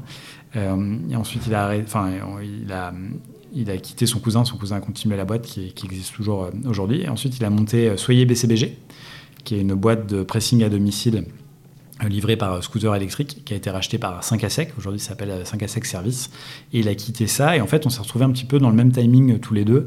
et 0.55 1.17
ensuite, 1.17 1.47
il 1.47 1.55
a, 1.55 1.73
enfin, 1.83 2.11
il 2.43 2.73
a, 2.73 2.93
il 3.53 3.71
a 3.71 3.77
quitté 3.77 4.07
son 4.07 4.19
cousin, 4.19 4.45
son 4.45 4.57
cousin 4.57 4.77
a 4.77 4.81
continué 4.81 5.17
la 5.17 5.25
boîte 5.25 5.43
qui, 5.43 5.73
existe 5.85 6.15
toujours 6.15 6.45
euh, 6.45 6.51
aujourd'hui. 6.67 7.09
Ensuite, 7.09 7.37
il 7.39 7.45
a 7.45 7.51
monté 7.51 7.89
euh, 7.89 7.97
Soyez 7.97 8.25
BCBG, 8.25 8.79
qui 9.45 9.57
est 9.57 9.61
une 9.61 9.75
boîte 9.75 10.07
de 10.07 10.23
pressing 10.23 10.63
à 10.63 10.69
domicile 10.69 11.25
euh, 12.03 12.09
livrée 12.09 12.37
par 12.37 12.63
Scooter 12.63 12.95
Électrique, 12.95 13.43
qui 13.45 13.55
a 13.55 13.57
été 13.57 13.71
racheté 13.71 13.99
par 13.99 14.23
5 14.23 14.45
à 14.45 14.51
sec. 14.51 14.73
Aujourd'hui, 14.79 15.01
ça 15.01 15.11
s'appelle 15.11 15.45
5 15.45 15.63
à 15.63 15.69
sec 15.69 15.85
Service. 15.87 16.31
Et 16.73 16.81
il 16.81 16.89
a 16.89 16.95
quitté 16.95 17.27
ça. 17.27 17.57
Et 17.57 17.61
en 17.61 17.67
fait, 17.67 17.87
on 17.87 17.91
s'est 17.91 18.03
retrouvé 18.03 18.25
un 18.25 18.31
petit 18.31 18.45
peu 18.45 18.59
dans 18.59 18.71
le 18.71 18.77
même 18.77 18.93
timing 18.93 19.39
tous 19.39 19.55
les 19.55 19.65
deux. 19.65 19.87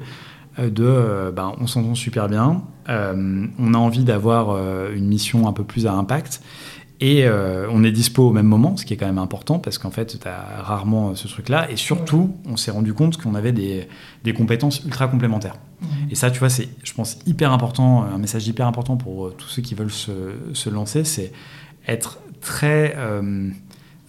De, 0.59 1.31
ben, 1.33 1.53
on 1.61 1.65
s'entend 1.65 1.95
super 1.95 2.27
bien, 2.27 2.63
on 2.89 3.73
a 3.73 3.77
envie 3.77 4.03
d'avoir 4.03 4.57
une 4.91 5.07
mission 5.07 5.47
un 5.47 5.53
peu 5.53 5.63
plus 5.63 5.87
à 5.87 5.93
impact, 5.93 6.41
et 7.01 7.25
euh, 7.25 7.67
on 7.71 7.83
est 7.83 7.91
dispo 7.91 8.29
au 8.29 8.31
même 8.31 8.45
moment, 8.45 8.77
ce 8.77 8.85
qui 8.85 8.93
est 8.93 8.97
quand 8.97 9.07
même 9.07 9.17
important 9.17 9.57
parce 9.57 9.79
qu'en 9.79 9.89
fait, 9.89 10.19
tu 10.19 10.27
as 10.27 10.61
rarement 10.61 11.09
euh, 11.09 11.15
ce 11.15 11.27
truc-là. 11.27 11.69
Et 11.71 11.75
surtout, 11.75 12.35
on 12.45 12.57
s'est 12.57 12.69
rendu 12.69 12.93
compte 12.93 13.17
qu'on 13.17 13.33
avait 13.33 13.51
des, 13.51 13.87
compétences 14.33 14.83
ultra 14.85 15.07
complémentaires. 15.07 15.55
Et 16.11 16.15
ça, 16.15 16.29
tu 16.29 16.37
vois, 16.37 16.49
c'est, 16.49 16.69
je 16.83 16.93
pense, 16.93 17.17
hyper 17.25 17.51
important, 17.51 18.03
un 18.03 18.19
message 18.19 18.47
hyper 18.47 18.67
important 18.67 18.97
pour 18.97 19.25
euh, 19.25 19.35
tous 19.35 19.47
ceux 19.47 19.63
qui 19.63 19.73
veulent 19.73 19.89
se, 19.89 20.69
lancer, 20.69 21.03
c'est 21.03 21.31
être 21.87 22.19
très. 22.39 22.95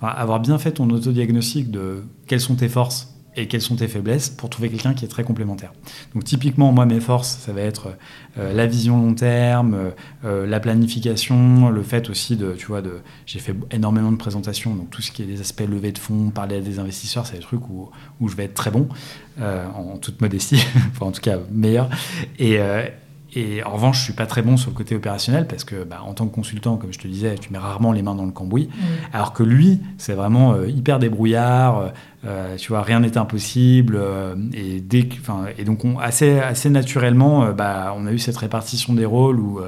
avoir 0.02 0.40
bien 0.40 0.58
fait 0.58 0.72
ton 0.72 0.90
autodiagnostic 0.90 1.70
de 1.70 2.04
quelles 2.26 2.40
sont 2.40 2.56
tes 2.56 2.68
forces 2.68 3.11
et 3.36 3.48
quelles 3.48 3.62
sont 3.62 3.76
tes 3.76 3.88
faiblesses 3.88 4.28
pour 4.28 4.50
trouver 4.50 4.68
quelqu'un 4.68 4.94
qui 4.94 5.04
est 5.04 5.08
très 5.08 5.24
complémentaire. 5.24 5.72
Donc 6.14 6.24
typiquement, 6.24 6.72
moi, 6.72 6.84
mes 6.84 7.00
forces, 7.00 7.38
ça 7.38 7.52
va 7.52 7.62
être 7.62 7.96
euh, 8.38 8.52
la 8.52 8.66
vision 8.66 8.98
long 8.98 9.14
terme, 9.14 9.74
euh, 9.74 9.90
euh, 10.24 10.46
la 10.46 10.60
planification, 10.60 11.70
le 11.70 11.82
fait 11.82 12.10
aussi 12.10 12.36
de, 12.36 12.52
tu 12.52 12.66
vois, 12.66 12.82
de, 12.82 13.00
j'ai 13.26 13.38
fait 13.38 13.54
énormément 13.70 14.12
de 14.12 14.16
présentations, 14.16 14.74
donc 14.74 14.90
tout 14.90 15.02
ce 15.02 15.10
qui 15.10 15.22
est 15.22 15.26
des 15.26 15.40
aspects 15.40 15.66
levés 15.66 15.92
de 15.92 15.98
fonds, 15.98 16.30
parler 16.30 16.56
à 16.56 16.60
des 16.60 16.78
investisseurs, 16.78 17.26
c'est 17.26 17.36
des 17.36 17.42
trucs 17.42 17.68
où, 17.68 17.90
où 18.20 18.28
je 18.28 18.36
vais 18.36 18.44
être 18.44 18.54
très 18.54 18.70
bon, 18.70 18.88
en 19.40 19.96
toute 19.96 20.20
modestie, 20.20 20.62
enfin 20.90 21.06
en 21.06 21.12
tout 21.12 21.22
cas 21.22 21.38
meilleur. 21.50 21.88
Et, 22.38 22.60
et 23.34 23.62
en 23.64 23.70
revanche, 23.70 23.98
je 23.98 24.04
suis 24.04 24.12
pas 24.12 24.26
très 24.26 24.42
bon 24.42 24.56
sur 24.56 24.70
le 24.70 24.76
côté 24.76 24.94
opérationnel 24.94 25.46
parce 25.46 25.64
que, 25.64 25.84
bah, 25.84 26.02
en 26.04 26.12
tant 26.12 26.26
que 26.26 26.34
consultant, 26.34 26.76
comme 26.76 26.92
je 26.92 26.98
te 26.98 27.08
disais, 27.08 27.36
tu 27.36 27.50
mets 27.50 27.58
rarement 27.58 27.92
les 27.92 28.02
mains 28.02 28.14
dans 28.14 28.26
le 28.26 28.32
cambouis. 28.32 28.68
Alors 29.12 29.32
que 29.32 29.42
lui, 29.42 29.80
c'est 29.96 30.12
vraiment 30.12 30.52
euh, 30.52 30.68
hyper 30.68 30.98
débrouillard. 30.98 31.92
Euh, 32.24 32.52
euh, 32.52 32.56
tu 32.56 32.68
vois, 32.68 32.82
rien 32.82 33.00
n'est 33.00 33.16
impossible. 33.16 34.00
et, 34.52 34.80
dès, 34.80 35.08
et 35.58 35.64
donc, 35.64 35.80
assez, 36.00 36.38
assez 36.38 36.70
naturellement, 36.70 37.52
bah, 37.52 37.94
on 37.96 38.06
a 38.06 38.12
eu 38.12 38.18
cette 38.18 38.36
répartition 38.36 38.94
des 38.94 39.04
rôles 39.04 39.40
où, 39.40 39.60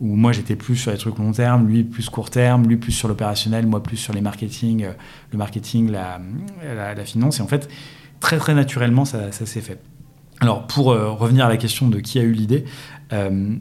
moi 0.00 0.32
j'étais 0.32 0.56
plus 0.56 0.76
sur 0.76 0.90
les 0.90 0.98
trucs 0.98 1.18
long 1.18 1.32
terme, 1.32 1.66
lui 1.66 1.82
plus 1.82 2.10
court 2.10 2.28
terme, 2.28 2.66
lui 2.68 2.76
plus 2.76 2.92
sur 2.92 3.08
l'opérationnel, 3.08 3.66
moi 3.66 3.82
plus 3.82 3.96
sur 3.96 4.12
les 4.12 4.20
marketing, 4.20 4.86
le 5.32 5.38
marketing, 5.38 5.90
la, 5.90 6.20
la, 6.94 7.04
finance. 7.04 7.38
Et 7.38 7.42
en 7.42 7.46
fait, 7.46 7.68
très 8.20 8.36
très 8.36 8.54
naturellement, 8.54 9.04
ça, 9.04 9.32
s'est 9.32 9.60
fait. 9.60 9.80
Alors, 10.40 10.66
pour 10.66 10.86
revenir 10.86 11.46
à 11.46 11.48
la 11.48 11.56
question 11.56 11.88
de 11.88 12.00
qui 12.00 12.18
a 12.18 12.22
eu 12.22 12.32
l'idée, 12.32 12.64
euh, 13.12 13.56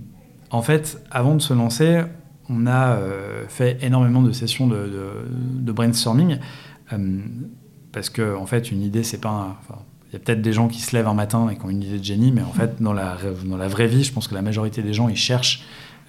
en 0.52 0.62
fait, 0.62 1.02
avant 1.12 1.36
de 1.36 1.42
se 1.42 1.54
lancer, 1.54 2.02
on 2.50 2.68
a 2.68 2.96
euh, 2.96 3.46
fait 3.48 3.78
énormément 3.82 4.22
de 4.22 4.32
sessions 4.32 4.68
de, 4.68 5.72
brainstorming 5.72 6.40
euh, 6.92 7.20
parce 7.94 8.10
que 8.10 8.36
en 8.36 8.46
fait, 8.46 8.72
une 8.72 8.82
idée, 8.82 9.04
c'est 9.04 9.22
pas. 9.22 9.56
il 10.10 10.14
y 10.14 10.16
a 10.18 10.20
peut-être 10.20 10.42
des 10.42 10.52
gens 10.52 10.68
qui 10.68 10.82
se 10.82 10.96
lèvent 10.96 11.08
un 11.08 11.14
matin 11.14 11.48
et 11.50 11.56
qui 11.56 11.64
ont 11.64 11.70
une 11.70 11.84
idée 11.84 12.00
de 12.00 12.04
génie, 12.04 12.32
mais 12.32 12.42
en 12.42 12.52
fait, 12.52 12.82
dans 12.82 12.92
la, 12.92 13.18
dans 13.46 13.58
la 13.58 13.68
vraie 13.70 13.88
vie, 13.88 14.04
je 14.04 14.12
pense 14.12 14.28
que 14.28 14.36
la 14.36 14.42
majorité 14.42 14.82
des 14.82 14.94
gens, 14.94 15.08
ils 15.08 15.16
cherchent, 15.16 15.64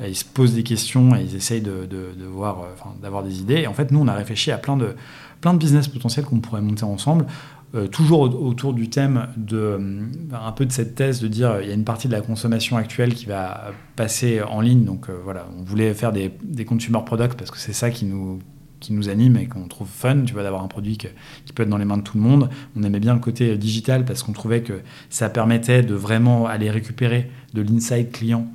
ils 0.04 0.16
se 0.16 0.24
posent 0.24 0.54
des 0.54 0.64
questions 0.64 1.14
et 1.14 1.22
ils 1.22 1.36
essayent 1.36 1.62
de, 1.62 1.86
voir, 2.26 2.64
d'avoir 3.00 3.22
des 3.22 3.40
idées. 3.40 3.60
Et 3.60 3.66
en 3.66 3.74
fait, 3.74 3.92
nous, 3.92 4.00
on 4.00 4.08
a 4.08 4.14
réfléchi 4.14 4.50
à 4.50 4.58
plein 4.58 4.76
de, 4.76 4.96
plein 5.40 5.52
de 5.52 5.58
business 5.58 5.86
potentiels 5.86 6.24
qu'on 6.24 6.40
pourrait 6.40 6.62
monter 6.62 6.84
ensemble. 6.84 7.26
Euh, 7.74 7.88
toujours 7.88 8.20
autour 8.20 8.72
du 8.72 8.88
thème 8.88 9.26
de 9.36 9.56
euh, 9.56 10.06
un 10.32 10.52
peu 10.52 10.64
de 10.64 10.70
cette 10.70 10.94
thèse 10.94 11.20
de 11.20 11.26
dire 11.26 11.58
il 11.60 11.68
y 11.68 11.72
a 11.72 11.74
une 11.74 11.82
partie 11.82 12.06
de 12.06 12.12
la 12.12 12.20
consommation 12.20 12.76
actuelle 12.76 13.14
qui 13.14 13.26
va 13.26 13.72
passer 13.96 14.42
en 14.42 14.60
ligne. 14.60 14.84
Donc 14.84 15.08
euh, 15.08 15.18
voilà, 15.24 15.48
on 15.58 15.64
voulait 15.64 15.92
faire 15.92 16.12
des, 16.12 16.30
des 16.44 16.64
consumer 16.64 17.00
products 17.04 17.34
parce 17.34 17.50
que 17.50 17.58
c'est 17.58 17.72
ça 17.72 17.90
qui 17.90 18.04
nous 18.04 18.38
qui 18.84 18.92
nous 18.92 19.08
anime 19.08 19.36
et 19.36 19.46
qu'on 19.46 19.66
trouve 19.68 19.88
fun, 19.88 20.22
tu 20.22 20.34
vois, 20.34 20.42
d'avoir 20.42 20.62
un 20.62 20.68
produit 20.68 20.96
qui 20.98 21.52
peut 21.54 21.62
être 21.62 21.68
dans 21.68 21.78
les 21.78 21.84
mains 21.84 21.96
de 21.96 22.02
tout 22.02 22.16
le 22.16 22.22
monde. 22.22 22.48
On 22.76 22.82
aimait 22.82 23.00
bien 23.00 23.14
le 23.14 23.20
côté 23.20 23.56
digital 23.56 24.04
parce 24.04 24.22
qu'on 24.22 24.32
trouvait 24.32 24.62
que 24.62 24.80
ça 25.10 25.28
permettait 25.28 25.82
de 25.82 25.94
vraiment 25.94 26.46
aller 26.46 26.70
récupérer 26.70 27.30
de 27.54 27.62
l'inside 27.62 28.10
client 28.10 28.46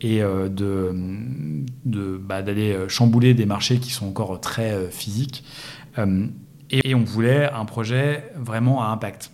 et 0.00 0.20
de, 0.20 0.94
de 1.84 2.20
bah, 2.22 2.42
d'aller 2.42 2.76
chambouler 2.88 3.34
des 3.34 3.46
marchés 3.46 3.78
qui 3.78 3.90
sont 3.90 4.06
encore 4.06 4.40
très 4.40 4.90
physiques. 4.90 5.44
Et 6.70 6.94
on 6.94 7.02
voulait 7.02 7.50
un 7.50 7.64
projet 7.64 8.30
vraiment 8.36 8.82
à 8.82 8.88
impact. 8.88 9.32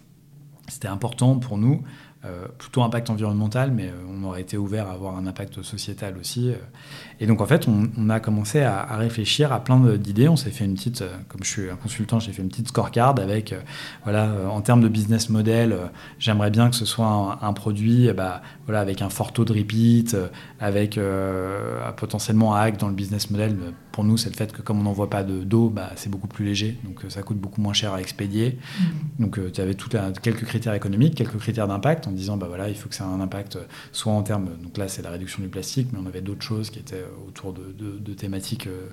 C'était 0.68 0.88
important 0.88 1.36
pour 1.36 1.58
nous 1.58 1.82
euh, 2.24 2.46
plutôt 2.56 2.82
impact 2.82 3.10
environnemental, 3.10 3.70
mais 3.70 3.88
euh, 3.88 3.92
on 4.08 4.24
aurait 4.24 4.40
été 4.40 4.56
ouvert 4.56 4.88
à 4.88 4.92
avoir 4.92 5.16
un 5.16 5.26
impact 5.26 5.60
sociétal 5.60 6.16
aussi. 6.18 6.52
Euh. 7.20 7.24
Et 7.24 7.26
donc 7.26 7.40
en 7.40 7.46
fait, 7.46 7.66
on, 7.68 8.10
a 8.10 8.20
commencé 8.20 8.60
à, 8.60 8.96
réfléchir 8.96 9.52
à 9.52 9.62
plein 9.62 9.78
d'idées. 9.96 10.28
On 10.28 10.36
s'est 10.36 10.50
fait 10.50 10.64
une 10.64 10.74
petite, 10.74 11.04
comme 11.28 11.42
je 11.42 11.48
suis 11.48 11.70
un 11.70 11.76
consultant, 11.76 12.20
j'ai 12.20 12.32
fait 12.32 12.42
une 12.42 12.48
petite 12.48 12.68
scorecard 12.68 13.18
avec, 13.18 13.54
voilà, 14.04 14.30
en 14.50 14.60
termes 14.60 14.80
de 14.80 14.88
business 14.88 15.30
model, 15.30 15.76
j'aimerais 16.18 16.50
bien 16.50 16.70
que 16.70 16.76
ce 16.76 16.84
soit 16.84 17.38
un, 17.40 17.52
produit, 17.52 18.10
bah, 18.12 18.42
voilà, 18.66 18.80
avec 18.80 19.02
un 19.02 19.08
fort 19.08 19.32
taux 19.32 19.44
de 19.44 19.52
repeat, 19.52 20.16
avec 20.60 20.98
potentiellement 21.96 22.54
un 22.54 22.60
hack 22.60 22.78
dans 22.78 22.88
le 22.88 22.94
business 22.94 23.30
model. 23.30 23.56
Pour 23.92 24.04
nous, 24.04 24.16
c'est 24.16 24.28
le 24.28 24.34
fait 24.34 24.52
que 24.52 24.60
comme 24.60 24.80
on 24.80 24.82
n'envoie 24.82 25.08
pas 25.08 25.22
d'eau, 25.22 25.70
bah, 25.70 25.90
c'est 25.96 26.10
beaucoup 26.10 26.28
plus 26.28 26.44
léger, 26.44 26.78
donc 26.84 27.00
ça 27.08 27.22
coûte 27.22 27.38
beaucoup 27.38 27.60
moins 27.60 27.72
cher 27.72 27.94
à 27.94 28.00
expédier. 28.00 28.58
Mmh. 28.58 29.22
Donc 29.22 29.52
tu 29.52 29.60
avais 29.60 29.74
tout, 29.74 29.88
quelques 30.22 30.44
critères 30.44 30.74
économiques, 30.74 31.14
quelques 31.14 31.38
critères 31.38 31.68
d'impact 31.68 32.08
disant 32.14 32.36
bah 32.36 32.46
voilà, 32.48 32.68
il 32.68 32.74
faut 32.74 32.88
que 32.88 32.94
ça 32.94 33.04
ait 33.04 33.08
un 33.08 33.20
impact 33.20 33.58
soit 33.92 34.12
en 34.12 34.22
termes, 34.22 34.50
donc 34.62 34.76
là 34.78 34.88
c'est 34.88 35.02
la 35.02 35.10
réduction 35.10 35.42
du 35.42 35.48
plastique, 35.48 35.88
mais 35.92 35.98
on 36.02 36.06
avait 36.06 36.20
d'autres 36.20 36.42
choses 36.42 36.70
qui 36.70 36.78
étaient 36.78 37.03
autour 37.26 37.52
de, 37.52 38.14
thématiques 38.14 38.66
euh, 38.66 38.88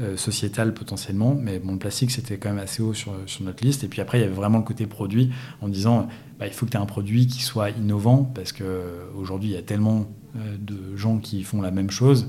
euh, 0.00 0.16
sociétales 0.16 0.74
potentiellement. 0.74 1.34
Mais 1.34 1.58
bon, 1.58 1.72
le 1.72 1.78
plastique 1.78 2.10
c'était 2.10 2.36
quand 2.36 2.50
même 2.50 2.58
assez 2.58 2.82
haut 2.82 2.94
sur, 2.94 3.12
notre 3.40 3.64
liste. 3.64 3.84
Et 3.84 3.88
puis 3.88 4.00
après, 4.00 4.18
il 4.18 4.22
y 4.22 4.24
avait 4.24 4.34
vraiment 4.34 4.58
le 4.58 4.64
côté 4.64 4.86
produit 4.86 5.30
en 5.60 5.68
disant 5.68 6.08
bah, 6.38 6.46
il 6.46 6.52
faut 6.52 6.66
que 6.66 6.70
tu 6.70 6.76
aies 6.76 6.80
un 6.80 6.86
produit 6.86 7.26
qui 7.26 7.42
soit 7.42 7.70
innovant 7.70 8.24
parce 8.24 8.52
qu'aujourd'hui 8.52 9.50
il 9.50 9.54
y 9.54 9.58
a 9.58 9.62
tellement 9.62 10.06
euh, 10.36 10.56
de 10.58 10.96
gens 10.96 11.18
qui 11.18 11.42
font 11.42 11.62
la 11.62 11.70
même 11.70 11.90
chose 11.90 12.28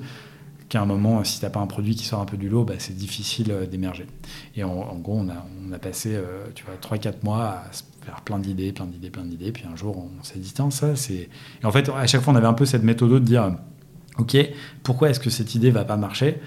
qu'à 0.70 0.82
un 0.82 0.86
moment, 0.86 1.24
si 1.26 1.39
tu 1.39 1.46
n'as 1.46 1.52
pas 1.52 1.60
un 1.60 1.67
produit 1.67 1.96
qui 1.96 2.06
sort 2.06 2.22
un 2.22 2.26
peu 2.26 2.38
du 2.38 2.48
lot, 2.48 2.63
bah, 2.63 2.76
c'est 2.78 2.96
difficile 2.96 3.54
d'émerger. 3.70 4.08
Et 4.56 4.63
en, 4.63 4.96
gros, 5.00 5.20
on 5.20 5.74
a, 5.74 5.80
passé 5.80 6.17
tu 6.56 6.63
vois, 6.63 6.76
3-4 6.76 7.15
mois 7.24 7.44
à 7.44 7.63
faire 8.06 8.22
plein 8.22 8.39
d'idées, 8.39 8.72
plein 8.72 8.86
d'idées, 8.86 9.10
plein 9.10 9.24
d'idées. 9.24 9.52
Puis 9.52 9.63
un 9.72 9.76
jour, 9.76 9.98
on 9.98 10.24
s'est 10.24 10.39
dit, 10.39 10.52
tiens, 10.54 10.72
ça, 10.72 10.96
c'est. 10.96 11.30
Et 11.62 11.65
en 11.65 11.72
fait, 11.72 11.89
à 11.89 12.08
chaque 12.08 12.22
fois, 12.22 12.34
on 12.34 12.36
avait 12.36 12.48
un 12.48 12.54
peu 12.54 12.65
cette 12.65 12.84
méthode 12.84 13.12
de 13.12 13.20
dire, 13.20 13.56
OK, 14.17 14.38
pourquoi 14.84 15.10
est-ce 15.10 15.19
que 15.19 15.30
cette 15.30 15.56
idée 15.56 15.71
va 15.71 15.86
pas 15.86 15.97
marcher? 15.97 16.41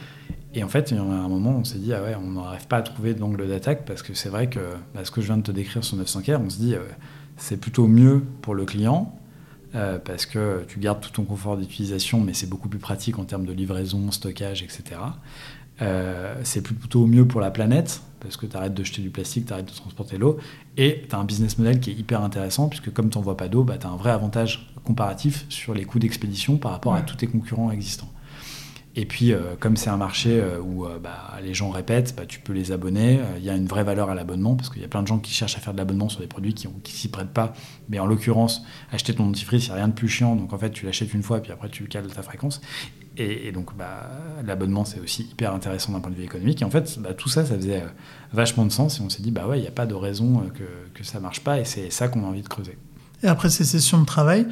Et 0.55 0.63
en 0.63 0.69
fait, 0.69 0.91
il 0.91 0.97
y 0.97 1.01
a 1.01 1.03
un 1.03 1.29
moment, 1.29 1.57
on 1.59 1.65
s'est 1.65 1.79
dit, 1.79 1.93
ah 1.93 2.03
ouais, 2.03 2.15
on 2.15 2.33
n'arrive 2.33 2.67
pas 2.69 2.77
à 2.77 2.83
trouver 2.83 3.15
d'angle 3.15 3.49
d'attaque 3.49 3.85
parce 3.85 4.03
que 4.03 4.15
c'est 4.15 4.29
vrai 4.29 4.49
que 4.49 4.61
bah, 4.95 5.05
ce 5.05 5.11
que 5.11 5.21
je 5.21 5.27
viens 5.27 5.37
de 5.37 5.43
te 5.43 5.51
décrire 5.51 5.83
sur 5.83 5.97
900 5.97 6.23
k 6.23 6.31
on 6.41 6.51
se 6.51 6.59
dit, 6.59 6.75
euh, 6.75 6.81
c'est 7.37 7.57
plutôt 7.57 7.89
mieux 7.89 8.23
pour 8.43 8.55
le 8.55 8.65
client. 8.65 9.19
Euh, 9.75 9.99
parce 9.99 10.25
que 10.25 10.65
tu 10.69 10.79
gardes 10.79 11.01
tout 11.01 11.11
ton 11.11 11.25
confort 11.25 11.57
d'utilisation, 11.57 12.21
mais 12.21 12.33
c'est 12.33 12.49
beaucoup 12.49 12.69
plus 12.69 12.79
pratique 12.79 13.19
en 13.19 13.25
termes 13.25 13.45
de 13.45 13.53
livraison, 13.53 14.13
stockage, 14.13 14.63
etc. 14.63 15.01
c'est 15.79 16.63
plutôt 16.63 17.07
mieux 17.07 17.27
pour 17.27 17.41
la 17.41 17.51
planète 17.51 18.01
parce 18.25 18.37
que 18.37 18.47
tu 18.47 18.57
arrêtes 18.57 18.75
de 18.75 18.83
jeter 18.83 19.03
du 19.03 19.11
plastique, 19.11 19.47
tu 19.47 19.53
arrêtes 19.53 19.67
de 19.67 19.73
transporter 19.73 20.17
l'eau, 20.17 20.39
et 20.77 21.05
tu 21.09 21.15
as 21.15 21.19
un 21.19 21.25
business 21.25 21.59
model 21.59 21.79
qui 21.79 21.91
est 21.91 21.95
hyper 21.95 22.23
intéressant, 22.23 22.69
puisque 22.69 22.93
comme 22.93 23.11
tu 23.11 23.19
n'envoies 23.19 23.37
pas 23.37 23.49
d'eau, 23.49 23.63
bah, 23.63 23.77
tu 23.79 23.87
as 23.87 23.91
un 23.91 23.97
vrai 23.97 24.11
avantage 24.11 24.73
comparatif 24.83 25.47
sur 25.51 25.75
les 25.75 25.85
coûts 25.85 25.99
d'expédition 25.99 26.57
par 26.57 26.73
rapport 26.73 26.95
à 26.95 27.03
tous 27.03 27.17
tes 27.17 27.27
concurrents 27.27 27.71
existants. 27.71 28.11
Et 28.97 29.07
puis, 29.07 29.33
euh, 29.33 29.57
comme 29.59 29.77
c'est 29.77 29.91
un 29.91 29.97
marché 29.97 30.41
euh, 30.41 30.61
où 30.61 30.87
euh, 30.87 31.01
bah, 31.01 31.33
les 31.43 31.53
gens 31.53 31.71
répètent, 31.71 32.15
bah, 32.17 32.27
tu 32.27 32.39
peux 32.39 32.53
les 32.53 32.71
abonner. 32.71 33.19
Il 33.39 33.45
y 33.45 33.51
a 33.51 33.57
une 33.57 33.67
vraie 33.67 33.83
valeur 33.83 34.09
à 34.09 34.15
l'abonnement 34.15 34.55
parce 34.55 34.71
qu'il 34.71 34.81
y 34.81 34.85
a 34.85 34.89
plein 34.89 35.03
de 35.03 35.09
gens 35.09 35.19
qui 35.19 35.33
cherchent 35.33 35.57
à 35.57 35.61
faire 35.61 35.73
de 35.73 35.79
l'abonnement 35.79 36.09
sur 36.09 36.21
des 36.21 36.29
produits 36.29 36.55
qui 36.55 36.69
ne 36.69 36.73
s'y 36.85 37.09
prêtent 37.09 37.33
pas. 37.33 37.55
Mais 37.89 37.99
en 37.99 38.07
l'occurrence, 38.07 38.63
acheter 38.93 39.13
ton 39.13 39.27
dentifrice, 39.27 39.65
il 39.65 39.71
n'y 39.71 39.73
a 39.73 39.77
rien 39.77 39.89
de 39.89 39.95
plus 39.95 40.09
chiant. 40.09 40.37
Donc 40.37 40.53
en 40.53 40.59
fait, 40.59 40.71
tu 40.71 40.87
l'achètes 40.87 41.13
une 41.13 41.25
fois 41.25 41.41
puis 41.41 41.51
après, 41.51 41.69
tu 41.71 41.85
cales 41.89 42.07
ta 42.07 42.23
fréquence. 42.23 42.61
Et, 43.17 43.53
donc, 43.53 43.77
bah, 43.77 44.11
l'abonnement, 44.45 44.85
c'est 44.85 45.01
aussi 45.01 45.23
hyper 45.23 45.55
intéressant 45.55 45.93
d'un 45.93 46.01
point 46.01 46.11
de 46.11 46.17
vue 46.17 46.25
économique. 46.25 46.63
Et 46.63 46.65
en 46.65 46.71
fait, 46.71 46.99
tout 47.17 47.29
ça, 47.29 47.45
ça 47.45 47.55
faisait 47.55 47.85
vachement 48.33 48.65
de 48.65 48.73
sens. 48.73 48.99
Et 48.99 49.03
on 49.03 49.09
s'est 49.09 49.23
dit, 49.23 49.31
bah 49.31 49.47
ouais, 49.47 49.59
il 49.59 49.63
n'y 49.63 49.69
a 49.69 49.73
pas 49.73 49.87
de 49.87 49.95
raison 49.95 50.43
que, 50.53 50.65
que 50.99 51.05
ça 51.05 51.19
ne 51.19 51.23
marche 51.23 51.41
pas. 51.41 51.61
Et 51.61 51.65
c'est 51.65 51.91
ça 51.91 52.09
qu'on 52.09 52.25
a 52.25 52.27
envie 52.27 52.43
de 52.43 52.49
creuser. 52.49 52.77
Et 53.23 53.27
après 53.27 53.49
ces 53.49 53.65
sessions 53.65 54.01
de 54.01 54.05
travail, 54.05 54.47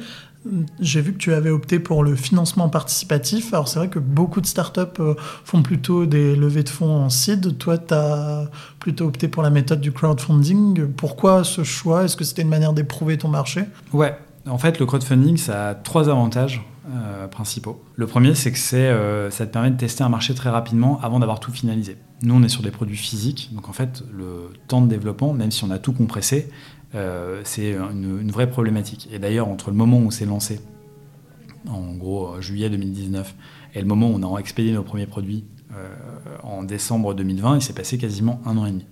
j'ai 0.79 1.01
vu 1.01 1.13
que 1.13 1.17
tu 1.17 1.33
avais 1.33 1.49
opté 1.49 1.79
pour 1.79 2.03
le 2.03 2.15
financement 2.15 2.69
participatif. 2.69 3.53
Alors 3.53 3.67
c'est 3.67 3.79
vrai 3.79 3.89
que 3.89 3.99
beaucoup 3.99 4.41
de 4.41 4.45
startups 4.45 4.81
euh, 4.99 5.15
font 5.45 5.61
plutôt 5.61 6.05
des 6.05 6.35
levées 6.35 6.63
de 6.63 6.69
fonds 6.69 7.03
en 7.03 7.09
seed. 7.09 7.57
Toi, 7.57 7.77
tu 7.77 7.93
as 7.93 8.49
plutôt 8.79 9.05
opté 9.05 9.27
pour 9.27 9.43
la 9.43 9.49
méthode 9.49 9.79
du 9.79 9.91
crowdfunding. 9.91 10.87
Pourquoi 10.87 11.43
ce 11.43 11.63
choix? 11.63 12.03
Est-ce 12.03 12.17
que 12.17 12.23
c'était 12.23 12.41
une 12.41 12.49
manière 12.49 12.73
d'éprouver 12.73 13.17
ton 13.17 13.29
marché? 13.29 13.65
Ouais, 13.93 14.17
en 14.47 14.57
fait, 14.57 14.79
le 14.79 14.85
crowdfunding, 14.85 15.37
ça 15.37 15.69
a 15.69 15.75
trois 15.75 16.09
avantages 16.09 16.61
euh, 16.91 17.27
principaux. 17.27 17.81
Le 17.95 18.07
premier, 18.07 18.35
c'est 18.35 18.51
que 18.51 18.75
euh, 18.75 19.29
ça 19.31 19.45
te 19.45 19.51
permet 19.53 19.71
de 19.71 19.77
tester 19.77 20.03
un 20.03 20.09
marché 20.09 20.33
très 20.33 20.49
rapidement 20.49 20.99
avant 21.01 21.19
d'avoir 21.19 21.39
tout 21.39 21.51
finalisé. 21.51 21.95
Nous, 22.21 22.35
on 22.35 22.43
est 22.43 22.49
sur 22.49 22.61
des 22.61 22.71
produits 22.71 22.97
physiques, 22.97 23.51
donc 23.53 23.69
en 23.69 23.73
fait, 23.73 24.03
le 24.11 24.49
temps 24.67 24.81
de 24.81 24.87
développement, 24.87 25.33
même 25.33 25.49
si 25.49 25.63
on 25.63 25.71
a 25.71 25.79
tout 25.79 25.93
compressé, 25.93 26.49
euh, 26.93 27.39
c'est 27.45 27.73
une, 27.73 28.29
vraie 28.31 28.49
problématique. 28.49 29.07
Et 29.13 29.19
d'ailleurs, 29.19 29.47
entre 29.47 29.69
le 29.69 29.77
moment 29.77 29.99
où 29.99 30.11
c'est 30.11 30.25
lancé, 30.25 30.59
en 31.69 31.93
gros 31.93 32.41
juillet 32.41 32.69
2019, 32.69 33.33
et 33.75 33.79
le 33.79 33.87
moment 33.87 34.09
où 34.09 34.19
on 34.21 34.35
a 34.35 34.39
expédié 34.39 34.73
nos 34.73 34.83
premiers 34.83 35.07
produits 35.07 35.45
en 36.43 36.63
décembre 36.63 37.15
2020, 37.15 37.55
il 37.55 37.61
s'est 37.61 37.73
passé 37.73 37.97
quasiment 37.97 38.41
un 38.45 38.57
an 38.57 38.65
et 38.65 38.71
demi 38.71 38.85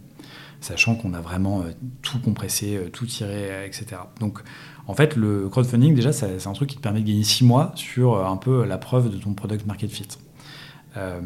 sachant 0.61 0.95
qu'on 0.95 1.13
a 1.13 1.21
vraiment 1.21 1.65
tout 2.01 2.19
compressé, 2.19 2.79
tout 2.93 3.05
tiré, 3.05 3.65
etc. 3.65 3.97
Donc 4.19 4.43
en 4.87 4.93
fait, 4.93 5.15
le 5.15 5.47
crowdfunding, 5.49 5.95
déjà, 5.95 6.11
c'est 6.11 6.47
un 6.47 6.53
truc 6.53 6.69
qui 6.69 6.77
te 6.77 6.81
permet 6.81 7.01
de 7.01 7.07
gagner 7.07 7.23
six 7.23 7.45
mois 7.45 7.71
sur 7.75 8.15
euh, 8.15 8.25
un 8.25 8.37
peu 8.37 8.65
la 8.65 8.77
preuve 8.77 9.09
de 9.09 9.17
ton 9.17 9.33
product 9.33 9.65
market 9.65 9.91
fit. 9.91 10.07
Euh, 10.97 11.21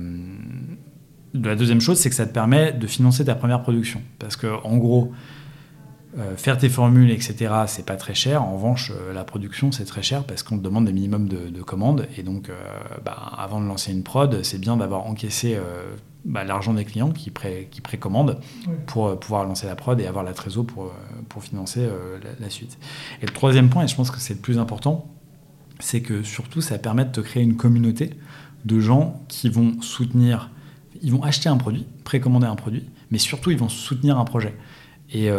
la 1.33 1.55
deuxième 1.55 1.81
chose, 1.81 1.97
c'est 1.97 2.09
que 2.09 2.15
ça 2.15 2.25
te 2.25 2.33
permet 2.33 2.73
de 2.73 2.87
financer 2.87 3.25
ta 3.25 3.35
première 3.35 3.61
production. 3.61 4.01
Parce 4.19 4.35
que, 4.35 4.47
en 4.63 4.77
gros, 4.77 5.13
euh, 6.17 6.35
faire 6.37 6.57
tes 6.57 6.69
formules, 6.69 7.11
etc., 7.11 7.53
c'est 7.67 7.85
pas 7.85 7.97
très 7.97 8.13
cher. 8.13 8.43
En 8.43 8.55
revanche, 8.55 8.91
la 9.13 9.23
production, 9.23 9.71
c'est 9.71 9.85
très 9.85 10.03
cher 10.03 10.23
parce 10.23 10.43
qu'on 10.43 10.57
te 10.57 10.63
demande 10.63 10.85
des 10.85 10.93
minimums 10.93 11.27
de, 11.27 11.61
commandes. 11.61 12.07
Et 12.17 12.23
donc, 12.23 12.49
bah, 13.03 13.33
avant 13.37 13.59
de 13.59 13.65
lancer 13.65 13.91
une 13.91 14.03
prod, 14.03 14.43
c'est 14.43 14.59
bien 14.59 14.77
d'avoir 14.77 15.05
encaissé 15.07 15.57
bah, 16.25 16.43
l'argent 16.43 16.73
des 16.73 16.85
clients 16.85 17.11
qui, 17.11 17.31
qui 17.69 17.81
précommandent 17.81 18.39
pour 18.87 19.07
euh, 19.07 19.15
pouvoir 19.15 19.45
lancer 19.45 19.67
la 19.67 19.75
prod 19.75 19.99
et 19.99 20.07
avoir 20.07 20.23
la 20.23 20.33
trésor 20.33 20.65
pour, 20.65 20.85
euh, 20.85 20.89
pour 21.29 21.43
financer 21.43 21.81
euh, 21.81 22.17
la, 22.39 22.49
suite. 22.49 22.79
Et 23.21 23.27
le 23.27 23.31
troisième 23.31 23.69
point, 23.69 23.83
et 23.83 23.87
je 23.87 23.95
pense 23.95 24.09
que 24.09 24.19
c'est 24.19 24.33
le 24.33 24.39
plus 24.39 24.57
important, 24.57 25.07
c'est 25.79 26.01
que 26.01 26.23
surtout 26.23 26.61
ça 26.61 26.79
permet 26.79 27.05
de 27.05 27.11
te 27.11 27.21
créer 27.21 27.43
une 27.43 27.57
communauté 27.57 28.09
de 28.65 28.79
gens 28.79 29.21
qui 29.27 29.49
vont 29.49 29.79
soutenir, 29.81 30.49
ils 31.03 31.11
vont 31.11 31.21
acheter 31.21 31.47
un 31.47 31.57
produit, 31.57 31.85
précommander 32.03 32.47
un 32.47 32.55
produit, 32.55 32.85
mais 33.11 33.19
surtout 33.19 33.51
ils 33.51 33.57
vont 33.59 33.69
soutenir 33.69 34.17
un 34.17 34.25
projet. 34.25 34.55
Et, 35.13 35.29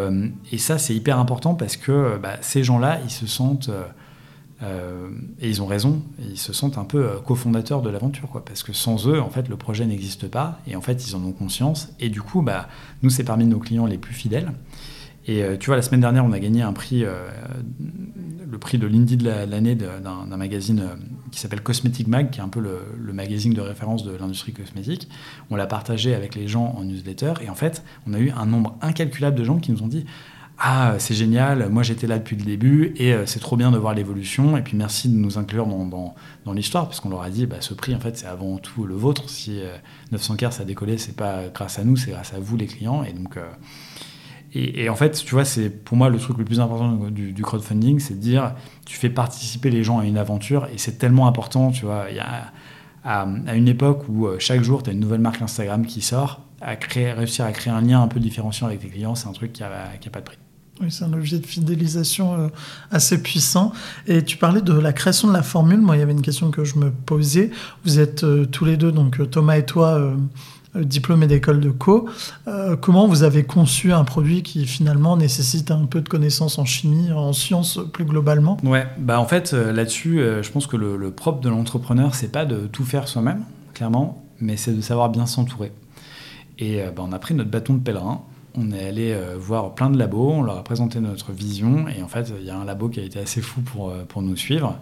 et 0.53 0.59
ça 0.59 0.79
c'est 0.79 0.95
hyper 0.95 1.19
important 1.19 1.55
parce 1.55 1.77
que 1.77 2.19
bah, 2.23 2.37
ces 2.41 2.63
gens-là, 2.63 3.01
ils 3.05 3.11
se 3.11 3.27
sentent... 3.27 3.71
Euh, 4.63 5.11
et 5.39 5.51
ils 5.51 5.61
ont 5.61 5.67
raison, 5.67 6.03
ils 6.19 6.39
se 6.39 6.55
sentent 6.55 6.79
un 6.79 6.85
peu 6.85 7.05
euh, 7.05 7.17
cofondateurs 7.19 7.83
de 7.83 7.91
l'aventure, 7.91 8.31
quoi, 8.31 8.43
parce 8.43 8.63
que 8.63 8.73
sans 8.73 9.07
eux, 9.07 9.21
en 9.21 9.29
fait, 9.29 9.49
le 9.49 9.57
projet 9.57 9.85
n'existe 9.85 10.29
pas, 10.29 10.61
et 10.67 10.77
en 10.77 10.81
fait, 10.81 11.07
ils 11.07 11.15
en 11.15 11.23
ont 11.25 11.33
conscience, 11.33 11.91
et 12.01 12.09
du 12.09 12.23
coup, 12.23 12.41
bah, 12.41 12.69
nous, 13.03 13.11
c'est 13.11 13.25
parmi 13.25 13.45
nos 13.45 13.59
clients 13.59 13.85
les 13.85 13.99
plus 13.99 14.15
fidèles. 14.15 14.53
Et 15.27 15.43
euh, 15.43 15.57
tu 15.57 15.67
vois, 15.67 15.77
la 15.77 15.83
semaine 15.83 16.01
dernière, 16.01 16.25
on 16.25 16.33
a 16.33 16.39
gagné 16.39 16.62
un 16.62 16.73
prix, 16.73 17.05
le 18.51 18.59
prix 18.59 18.79
de 18.79 18.87
l'Indie 18.87 19.17
de 19.17 19.29
l'année 19.29 19.75
d'un 19.75 20.37
magazine 20.37 20.91
qui 21.33 21.41
s'appelle 21.41 21.62
Cosmetic 21.62 22.07
Mag, 22.07 22.31
qui 22.31 22.41
est 22.41 22.43
un 22.43 22.49
peu 22.49 22.61
le, 22.61 23.12
magazine 23.12 23.53
de 23.53 23.61
référence 23.61 24.05
de 24.05 24.17
l'industrie 24.17 24.53
cosmétique. 24.53 25.09
On 25.51 25.57
l'a 25.57 25.67
partagé 25.67 26.15
avec 26.15 26.35
les 26.35 26.49
gens 26.49 26.75
en 26.77 26.85
newsletter, 26.85 27.35
et 27.43 27.51
en 27.51 27.55
fait, 27.55 27.83
on 28.07 28.15
a 28.15 28.19
eu 28.19 28.31
un 28.31 28.47
nombre 28.47 28.77
incalculable 28.83 29.37
de 29.37 29.45
gens 29.45 29.59
qui 29.59 29.73
nous 29.73 29.83
ont 29.83 29.89
dit 29.89 30.05
ah, 30.59 30.95
c'est 30.99 31.15
génial, 31.15 31.69
moi 31.69 31.83
j'étais 31.83 32.07
là 32.07 32.19
depuis 32.19 32.35
le 32.35 32.43
début 32.43 32.95
et 32.97 33.12
euh, 33.12 33.27
c'est 33.27 33.41
trop 33.41 33.57
bien 33.57 33.71
de 33.71 33.77
voir 33.77 33.93
l'évolution. 33.93 34.57
Et 34.57 34.62
puis 34.62 34.77
merci 34.77 35.09
de 35.09 35.15
nous 35.15 35.37
inclure 35.37 35.67
dans, 35.67 35.85
dans, 35.85 36.15
dans 36.47 36.53
l'histoire, 36.53 36.89
puisqu'on 36.89 37.11
leur 37.11 37.23
a 37.23 37.29
dit, 37.29 37.45
bah, 37.45 37.57
ce 37.61 37.75
prix 37.75 37.95
en 37.95 38.01
fait 38.01 38.17
c'est 38.17 38.27
avant 38.27 38.57
tout 38.57 38.85
le 38.85 38.95
vôtre. 38.95 39.29
Si 39.29 39.61
900 40.12 40.33
euh, 40.33 40.37
cars 40.37 40.53
ça 40.55 40.62
a 40.62 40.65
décollé, 40.65 40.97
c'est 40.97 41.15
pas 41.15 41.49
grâce 41.53 41.79
à 41.79 41.85
nous, 41.85 41.97
c'est 41.97 42.11
grâce 42.11 42.33
à 42.33 42.41
vous 42.41 42.57
les 42.57 42.67
clients. 42.67 43.05
Et 43.05 43.12
donc, 43.12 43.37
euh, 43.37 43.47
et, 44.57 44.88
en 44.88 44.97
fait, 44.97 45.23
tu 45.25 45.35
vois, 45.35 45.45
c'est 45.45 45.69
pour 45.71 45.97
moi 45.97 46.09
le 46.09 46.19
truc 46.19 46.38
le 46.38 46.45
plus 46.45 46.61
important 46.61 47.11
du, 47.11 47.42
crowdfunding, 47.42 47.99
c'est 47.99 48.14
de 48.14 48.21
dire, 48.21 48.55
tu 48.85 48.97
fais 48.97 49.11
participer 49.11 49.71
les 49.71 49.83
gens 49.83 49.99
à 49.99 50.05
une 50.05 50.19
aventure 50.19 50.66
et 50.73 50.79
c'est 50.79 50.99
tellement 50.99 51.27
important, 51.27 51.71
tu 51.71 51.85
vois. 51.85 52.11
Y 52.11 52.21
a, 52.21 52.53
à, 53.05 53.27
une 53.55 53.69
époque 53.69 54.09
où 54.09 54.29
chaque 54.38 54.62
jour 54.62 54.83
tu 54.83 54.90
as 54.90 54.92
une 54.92 55.01
nouvelle 55.01 55.21
marque 55.21 55.42
Instagram 55.42 55.87
qui 55.87 56.01
sort, 56.01 56.42
à 56.61 56.77
créer, 56.77 57.12
réussir 57.12 57.45
à 57.45 57.53
créer 57.53 57.73
un 57.73 57.81
lien 57.81 58.03
un 58.03 58.09
peu 58.09 58.21
différenciant 58.21 58.66
avec 58.66 58.81
tes 58.81 58.88
clients, 58.88 59.14
c'est 59.14 59.29
un 59.29 59.33
truc 59.33 59.53
qui 59.53 59.62
n'a 59.62 59.69
a 59.69 60.11
pas 60.11 60.21
de 60.21 60.25
prix. 60.25 60.38
Oui, 60.81 60.90
c'est 60.90 61.05
un 61.05 61.12
objet 61.14 61.38
de 61.38 61.47
fidélisation 61.47 62.35
euh, 62.35 62.49
assez 62.90 63.23
puissant. 63.23 63.73
Et 64.07 64.23
tu 64.23 64.37
parlais 64.37 64.61
de 64.61 64.75
la 64.75 64.92
création 64.92 65.29
de 65.29 65.33
la 65.33 65.42
formule. 65.42 65.81
Moi, 65.81 65.97
il 65.97 66.01
y 66.01 66.03
avait 66.03 66.12
une 66.12 66.23
question 66.23 66.51
que 66.51 66.64
je 66.64 66.79
me 66.79 66.90
posais. 66.90 67.51
Vous 67.85 67.99
êtes 67.99 68.25
euh, 68.25 68.45
tous 68.45 68.66
les 68.66 68.77
deux, 68.77 68.92
donc 68.92 69.19
euh, 69.19 69.25
Thomas 69.25 69.57
et 69.57 69.64
toi, 69.64 70.14
diplômés 70.83 71.27
d'école 71.27 71.61
de 71.61 71.71
co. 71.71 72.09
comment 72.81 73.07
vous 73.07 73.23
avez 73.23 73.45
conçu 73.45 73.93
un 73.93 74.05
produit 74.05 74.43
qui 74.43 74.67
finalement 74.67 75.17
nécessite 75.17 75.71
un 75.71 75.85
peu 75.85 76.01
de 76.01 76.09
connaissances 76.09 76.59
en 76.59 76.65
chimie, 76.65 77.12
en 77.12 77.33
sciences 77.33 77.79
plus 77.93 78.05
globalement? 78.05 78.57
Ouais, 78.65 78.87
bah 78.99 79.21
en 79.21 79.27
fait 79.27 79.53
là-dessus, 79.53 80.19
je 80.19 80.51
pense 80.51 80.67
que 80.67 80.77
le, 80.77 81.11
propre 81.11 81.41
de 81.41 81.49
l'entrepreneur, 81.49 82.15
c'est 82.15 82.33
pas 82.33 82.45
de 82.45 82.67
tout 82.67 82.85
faire 82.85 83.09
soi-même, 83.09 83.45
clairement, 83.75 84.25
mais 84.41 84.57
c'est 84.57 84.73
de 84.73 84.81
savoir 84.81 85.09
bien 85.09 85.27
s'entourer. 85.27 85.73
Et 86.59 86.81
bah, 86.95 87.03
on 87.07 87.12
a 87.12 87.19
pris 87.19 87.35
notre 87.35 87.51
bâton 87.51 87.75
de 87.75 87.81
pèlerin 87.81 88.23
on 88.57 88.73
est 88.73 88.89
allé 88.89 89.12
euh, 89.12 89.37
voir 89.39 89.75
plein 89.75 89.91
de 89.91 89.99
labos, 89.99 90.31
on 90.31 90.43
leur 90.43 90.57
a 90.59 90.65
présenté 90.65 91.01
notre 91.01 91.33
vision, 91.33 91.87
et 91.89 92.03
en 92.03 92.09
fait, 92.09 92.33
il 92.39 92.47
y 92.47 92.51
a 92.51 92.57
un 92.57 92.65
labo 92.65 92.89
qui 92.89 93.01
a 93.01 93.03
été 93.03 93.19
assez 93.19 93.41
fou 93.41 93.61
pour, 93.61 93.91
euh, 93.91 94.05
pour 94.09 94.23
nous 94.23 94.37
suivre. 94.37 94.79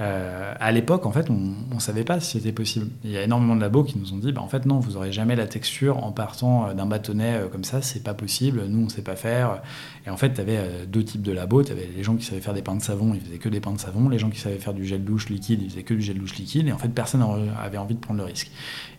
Euh, 0.00 0.54
à 0.58 0.72
l'époque, 0.72 1.06
en 1.06 1.12
fait, 1.12 1.28
on 1.30 1.74
ne 1.74 1.80
savait 1.80 2.04
pas 2.04 2.20
si 2.20 2.38
c'était 2.38 2.52
possible. 2.52 2.88
Il 3.04 3.10
y 3.10 3.16
a 3.16 3.22
énormément 3.22 3.54
de 3.54 3.60
labos 3.60 3.84
qui 3.84 3.98
nous 3.98 4.12
ont 4.12 4.18
dit, 4.18 4.32
bah, 4.32 4.40
en 4.40 4.48
fait, 4.48 4.66
non, 4.66 4.78
vous 4.78 4.92
n'aurez 4.92 5.12
jamais 5.12 5.36
la 5.36 5.46
texture 5.46 6.02
en 6.04 6.12
partant 6.12 6.72
d'un 6.74 6.86
bâtonnet 6.86 7.40
comme 7.52 7.64
ça, 7.64 7.82
c'est 7.82 8.02
pas 8.02 8.14
possible, 8.14 8.64
nous, 8.68 8.80
on 8.80 8.84
ne 8.84 8.88
sait 8.88 9.02
pas 9.02 9.16
faire. 9.16 9.62
Et 10.06 10.10
en 10.10 10.16
fait, 10.16 10.32
tu 10.32 10.40
avais 10.40 10.86
deux 10.86 11.04
types 11.04 11.22
de 11.22 11.32
labos. 11.32 11.64
Tu 11.64 11.72
avais 11.72 11.88
les 11.94 12.02
gens 12.02 12.16
qui 12.16 12.24
savaient 12.24 12.40
faire 12.40 12.54
des 12.54 12.62
pains 12.62 12.76
de 12.76 12.82
savon, 12.82 13.12
ils 13.14 13.20
faisaient 13.20 13.38
que 13.38 13.48
des 13.48 13.60
pains 13.60 13.72
de 13.72 13.80
savon. 13.80 14.08
Les 14.08 14.18
gens 14.18 14.30
qui 14.30 14.40
savaient 14.40 14.58
faire 14.58 14.74
du 14.74 14.84
gel 14.84 15.04
douche 15.04 15.28
liquide, 15.28 15.60
ils 15.62 15.70
faisaient 15.70 15.82
que 15.82 15.94
du 15.94 16.02
gel 16.02 16.18
douche 16.18 16.36
liquide. 16.36 16.68
Et 16.68 16.72
en 16.72 16.78
fait, 16.78 16.88
personne 16.88 17.20
n'avait 17.20 17.78
envie 17.78 17.94
de 17.94 18.00
prendre 18.00 18.20
le 18.20 18.26
risque. 18.26 18.50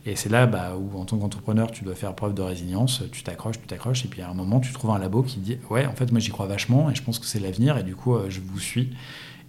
Et 0.05 0.15
c'est 0.15 0.29
là 0.29 0.47
bah, 0.47 0.75
où, 0.75 0.99
en 0.99 1.05
tant 1.05 1.17
qu'entrepreneur, 1.17 1.71
tu 1.71 1.83
dois 1.83 1.95
faire 1.95 2.13
preuve 2.15 2.33
de 2.33 2.41
résilience, 2.41 3.03
tu 3.11 3.23
t'accroches, 3.23 3.59
tu 3.61 3.67
t'accroches, 3.67 4.03
et 4.05 4.07
puis 4.07 4.21
à 4.21 4.29
un 4.29 4.33
moment, 4.33 4.59
tu 4.59 4.73
trouves 4.73 4.91
un 4.91 4.99
labo 4.99 5.21
qui 5.21 5.39
dit 5.39 5.57
Ouais, 5.69 5.85
en 5.85 5.93
fait, 5.93 6.11
moi 6.11 6.19
j'y 6.19 6.31
crois 6.31 6.47
vachement, 6.47 6.89
et 6.89 6.95
je 6.95 7.03
pense 7.03 7.19
que 7.19 7.25
c'est 7.25 7.39
l'avenir, 7.39 7.77
et 7.77 7.83
du 7.83 7.95
coup, 7.95 8.15
euh, 8.15 8.25
je 8.29 8.41
vous 8.41 8.59
suis. 8.59 8.89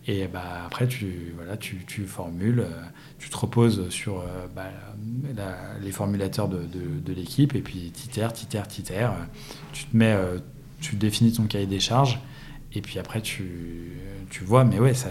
Et 0.06 0.26
bah, 0.26 0.64
après, 0.66 0.88
tu, 0.88 1.32
voilà, 1.36 1.56
tu, 1.56 1.84
tu 1.86 2.04
formules, 2.06 2.60
euh, 2.60 2.82
tu 3.18 3.30
te 3.30 3.36
reposes 3.36 3.88
sur 3.90 4.18
euh, 4.18 4.46
bah, 4.54 4.70
les 5.80 5.92
formulateurs 5.92 6.48
de, 6.48 6.62
de, 6.64 7.12
l'équipe, 7.12 7.54
et 7.54 7.60
puis 7.60 7.90
titère, 7.92 8.32
titère, 8.32 8.66
titère. 8.66 9.14
Tu 9.72 9.84
te 9.84 9.96
mets, 9.96 10.16
tu 10.80 10.96
définis 10.96 11.32
ton 11.32 11.44
cahier 11.44 11.66
des 11.66 11.78
charges, 11.78 12.20
et 12.72 12.80
puis 12.80 12.98
après, 12.98 13.20
tu, 13.20 13.92
tu 14.30 14.42
vois, 14.42 14.64
mais 14.64 14.80
ouais, 14.80 14.94
ça, 14.94 15.10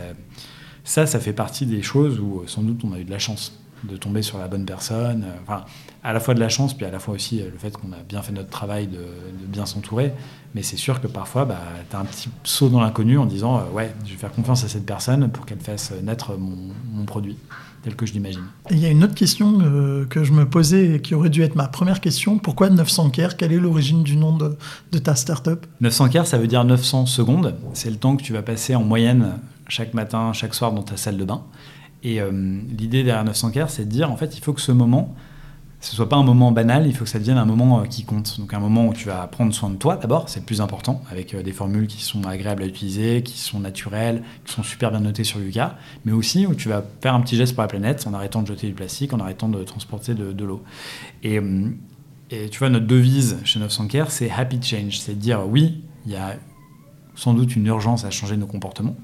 ça, 0.83 1.05
ça 1.05 1.19
fait 1.19 1.33
partie 1.33 1.65
des 1.65 1.81
choses 1.81 2.19
où 2.19 2.43
sans 2.47 2.63
doute 2.63 2.81
on 2.83 2.91
a 2.91 2.99
eu 2.99 3.05
de 3.05 3.11
la 3.11 3.19
chance 3.19 3.60
de 3.83 3.97
tomber 3.97 4.21
sur 4.21 4.37
la 4.37 4.47
bonne 4.47 4.65
personne. 4.65 5.23
Euh, 5.23 5.37
enfin, 5.43 5.65
à 6.03 6.13
la 6.13 6.19
fois 6.19 6.33
de 6.33 6.39
la 6.39 6.49
chance, 6.49 6.75
puis 6.75 6.85
à 6.85 6.91
la 6.91 6.99
fois 6.99 7.13
aussi 7.13 7.41
euh, 7.41 7.49
le 7.51 7.57
fait 7.57 7.75
qu'on 7.75 7.91
a 7.91 8.03
bien 8.07 8.21
fait 8.21 8.31
notre 8.31 8.49
travail 8.49 8.87
de, 8.87 8.99
bien 9.47 9.65
s'entourer. 9.65 10.13
Mais 10.55 10.63
c'est 10.63 10.77
sûr 10.77 11.01
que 11.01 11.07
parfois, 11.07 11.45
bah, 11.45 11.59
tu 11.89 11.95
as 11.95 11.99
un 11.99 12.05
petit 12.05 12.29
saut 12.43 12.69
dans 12.69 12.81
l'inconnu 12.81 13.17
en 13.17 13.25
disant 13.25 13.57
euh, 13.57 13.63
Ouais, 13.73 13.93
je 14.05 14.11
vais 14.11 14.17
faire 14.17 14.31
confiance 14.31 14.63
à 14.63 14.67
cette 14.67 14.85
personne 14.85 15.29
pour 15.29 15.45
qu'elle 15.45 15.59
fasse 15.59 15.91
naître 16.03 16.37
mon, 16.37 17.05
produit 17.05 17.37
tel 17.83 17.95
que 17.95 18.05
je 18.05 18.13
l'imagine. 18.13 18.43
Il 18.69 18.77
y 18.77 18.85
a 18.85 18.89
une 18.89 19.03
autre 19.03 19.15
question 19.15 19.57
que 20.07 20.23
je 20.23 20.31
me 20.33 20.47
posais 20.47 20.95
et 20.95 21.01
qui 21.01 21.15
aurait 21.15 21.31
dû 21.31 21.41
être 21.41 21.55
ma 21.55 21.67
première 21.67 21.99
question. 21.99 22.37
Pourquoi 22.37 22.69
900 22.69 23.09
care 23.09 23.37
Quelle 23.37 23.51
est 23.51 23.57
l'origine 23.57 24.03
du 24.03 24.17
nom 24.17 24.37
de, 24.37 24.55
de 24.91 24.99
ta 24.99 25.15
startup? 25.15 25.65
900 25.81 26.09
care, 26.09 26.27
ça 26.27 26.37
veut 26.37 26.45
dire 26.45 26.63
900 26.63 27.07
secondes. 27.07 27.55
C'est 27.73 27.89
le 27.89 27.95
temps 27.95 28.15
que 28.15 28.21
tu 28.21 28.33
vas 28.33 28.43
passer 28.43 28.75
en 28.75 28.83
moyenne 28.83 29.39
chaque 29.67 29.95
matin, 29.95 30.31
chaque 30.31 30.53
soir 30.53 30.73
dans 30.73 30.83
ta 30.83 30.95
salle 30.95 31.17
de 31.17 31.25
bain. 31.25 31.41
Et 32.03 32.19
euh, 32.19 32.31
l'idée 32.31 33.03
derrière 33.03 33.23
900 33.23 33.51
Care, 33.51 33.69
c'est 33.69 33.85
de 33.85 33.89
dire, 33.89 34.11
en 34.11 34.17
fait, 34.17 34.37
il 34.37 34.41
faut 34.41 34.53
que 34.53 34.61
ce 34.61 34.71
moment, 34.71 35.13
ce 35.81 35.95
soit 35.95 36.09
pas 36.09 36.15
un 36.15 36.23
moment 36.23 36.51
banal, 36.51 36.87
il 36.87 36.95
faut 36.95 37.05
que 37.05 37.09
ça 37.09 37.19
devienne 37.19 37.37
un 37.37 37.45
moment 37.45 37.83
qui 37.83 38.03
compte. 38.03 38.39
Donc 38.39 38.53
un 38.53 38.59
moment 38.59 38.87
où 38.87 38.93
tu 38.93 39.07
vas 39.07 39.27
prendre 39.27 39.53
soin 39.53 39.69
de 39.69 39.75
toi 39.75 39.97
d'abord, 39.97 40.29
c'est 40.29 40.39
le 40.39 40.45
plus 40.45 40.61
important, 40.61 41.01
avec 41.11 41.35
des 41.35 41.51
formules 41.51 41.87
qui 41.87 42.03
sont 42.03 42.23
agréables 42.25 42.63
à 42.63 42.65
utiliser, 42.67 43.23
qui 43.23 43.39
sont 43.39 43.59
naturelles, 43.59 44.23
qui 44.45 44.53
sont 44.53 44.63
super 44.63 44.91
bien 44.91 44.99
notées 44.99 45.23
sur 45.23 45.39
Yuka, 45.39 45.77
mais 46.05 46.11
aussi 46.11 46.45
où 46.45 46.53
tu 46.53 46.69
vas 46.69 46.83
faire 47.01 47.15
un 47.15 47.21
petit 47.21 47.35
geste 47.35 47.55
pour 47.55 47.63
la 47.63 47.67
planète 47.67 48.05
en 48.07 48.13
arrêtant 48.13 48.43
de 48.43 48.47
jeter 48.47 48.67
du 48.67 48.73
plastique, 48.73 49.13
en 49.13 49.19
arrêtant 49.19 49.49
de 49.49 49.63
transporter 49.63 50.13
de, 50.13 50.43
l'eau. 50.43 50.63
Et, 51.23 51.39
et, 52.29 52.49
tu 52.49 52.59
vois, 52.59 52.69
notre 52.69 52.87
devise 52.87 53.39
chez 53.43 53.59
900 53.59 53.87
Care, 53.87 54.11
c'est 54.11 54.29
Happy 54.29 54.61
Change, 54.61 54.99
c'est 54.99 55.15
de 55.15 55.19
dire 55.19 55.47
oui, 55.47 55.83
il 56.05 56.11
y 56.11 56.15
a 56.15 56.35
sans 57.15 57.33
doute 57.33 57.55
une 57.55 57.65
urgence 57.65 58.05
à 58.05 58.11
changer 58.11 58.37
nos 58.37 58.47
comportements. 58.47 58.95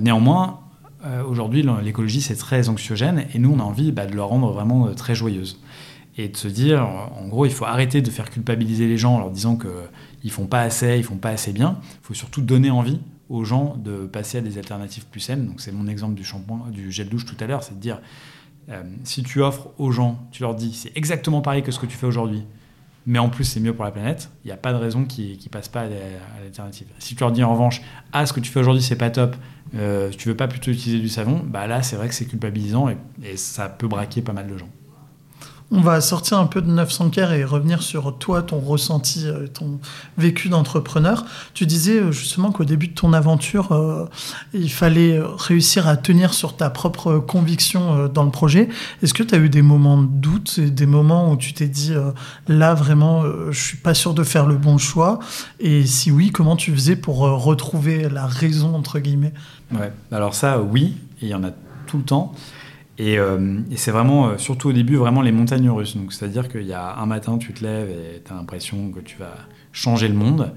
néanmoins, 0.00 0.60
euh, 1.04 1.22
aujourd'hui, 1.24 1.64
l'écologie, 1.82 2.20
c'est 2.20 2.36
très 2.36 2.68
anxiogène 2.68 3.26
et 3.34 3.38
nous, 3.38 3.52
on 3.52 3.60
a 3.60 3.62
envie 3.62 3.92
bah, 3.92 4.06
de 4.06 4.14
le 4.14 4.22
rendre 4.22 4.52
vraiment 4.52 4.86
euh, 4.86 4.94
très 4.94 5.14
joyeuse. 5.14 5.60
Et 6.16 6.28
de 6.28 6.36
se 6.36 6.48
dire, 6.48 6.84
en 6.84 7.28
gros, 7.28 7.46
il 7.46 7.52
faut 7.52 7.64
arrêter 7.64 8.02
de 8.02 8.10
faire 8.10 8.28
culpabiliser 8.28 8.88
les 8.88 8.98
gens 8.98 9.14
en 9.14 9.18
leur 9.20 9.30
disant 9.30 9.56
qu'ils 9.56 10.32
font 10.32 10.48
pas 10.48 10.62
assez, 10.62 10.98
ils 10.98 11.04
font 11.04 11.16
pas 11.16 11.28
assez 11.28 11.52
bien. 11.52 11.78
Il 12.02 12.06
faut 12.06 12.14
surtout 12.14 12.40
donner 12.40 12.72
envie 12.72 12.98
aux 13.28 13.44
gens 13.44 13.76
de 13.76 14.06
passer 14.06 14.38
à 14.38 14.40
des 14.40 14.58
alternatives 14.58 15.06
plus 15.06 15.20
saines. 15.20 15.46
Donc, 15.46 15.60
c'est 15.60 15.70
mon 15.70 15.86
exemple 15.86 16.14
du 16.14 16.24
shampoing, 16.24 16.70
du 16.72 16.90
gel 16.90 17.08
douche 17.08 17.24
tout 17.24 17.36
à 17.38 17.46
l'heure, 17.46 17.62
c'est 17.62 17.76
de 17.76 17.80
dire, 17.80 18.00
euh, 18.70 18.82
si 19.04 19.22
tu 19.22 19.42
offres 19.42 19.68
aux 19.78 19.92
gens, 19.92 20.18
tu 20.30 20.42
leur 20.42 20.54
dis, 20.54 20.74
c'est 20.74 20.96
exactement 20.96 21.40
pareil 21.40 21.62
que 21.62 21.70
ce 21.72 21.78
que 21.78 21.86
tu 21.86 21.96
fais 21.96 22.06
aujourd'hui, 22.06 22.44
mais 23.08 23.18
en 23.18 23.30
plus 23.30 23.44
c'est 23.44 23.58
mieux 23.58 23.72
pour 23.72 23.84
la 23.86 23.90
planète, 23.90 24.30
il 24.44 24.48
n'y 24.48 24.52
a 24.52 24.56
pas 24.58 24.72
de 24.72 24.78
raison 24.78 25.04
qu'ils 25.04 25.38
ne 25.42 25.48
passent 25.48 25.70
pas 25.70 25.80
à 25.80 25.88
l'alternative. 26.42 26.86
Si 26.98 27.14
tu 27.14 27.20
leur 27.20 27.32
dis 27.32 27.42
en 27.42 27.50
revanche, 27.50 27.80
ah 28.12 28.26
ce 28.26 28.34
que 28.34 28.40
tu 28.40 28.52
fais 28.52 28.60
aujourd'hui 28.60 28.82
c'est 28.82 28.96
pas 28.96 29.10
top, 29.10 29.34
euh, 29.74 30.10
tu 30.10 30.28
veux 30.28 30.36
pas 30.36 30.46
plutôt 30.46 30.70
utiliser 30.70 31.00
du 31.00 31.08
savon, 31.08 31.42
bah 31.44 31.66
là 31.66 31.82
c'est 31.82 31.96
vrai 31.96 32.08
que 32.08 32.14
c'est 32.14 32.26
culpabilisant 32.26 32.90
et 32.90 33.36
ça 33.36 33.70
peut 33.70 33.88
braquer 33.88 34.20
pas 34.20 34.34
mal 34.34 34.46
de 34.46 34.58
gens. 34.58 34.68
On 35.70 35.82
va 35.82 36.00
sortir 36.00 36.38
un 36.38 36.46
peu 36.46 36.62
de 36.62 36.70
900 36.70 37.10
Care 37.10 37.32
et 37.34 37.44
revenir 37.44 37.82
sur 37.82 38.16
toi, 38.16 38.42
ton 38.42 38.58
ressenti, 38.58 39.26
euh, 39.26 39.46
ton 39.48 39.78
vécu 40.16 40.48
d'entrepreneur. 40.48 41.26
Tu 41.52 41.66
disais 41.66 42.00
euh, 42.00 42.10
justement 42.10 42.52
qu'au 42.52 42.64
début 42.64 42.88
de 42.88 42.94
ton 42.94 43.12
aventure, 43.12 43.72
euh, 43.72 44.06
il 44.54 44.72
fallait 44.72 45.20
réussir 45.22 45.86
à 45.86 45.98
tenir 45.98 46.32
sur 46.32 46.56
ta 46.56 46.70
propre 46.70 47.18
conviction 47.18 48.08
dans 48.08 48.24
le 48.24 48.30
projet. 48.30 48.70
Est-ce 49.02 49.12
que 49.12 49.22
tu 49.22 49.34
as 49.34 49.38
eu 49.38 49.50
des 49.50 49.60
moments 49.60 50.00
de 50.00 50.06
doute, 50.06 50.58
des 50.58 50.86
moments 50.86 51.30
où 51.32 51.36
tu 51.36 51.52
t'es 51.52 51.68
dit 51.68 51.92
là 52.46 52.72
vraiment, 52.72 53.24
je 53.50 53.60
suis 53.60 53.76
pas 53.76 53.94
sûr 53.94 54.14
de 54.14 54.22
faire 54.22 54.46
le 54.46 54.56
bon 54.56 54.78
choix? 54.78 55.18
Et 55.60 55.84
si 55.84 56.10
oui, 56.10 56.30
comment 56.30 56.56
tu 56.56 56.72
faisais 56.72 56.96
pour 56.96 57.18
retrouver 57.18 58.08
la 58.08 58.26
raison 58.26 58.74
entre 58.74 58.98
guillemets? 59.00 59.34
Ouais, 59.72 59.92
alors 60.12 60.34
ça, 60.34 60.60
oui, 60.60 60.96
il 61.20 61.28
y 61.28 61.34
en 61.34 61.44
a 61.44 61.50
tout 61.86 61.98
le 61.98 62.04
temps. 62.04 62.34
Euh, 63.00 63.60
et, 63.70 63.76
c'est 63.76 63.90
vraiment, 63.90 64.28
euh, 64.28 64.38
surtout 64.38 64.70
au 64.70 64.72
début, 64.72 64.96
vraiment 64.96 65.22
les 65.22 65.32
montagnes 65.32 65.70
russes. 65.70 65.96
Donc, 65.96 66.12
c'est-à-dire 66.12 66.48
qu'il 66.48 66.66
y 66.66 66.72
a 66.72 66.96
un 66.96 67.06
matin, 67.06 67.38
tu 67.38 67.52
te 67.52 67.64
lèves 67.64 67.90
et 67.90 68.22
tu 68.24 68.32
as 68.32 68.36
l'impression 68.36 68.90
que 68.90 69.00
tu 69.00 69.16
vas 69.18 69.34
changer 69.72 70.08
le 70.08 70.14
monde. 70.14 70.52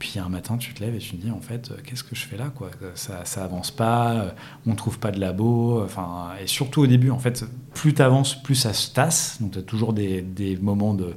Puis 0.00 0.18
un 0.18 0.28
matin, 0.28 0.56
tu 0.58 0.74
te 0.74 0.82
lèves 0.82 0.96
et 0.96 0.98
tu 0.98 1.16
te 1.16 1.24
dis, 1.24 1.30
en 1.30 1.40
fait, 1.40 1.70
euh, 1.70 1.76
qu'est-ce 1.84 2.02
que 2.02 2.16
je 2.16 2.26
fais 2.26 2.36
là 2.36 2.50
quoi? 2.54 2.70
Ça, 2.94 3.24
ça 3.24 3.44
avance 3.44 3.70
pas, 3.70 4.34
on 4.66 4.74
trouve 4.74 4.98
pas 4.98 5.12
de 5.12 5.20
labo. 5.20 5.82
Enfin, 5.82 6.32
et 6.42 6.48
surtout 6.48 6.82
au 6.82 6.86
début, 6.86 7.10
en 7.10 7.20
fait, 7.20 7.44
plus 7.74 7.94
tu 7.94 8.02
avances, 8.02 8.42
plus 8.42 8.56
ça 8.56 8.72
se 8.72 8.92
tasse. 8.92 9.40
Donc, 9.40 9.52
tu 9.52 9.58
as 9.60 9.62
toujours 9.62 9.92
des, 9.92 10.20
des, 10.20 10.56
moments 10.56 10.94
de, 10.94 11.14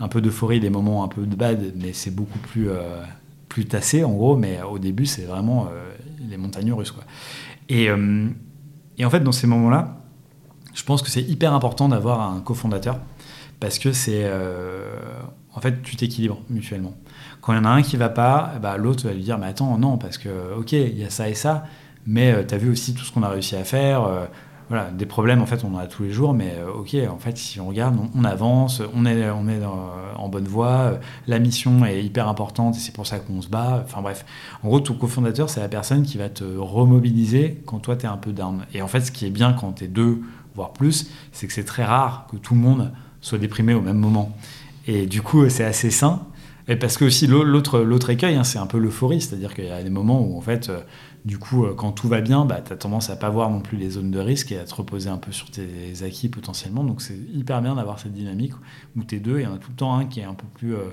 un 0.00 0.08
peu 0.08 0.20
d'euphorie, 0.20 0.58
des 0.58 0.70
moments 0.70 1.04
un 1.04 1.08
peu 1.08 1.24
de 1.24 1.36
bad, 1.36 1.72
mais 1.76 1.92
c'est 1.92 2.14
beaucoup 2.14 2.40
plus, 2.40 2.68
plus 3.48 3.66
tassé, 3.66 4.02
en 4.02 4.12
gros. 4.12 4.36
Mais 4.36 4.60
au 4.60 4.80
début, 4.80 5.06
c'est 5.06 5.24
vraiment 5.24 5.68
les 6.28 6.36
montagnes 6.36 6.72
russes. 6.72 6.90
Quoi. 6.90 7.04
Et, 7.68 7.88
et 8.98 9.04
en 9.04 9.10
fait, 9.10 9.20
dans 9.20 9.32
ces 9.32 9.46
moments-là, 9.46 10.05
je 10.76 10.84
pense 10.84 11.02
que 11.02 11.10
c'est 11.10 11.22
hyper 11.22 11.54
important 11.54 11.88
d'avoir 11.88 12.20
un 12.20 12.40
cofondateur 12.40 12.98
parce 13.58 13.78
que 13.78 13.92
c'est. 13.92 14.24
Euh, 14.24 14.94
en 15.54 15.60
fait, 15.60 15.82
tu 15.82 15.96
t'équilibres 15.96 16.42
mutuellement. 16.50 16.94
Quand 17.40 17.54
il 17.54 17.56
y 17.56 17.58
en 17.58 17.64
a 17.64 17.70
un 17.70 17.82
qui 17.82 17.96
va 17.96 18.10
pas, 18.10 18.52
bah, 18.60 18.76
l'autre 18.76 19.06
va 19.06 19.14
lui 19.14 19.22
dire 19.22 19.38
Mais 19.38 19.46
attends, 19.46 19.78
non, 19.78 19.96
parce 19.96 20.18
que, 20.18 20.28
ok, 20.56 20.72
il 20.72 20.98
y 20.98 21.04
a 21.04 21.08
ça 21.08 21.30
et 21.30 21.34
ça, 21.34 21.64
mais 22.06 22.30
euh, 22.30 22.44
tu 22.46 22.56
vu 22.58 22.70
aussi 22.70 22.94
tout 22.94 23.04
ce 23.04 23.12
qu'on 23.12 23.22
a 23.22 23.30
réussi 23.30 23.56
à 23.56 23.64
faire. 23.64 24.04
Euh, 24.04 24.26
voilà, 24.68 24.90
des 24.90 25.06
problèmes, 25.06 25.40
en 25.40 25.46
fait, 25.46 25.64
on 25.64 25.74
en 25.74 25.78
a 25.78 25.86
tous 25.86 26.02
les 26.02 26.10
jours, 26.10 26.34
mais 26.34 26.56
ok, 26.76 26.96
en 27.08 27.18
fait, 27.18 27.38
si 27.38 27.60
on 27.60 27.68
regarde, 27.68 27.96
on, 28.16 28.24
avance, 28.24 28.82
on 28.96 29.06
est, 29.06 29.30
on 29.30 29.48
est 29.48 29.60
en 29.64 30.28
bonne 30.28 30.48
voie, 30.48 30.98
la 31.28 31.38
mission 31.38 31.86
est 31.86 32.02
hyper 32.02 32.28
importante 32.28 32.74
et 32.74 32.80
c'est 32.80 32.92
pour 32.92 33.06
ça 33.06 33.20
qu'on 33.20 33.40
se 33.42 33.48
bat. 33.48 33.84
Enfin 33.84 34.02
bref, 34.02 34.26
en 34.64 34.68
gros, 34.68 34.80
ton 34.80 34.94
cofondateur, 34.94 35.50
c'est 35.50 35.60
la 35.60 35.68
personne 35.68 36.02
qui 36.02 36.18
va 36.18 36.28
te 36.28 36.42
remobiliser 36.42 37.62
quand 37.64 37.78
toi, 37.78 37.94
tu 37.94 38.06
es 38.06 38.08
un 38.08 38.16
peu 38.16 38.32
down. 38.32 38.66
Et 38.74 38.82
en 38.82 38.88
fait, 38.88 39.02
ce 39.02 39.12
qui 39.12 39.24
est 39.24 39.30
bien 39.30 39.52
quand 39.52 39.74
tu 39.74 39.84
es 39.84 39.86
deux 39.86 40.20
voire 40.56 40.72
plus, 40.72 41.08
c'est 41.32 41.46
que 41.46 41.52
c'est 41.52 41.64
très 41.64 41.84
rare 41.84 42.26
que 42.30 42.36
tout 42.36 42.54
le 42.54 42.60
monde 42.60 42.92
soit 43.20 43.38
déprimé 43.38 43.74
au 43.74 43.80
même 43.80 43.98
moment. 43.98 44.36
Et 44.86 45.06
du 45.06 45.22
coup, 45.22 45.48
c'est 45.48 45.64
assez 45.64 45.90
sain. 45.90 46.26
Parce 46.80 46.96
que 46.98 47.04
aussi 47.04 47.28
l'autre 47.28 48.10
écueil, 48.10 48.34
hein, 48.34 48.42
c'est 48.42 48.58
un 48.58 48.66
peu 48.66 48.78
l'euphorie, 48.78 49.20
c'est-à-dire 49.20 49.54
qu'il 49.54 49.66
y 49.66 49.70
a 49.70 49.84
des 49.84 49.90
moments 49.90 50.20
où 50.20 50.36
en 50.36 50.40
fait, 50.40 50.68
euh, 50.68 50.80
du 51.24 51.38
coup, 51.38 51.64
euh, 51.64 51.74
quand 51.74 51.92
tout 51.92 52.08
va 52.08 52.20
bien, 52.20 52.44
bah, 52.44 52.60
tu 52.60 52.72
as 52.72 52.76
tendance 52.76 53.08
à 53.08 53.14
pas 53.14 53.30
voir 53.30 53.50
non 53.50 53.60
plus 53.60 53.76
les 53.76 53.90
zones 53.90 54.10
de 54.10 54.18
risque 54.18 54.50
et 54.50 54.58
à 54.58 54.64
te 54.64 54.74
reposer 54.74 55.08
un 55.08 55.16
peu 55.16 55.30
sur 55.30 55.48
tes 55.48 56.02
acquis 56.02 56.28
potentiellement. 56.28 56.82
Donc 56.82 57.02
c'est 57.02 57.18
hyper 57.32 57.62
bien 57.62 57.76
d'avoir 57.76 58.00
cette 58.00 58.14
dynamique 58.14 58.52
où 58.96 59.04
t'es 59.04 59.20
deux, 59.20 59.38
il 59.38 59.44
y 59.44 59.46
en 59.46 59.54
a 59.54 59.58
tout 59.58 59.70
le 59.70 59.76
temps 59.76 59.96
un 59.96 60.06
qui 60.06 60.18
est 60.18 60.24
un 60.24 60.34
peu 60.34 60.46
plus 60.54 60.74
euh, 60.74 60.88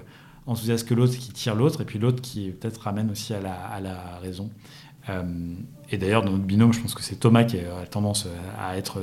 enthousiaste 0.45 0.87
que 0.87 0.93
l'autre, 0.93 1.17
qui 1.17 1.31
tire 1.31 1.55
l'autre, 1.55 1.81
et 1.81 1.85
puis 1.85 1.97
l'autre 1.97 2.21
qui 2.21 2.51
peut-être 2.51 2.81
ramène 2.81 3.09
aussi 3.09 3.33
à 3.33 3.39
la 3.41 4.19
raison. 4.21 4.51
et 5.89 5.97
d'ailleurs, 5.97 6.21
dans 6.23 6.31
notre 6.31 6.43
binôme, 6.43 6.73
je 6.73 6.81
pense 6.81 6.93
que 6.93 7.01
c'est 7.01 7.15
Thomas 7.15 7.45
qui 7.45 7.57
a 7.59 7.85
tendance 7.89 8.27
à 8.59 8.77
être 8.77 8.99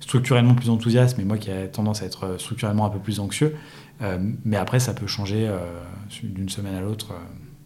structurellement 0.00 0.54
plus 0.54 0.70
enthousiaste, 0.70 1.18
mais 1.18 1.24
moi 1.24 1.38
qui 1.38 1.50
ai 1.50 1.68
tendance 1.68 2.02
à 2.02 2.06
être 2.06 2.24
euh, 2.24 2.38
structurellement 2.38 2.86
un 2.86 2.90
peu 2.90 2.98
plus 2.98 3.20
anxieux. 3.20 3.56
Euh, 4.00 4.18
mais 4.44 4.56
après, 4.56 4.80
ça 4.80 4.94
peut 4.94 5.06
changer 5.06 5.48
euh, 5.48 5.58
d'une 6.22 6.48
semaine 6.48 6.74
à 6.74 6.80
l'autre 6.80 7.14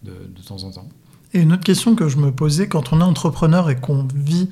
de, 0.02 0.12
de, 0.12 0.42
temps 0.42 0.62
en 0.64 0.70
temps. 0.70 0.88
Et 1.34 1.40
une 1.40 1.52
autre 1.54 1.64
question 1.64 1.94
que 1.94 2.08
je 2.08 2.18
me 2.18 2.30
posais, 2.30 2.68
quand 2.68 2.92
on 2.92 3.00
est 3.00 3.04
entrepreneur 3.04 3.70
et 3.70 3.76
qu'on 3.76 4.06
vit 4.14 4.50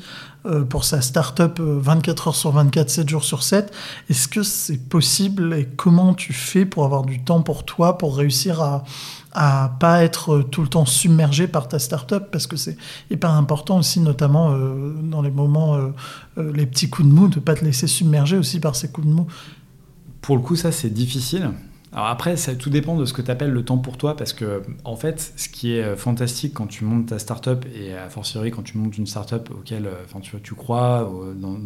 pour 0.71 0.85
sa 0.85 1.03
start-up 1.03 1.61
24 1.61 2.29
heures 2.29 2.37
sur 2.37 2.53
24, 2.53 2.89
7 2.89 3.09
jours 3.09 3.25
sur 3.25 3.43
7, 3.43 3.71
est-ce 4.09 4.27
que 4.27 4.43
c'est 4.43 4.79
possible 4.79 5.53
et 5.53 5.67
comment 5.77 6.15
tu 6.15 6.33
fais 6.33 6.65
pour 6.65 6.87
avoir 6.87 7.03
du 7.03 7.23
temps 7.23 7.43
pour 7.43 7.67
toi, 7.67 7.99
pour 7.99 8.17
réussir 8.17 8.63
à, 8.63 8.85
à 9.33 9.77
pas 9.79 10.03
être 10.03 10.43
tout 10.43 10.63
le 10.63 10.69
temps 10.69 10.87
submergé 10.87 11.47
par 11.47 11.69
ta 11.69 11.79
startup? 11.79 12.25
Parce 12.31 12.47
que 12.47 12.57
c'est 12.57 12.77
hyper 13.11 13.31
important 13.31 13.79
aussi 13.79 14.01
notamment 14.01 14.53
euh, 14.53 14.95
dans 15.03 15.23
les 15.23 15.31
moments 15.31 15.77
euh, 15.77 15.89
euh, 16.39 16.53
les 16.53 16.67
petits 16.67 16.89
coups 16.89 17.09
de 17.09 17.13
mou 17.13 17.29
de 17.29 17.41
pas 17.41 17.55
te 17.55 17.65
laisser 17.65 17.87
submerger 17.87 18.37
aussi 18.37 18.61
par 18.61 18.77
ces 18.77 18.89
coups 18.91 19.07
de 19.07 19.13
mou. 19.13 19.27
Pour 20.21 20.37
le 20.37 20.43
coup 20.43 20.57
ça 20.57 20.73
c'est 20.73 20.91
difficile 20.91 21.51
alors 21.93 22.07
après 22.07 22.37
ça 22.37 22.55
tout 22.55 22.71
dépend 22.71 22.97
de 22.97 23.05
ce 23.05 23.13
que 23.13 23.23
tu 23.23 23.31
appelles 23.31 23.51
le 23.51 23.65
temps 23.65 23.79
pour 23.79 23.97
toi 23.97 24.17
parce 24.17 24.33
que 24.33 24.63
en 24.85 24.97
fait 24.97 25.33
ce 25.37 25.49
qui 25.49 25.73
est 25.73 25.97
fantastique 25.97 26.55
quand 26.55 26.67
tu 26.67 26.85
montes 26.85 27.07
ta 27.07 27.19
startup 27.19 27.67
et 27.75 27.95
a 27.95 28.09
fortiori 28.09 28.51
quand 28.51 28.63
tu 28.63 28.79
montes 28.79 28.97
une 28.97 29.07
startup 29.07 29.51
auquel 29.51 29.89
enfin 30.05 30.21
tu, 30.21 30.41
tu 30.41 30.55
crois 30.55 31.11
dans, 31.37 31.57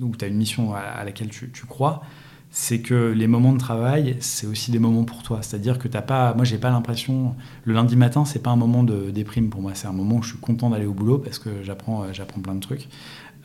où 0.00 0.16
tu 0.16 0.24
as 0.24 0.28
une 0.28 0.36
mission 0.36 0.74
à, 0.74 1.04
laquelle 1.04 1.30
tu, 1.30 1.50
tu 1.52 1.64
crois 1.64 2.02
c'est 2.54 2.80
que 2.80 3.10
les 3.12 3.26
moments 3.26 3.54
de 3.54 3.58
travail, 3.58 4.16
c'est 4.20 4.46
aussi 4.46 4.70
des 4.70 4.78
moments 4.78 5.04
pour 5.04 5.22
toi. 5.22 5.38
C'est-à-dire 5.40 5.78
que 5.78 5.88
t'as 5.88 6.02
pas, 6.02 6.34
moi 6.34 6.44
j'ai 6.44 6.58
pas 6.58 6.68
l'impression, 6.68 7.34
le 7.64 7.72
lundi 7.72 7.96
matin, 7.96 8.26
c'est 8.26 8.42
pas 8.42 8.50
un 8.50 8.56
moment 8.56 8.84
de 8.84 9.10
déprime 9.10 9.48
pour 9.48 9.62
moi. 9.62 9.72
C'est 9.74 9.86
un 9.86 9.92
moment 9.92 10.16
où 10.16 10.22
je 10.22 10.28
suis 10.32 10.38
content 10.38 10.68
d'aller 10.68 10.84
au 10.84 10.92
boulot 10.92 11.16
parce 11.16 11.38
que 11.38 11.62
j'apprends, 11.62 12.02
euh, 12.02 12.12
j'apprends 12.12 12.42
plein 12.42 12.54
de 12.54 12.60
trucs. 12.60 12.88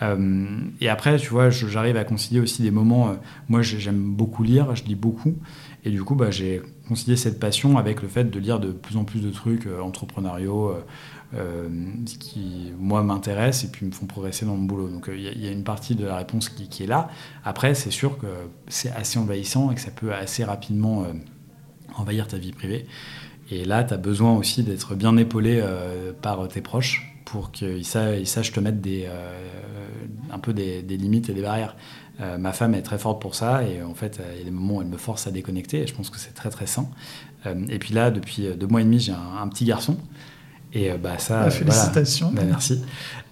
Euh, 0.01 0.59
et 0.79 0.89
après, 0.89 1.17
tu 1.17 1.29
vois, 1.29 1.49
j'arrive 1.49 1.97
à 1.97 2.03
concilier 2.03 2.39
aussi 2.39 2.61
des 2.61 2.71
moments. 2.71 3.09
Euh, 3.09 3.13
moi, 3.49 3.61
j'aime 3.61 4.13
beaucoup 4.13 4.43
lire, 4.43 4.75
je 4.75 4.83
lis 4.83 4.95
beaucoup, 4.95 5.35
et 5.83 5.89
du 5.89 6.03
coup, 6.03 6.15
bah, 6.15 6.31
j'ai 6.31 6.61
concilié 6.87 7.17
cette 7.17 7.39
passion 7.39 7.77
avec 7.77 8.01
le 8.01 8.07
fait 8.07 8.25
de 8.25 8.39
lire 8.39 8.59
de 8.59 8.71
plus 8.71 8.97
en 8.97 9.03
plus 9.03 9.21
de 9.21 9.29
trucs 9.29 9.67
entrepreneuriaux, 9.81 10.73
euh, 11.33 11.67
qui, 12.19 12.71
moi, 12.77 13.03
m'intéressent 13.03 13.65
et 13.65 13.71
puis 13.71 13.85
me 13.85 13.91
font 13.91 14.05
progresser 14.05 14.45
dans 14.45 14.55
mon 14.55 14.63
boulot. 14.63 14.89
Donc, 14.89 15.09
il 15.13 15.21
y, 15.21 15.47
a 15.47 15.51
une 15.51 15.63
partie 15.63 15.95
de 15.95 16.05
la 16.05 16.17
réponse 16.17 16.49
qui, 16.49 16.83
est 16.83 16.87
là. 16.87 17.09
Après, 17.43 17.73
c'est 17.73 17.91
sûr 17.91 18.17
que 18.17 18.27
c'est 18.67 18.91
assez 18.91 19.19
envahissant 19.19 19.71
et 19.71 19.75
que 19.75 19.81
ça 19.81 19.91
peut 19.91 20.13
assez 20.13 20.43
rapidement 20.43 21.05
envahir 21.95 22.27
ta 22.27 22.37
vie 22.37 22.51
privée. 22.51 22.85
Et 23.49 23.65
là, 23.65 23.83
tu 23.83 23.93
as 23.93 23.97
besoin 23.97 24.35
aussi 24.35 24.63
d'être 24.63 24.95
bien 24.95 25.17
épaulé 25.17 25.61
par 26.21 26.47
tes 26.47 26.61
proches 26.61 27.13
pour 27.25 27.51
qu'ils 27.51 27.85
sachent, 27.85 28.53
te 28.53 28.59
mettre 28.61 28.77
des, 28.77 29.09
un 30.31 30.39
peu 30.39 30.53
des, 30.53 30.81
limites 30.81 31.29
et 31.29 31.33
des 31.33 31.41
barrières. 31.41 31.75
ma 32.39 32.51
femme 32.51 32.73
est 32.73 32.81
très 32.81 32.97
forte 32.97 33.21
pour 33.21 33.35
ça 33.35 33.63
et 33.63 33.81
en 33.83 33.93
fait, 33.93 34.19
il 34.33 34.39
y 34.39 34.41
a 34.41 34.45
des 34.45 34.51
moments 34.51 34.75
où 34.75 34.81
elle 34.81 34.87
me 34.87 34.97
force 34.97 35.27
à 35.27 35.31
déconnecter 35.31 35.81
et 35.81 35.87
je 35.87 35.93
pense 35.93 36.09
que 36.09 36.17
c'est 36.17 36.33
très 36.33 36.49
très 36.49 36.67
sain. 36.67 36.87
et 37.45 37.79
puis 37.79 37.93
là, 37.93 38.11
depuis 38.11 38.49
deux 38.57 38.67
mois 38.67 38.81
et 38.81 38.85
demi, 38.85 38.99
j'ai 38.99 39.13
un, 39.13 39.47
petit 39.47 39.65
garçon 39.65 39.97
et 40.73 40.91
euh, 40.91 40.97
bah, 40.97 41.17
ça, 41.17 41.43
bah, 41.43 41.49
félicitations. 41.49 42.31
Bah, 42.31 42.43
merci. 42.45 42.81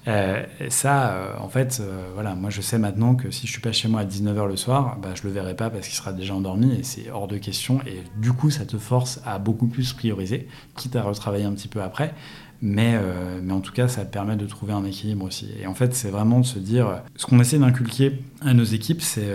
Euh, 0.08 0.44
ça, 0.70 1.10
euh, 1.10 1.34
en 1.40 1.50
fait, 1.50 1.82
voilà, 2.14 2.36
moi 2.36 2.52
je 2.52 2.62
sais 2.62 2.78
maintenant 2.78 3.16
que 3.16 3.32
si 3.32 3.48
je 3.48 3.52
suis 3.52 3.62
pas 3.62 3.72
chez 3.72 3.88
moi 3.88 4.02
à 4.02 4.06
19h 4.06 4.48
le 4.48 4.56
soir, 4.56 4.98
bah, 5.02 5.10
je 5.16 5.24
le 5.24 5.34
verrai 5.34 5.56
pas 5.56 5.70
parce 5.70 5.88
qu'il 5.88 5.96
sera 5.96 6.14
déjà 6.14 6.36
endormi 6.36 6.76
et 6.80 6.84
c'est 6.84 7.10
hors 7.10 7.28
de 7.28 7.38
question. 7.38 7.80
Et 7.88 8.04
du 8.20 8.32
coup, 8.32 8.50
ça 8.50 8.66
te 8.66 8.78
force 8.78 9.20
à 9.26 9.40
beaucoup 9.40 9.68
plus 9.68 9.94
prioriser, 9.94 10.48
quitte 10.76 10.96
à 10.96 11.02
retravailler 11.02 11.46
un 11.46 11.54
petit 11.54 11.68
peu 11.68 11.82
après. 11.82 12.14
Mais, 12.62 13.00
mais 13.44 13.54
en 13.54 13.60
tout 13.60 13.74
cas, 13.74 13.88
ça 13.88 14.06
permet 14.06 14.36
de 14.36 14.46
trouver 14.46 14.74
un 14.74 14.86
équilibre 14.86 15.26
aussi. 15.26 15.50
Et 15.62 15.68
en 15.68 15.74
fait, 15.74 15.94
c'est 15.94 16.10
vraiment 16.10 16.40
de 16.40 16.46
se 16.46 16.58
dire, 16.60 17.02
ce 17.16 17.26
qu'on 17.26 17.40
essaie 17.40 17.60
d'inculquer 17.60 18.14
à 18.42 18.54
nos 18.54 18.64
équipes, 18.64 19.02
c'est 19.02 19.28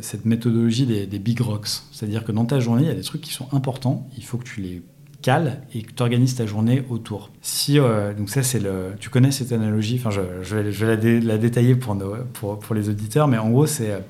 cette 0.00 0.24
méthodologie 0.24 0.86
des, 0.86 1.18
big 1.18 1.40
rocks. 1.40 1.68
C'est-à-dire 1.92 2.24
que 2.24 2.32
dans 2.32 2.44
ta 2.44 2.60
journée, 2.60 2.84
il 2.84 2.88
y 2.88 2.90
a 2.90 2.94
des 2.94 3.02
trucs 3.02 3.20
qui 3.20 3.32
sont 3.32 3.48
importants, 3.52 4.08
il 4.16 4.24
faut 4.24 4.38
que 4.38 4.44
tu 4.44 4.60
les 4.60 4.82
cales 5.20 5.62
et 5.74 5.82
que 5.82 5.92
tu 5.92 6.02
organises 6.02 6.36
ta 6.36 6.46
journée 6.46 6.84
autour. 6.88 7.30
Si, 7.42 7.78
donc 8.16 8.30
ça, 8.30 8.42
c'est 8.42 8.62
tu 9.00 9.10
connais 9.10 9.32
cette 9.32 9.52
analogie, 9.52 10.00
enfin, 10.02 10.10
je, 10.10 10.56
vais, 10.56 11.20
la, 11.20 11.38
détailler 11.38 11.74
pour, 11.74 11.96
pour, 12.32 12.58
pour, 12.58 12.74
les 12.74 12.88
auditeurs, 12.88 13.28
mais 13.28 13.38
en 13.38 13.50
gros, 13.50 13.66
c'est 13.66 14.02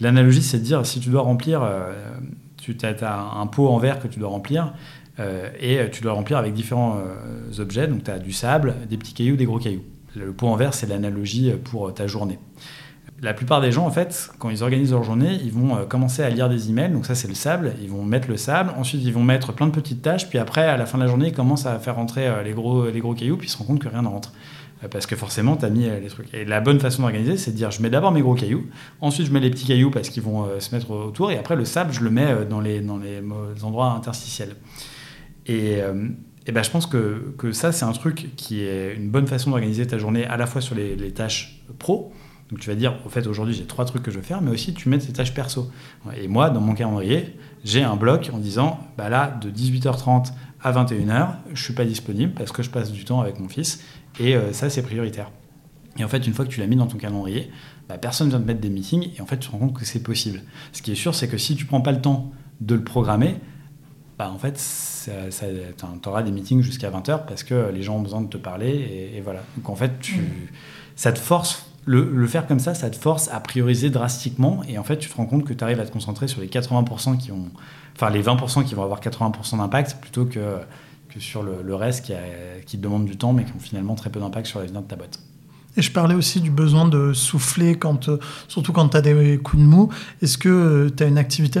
l'analogie, 0.00 0.42
c'est 0.42 0.58
de 0.58 0.64
dire 0.64 0.84
si 0.86 1.00
tu 1.00 1.10
dois 1.10 1.22
remplir, 1.22 1.68
tu 2.56 2.76
as, 2.82 3.30
un 3.36 3.46
pot 3.46 3.68
en 3.68 3.78
verre 3.78 4.00
que 4.00 4.08
tu 4.08 4.18
dois 4.18 4.28
remplir. 4.28 4.72
Euh, 5.20 5.50
et 5.60 5.78
tu 5.90 6.02
dois 6.02 6.12
remplir 6.12 6.38
avec 6.38 6.54
différents 6.54 6.98
euh, 6.98 7.62
objets. 7.62 7.86
Donc 7.86 8.04
tu 8.04 8.10
as 8.10 8.18
du 8.18 8.32
sable, 8.32 8.74
des 8.88 8.96
petits 8.96 9.14
cailloux, 9.14 9.36
des 9.36 9.44
gros 9.44 9.58
cailloux. 9.58 9.84
Le 10.16 10.32
pot 10.32 10.48
en 10.48 10.56
verre, 10.56 10.74
c'est 10.74 10.88
l'analogie 10.88 11.52
pour 11.64 11.92
ta 11.92 12.06
journée. 12.06 12.38
La 13.22 13.32
plupart 13.32 13.60
des 13.60 13.72
gens, 13.72 13.86
en 13.86 13.90
fait, 13.90 14.30
quand 14.38 14.50
ils 14.50 14.62
organisent 14.62 14.90
leur 14.90 15.02
journée, 15.02 15.38
ils 15.42 15.52
vont 15.52 15.76
euh, 15.76 15.84
commencer 15.84 16.22
à 16.22 16.30
lire 16.30 16.48
des 16.48 16.68
emails. 16.68 16.90
Donc 16.90 17.06
ça, 17.06 17.14
c'est 17.14 17.28
le 17.28 17.34
sable. 17.34 17.72
Ils 17.82 17.88
vont 17.88 18.04
mettre 18.04 18.28
le 18.28 18.36
sable. 18.36 18.72
Ensuite, 18.76 19.02
ils 19.04 19.12
vont 19.12 19.22
mettre 19.22 19.52
plein 19.52 19.66
de 19.66 19.72
petites 19.72 20.02
tâches. 20.02 20.28
Puis 20.28 20.38
après, 20.38 20.66
à 20.66 20.76
la 20.76 20.86
fin 20.86 20.98
de 20.98 21.04
la 21.04 21.08
journée, 21.08 21.28
ils 21.28 21.34
commencent 21.34 21.66
à 21.66 21.78
faire 21.78 21.96
rentrer 21.96 22.28
les 22.44 22.52
gros, 22.52 22.90
les 22.90 23.00
gros 23.00 23.14
cailloux. 23.14 23.36
Puis 23.36 23.48
ils 23.48 23.50
se 23.50 23.56
rendent 23.56 23.68
compte 23.68 23.78
que 23.78 23.88
rien 23.88 24.02
ne 24.02 24.08
rentre. 24.08 24.32
Parce 24.90 25.06
que 25.06 25.16
forcément, 25.16 25.56
tu 25.56 25.64
as 25.64 25.70
mis 25.70 25.84
les 25.88 26.08
trucs. 26.08 26.32
Et 26.34 26.44
la 26.44 26.60
bonne 26.60 26.78
façon 26.78 27.02
d'organiser, 27.02 27.38
c'est 27.38 27.52
de 27.52 27.56
dire 27.56 27.70
je 27.70 27.80
mets 27.80 27.88
d'abord 27.88 28.12
mes 28.12 28.20
gros 28.20 28.34
cailloux, 28.34 28.66
ensuite 29.00 29.26
je 29.26 29.32
mets 29.32 29.40
les 29.40 29.48
petits 29.48 29.64
cailloux 29.64 29.90
parce 29.90 30.10
qu'ils 30.10 30.22
vont 30.22 30.46
se 30.58 30.74
mettre 30.74 30.90
autour, 30.90 31.30
et 31.30 31.38
après 31.38 31.56
le 31.56 31.64
sable, 31.64 31.90
je 31.94 32.00
le 32.00 32.10
mets 32.10 32.44
dans 32.50 32.60
les, 32.60 32.82
dans 32.82 32.98
les 32.98 33.22
endroits 33.62 33.92
interstitiels. 33.92 34.56
Et, 35.46 35.82
euh, 35.82 36.08
et 36.46 36.52
ben, 36.52 36.62
je 36.62 36.70
pense 36.70 36.86
que, 36.86 37.52
ça, 37.52 37.72
c'est 37.72 37.84
un 37.84 37.92
truc 37.92 38.30
qui 38.36 38.62
est 38.62 38.94
une 38.94 39.08
bonne 39.08 39.26
façon 39.26 39.50
d'organiser 39.50 39.86
ta 39.86 39.98
journée 39.98 40.26
à 40.26 40.36
la 40.36 40.46
fois 40.46 40.60
sur 40.60 40.74
les, 40.74 40.96
tâches 41.12 41.62
pro. 41.78 42.12
Donc 42.50 42.60
tu 42.60 42.68
vas 42.68 42.76
dire, 42.76 42.94
au 43.06 43.08
fait, 43.08 43.26
aujourd'hui, 43.26 43.54
j'ai 43.54 43.64
trois 43.64 43.86
trucs 43.86 44.02
que 44.02 44.10
je 44.10 44.16
veux 44.16 44.22
faire, 44.22 44.42
mais 44.42 44.50
aussi 44.50 44.74
tu 44.74 44.90
mets 44.90 44.98
tes 44.98 45.12
tâches 45.12 45.32
perso. 45.32 45.70
Et 46.16 46.28
moi, 46.28 46.50
dans 46.50 46.60
mon 46.60 46.74
calendrier, 46.74 47.36
j'ai 47.64 47.82
un 47.82 47.96
bloc 47.96 48.30
en 48.32 48.38
disant, 48.38 48.78
bah 48.98 49.08
là, 49.08 49.38
de 49.40 49.50
18h30 49.50 50.32
à 50.62 50.72
21h, 50.72 51.28
je 51.54 51.62
suis 51.62 51.72
pas 51.72 51.86
disponible 51.86 52.32
parce 52.34 52.52
que 52.52 52.62
je 52.62 52.68
passe 52.68 52.92
du 52.92 53.04
temps 53.04 53.20
avec 53.20 53.40
mon 53.40 53.48
fils. 53.48 53.82
Et 54.20 54.36
euh, 54.36 54.52
ça, 54.52 54.68
c'est 54.68 54.82
prioritaire. 54.82 55.30
Et 55.96 56.04
en 56.04 56.08
fait, 56.08 56.26
une 56.26 56.34
fois 56.34 56.44
que 56.44 56.50
tu 56.50 56.60
l'as 56.60 56.66
mis 56.66 56.76
dans 56.76 56.86
ton 56.86 56.98
calendrier, 56.98 57.50
bah, 57.88 57.96
personne 57.96 58.28
vient 58.28 58.40
te 58.40 58.46
mettre 58.46 58.60
des 58.60 58.70
meetings 58.70 59.10
et 59.16 59.20
en 59.22 59.26
fait, 59.26 59.38
tu 59.38 59.48
te 59.48 59.52
rends 59.52 59.58
compte 59.58 59.74
que 59.74 59.84
c'est 59.86 60.02
possible. 60.02 60.42
Ce 60.72 60.82
qui 60.82 60.92
est 60.92 60.96
sûr, 60.96 61.14
c'est 61.14 61.28
que 61.28 61.38
si 61.38 61.56
tu 61.56 61.64
prends 61.64 61.80
pas 61.80 61.92
le 61.92 62.00
temps 62.00 62.32
de 62.60 62.74
le 62.74 62.84
programmer, 62.84 63.36
bah, 64.18 64.30
en 64.30 64.38
fait, 64.38 64.60
tu 65.04 66.08
auras 66.08 66.22
des 66.22 66.30
meetings 66.30 66.62
jusqu'à 66.62 66.90
20h 66.90 67.26
parce 67.26 67.42
que 67.42 67.70
les 67.72 67.82
gens 67.82 67.96
ont 67.96 68.02
besoin 68.02 68.20
de 68.20 68.28
te 68.28 68.36
parler. 68.36 69.12
Et, 69.14 69.20
voilà. 69.20 69.42
Donc 69.56 69.68
en 69.68 69.76
fait, 69.76 69.98
tu, 70.00 70.50
ça 70.94 71.12
te 71.12 71.18
force, 71.18 71.66
le, 71.84 72.26
faire 72.26 72.46
comme 72.46 72.60
ça, 72.60 72.74
ça 72.74 72.90
te 72.90 72.96
force 72.96 73.28
à 73.28 73.40
prioriser 73.40 73.90
drastiquement. 73.90 74.62
Et 74.68 74.78
en 74.78 74.84
fait, 74.84 74.98
tu 74.98 75.08
te 75.08 75.16
rends 75.16 75.26
compte 75.26 75.44
que 75.44 75.52
tu 75.52 75.64
arrives 75.64 75.80
à 75.80 75.86
te 75.86 75.92
concentrer 75.92 76.28
sur 76.28 76.40
les 76.40 76.48
80% 76.48 77.18
qui 77.18 77.32
ont. 77.32 77.50
Enfin, 77.96 78.10
les 78.10 78.22
20% 78.22 78.64
qui 78.64 78.74
vont 78.74 78.82
avoir 78.82 79.00
80% 79.00 79.58
d'impact 79.58 79.98
plutôt 80.00 80.24
que, 80.24 80.58
que 81.08 81.20
sur 81.20 81.42
le, 81.42 81.74
reste 81.74 82.04
qui, 82.04 82.12
qui 82.66 82.76
te 82.76 82.82
demande 82.82 83.04
du 83.04 83.16
temps 83.16 83.32
mais 83.32 83.44
qui 83.44 83.52
ont 83.52 83.60
finalement 83.60 83.94
très 83.94 84.10
peu 84.10 84.18
d'impact 84.18 84.46
sur 84.46 84.58
l'avenir 84.58 84.82
de 84.82 84.86
ta 84.88 84.96
boîte. 84.96 85.20
Et 85.76 85.82
je 85.82 85.90
parlais 85.90 86.14
aussi 86.14 86.40
du 86.40 86.50
besoin 86.50 86.86
de 86.86 87.12
souffler, 87.12 87.76
euh, 87.84 88.18
surtout 88.46 88.72
quand 88.72 88.88
tu 88.90 88.96
as 88.96 89.00
des 89.00 89.38
coups 89.42 89.62
de 89.62 89.66
mou. 89.66 89.88
Est-ce 90.22 90.38
que 90.38 90.48
euh, 90.48 90.90
tu 90.94 91.02
as 91.02 91.06
une 91.06 91.18
activité, 91.18 91.60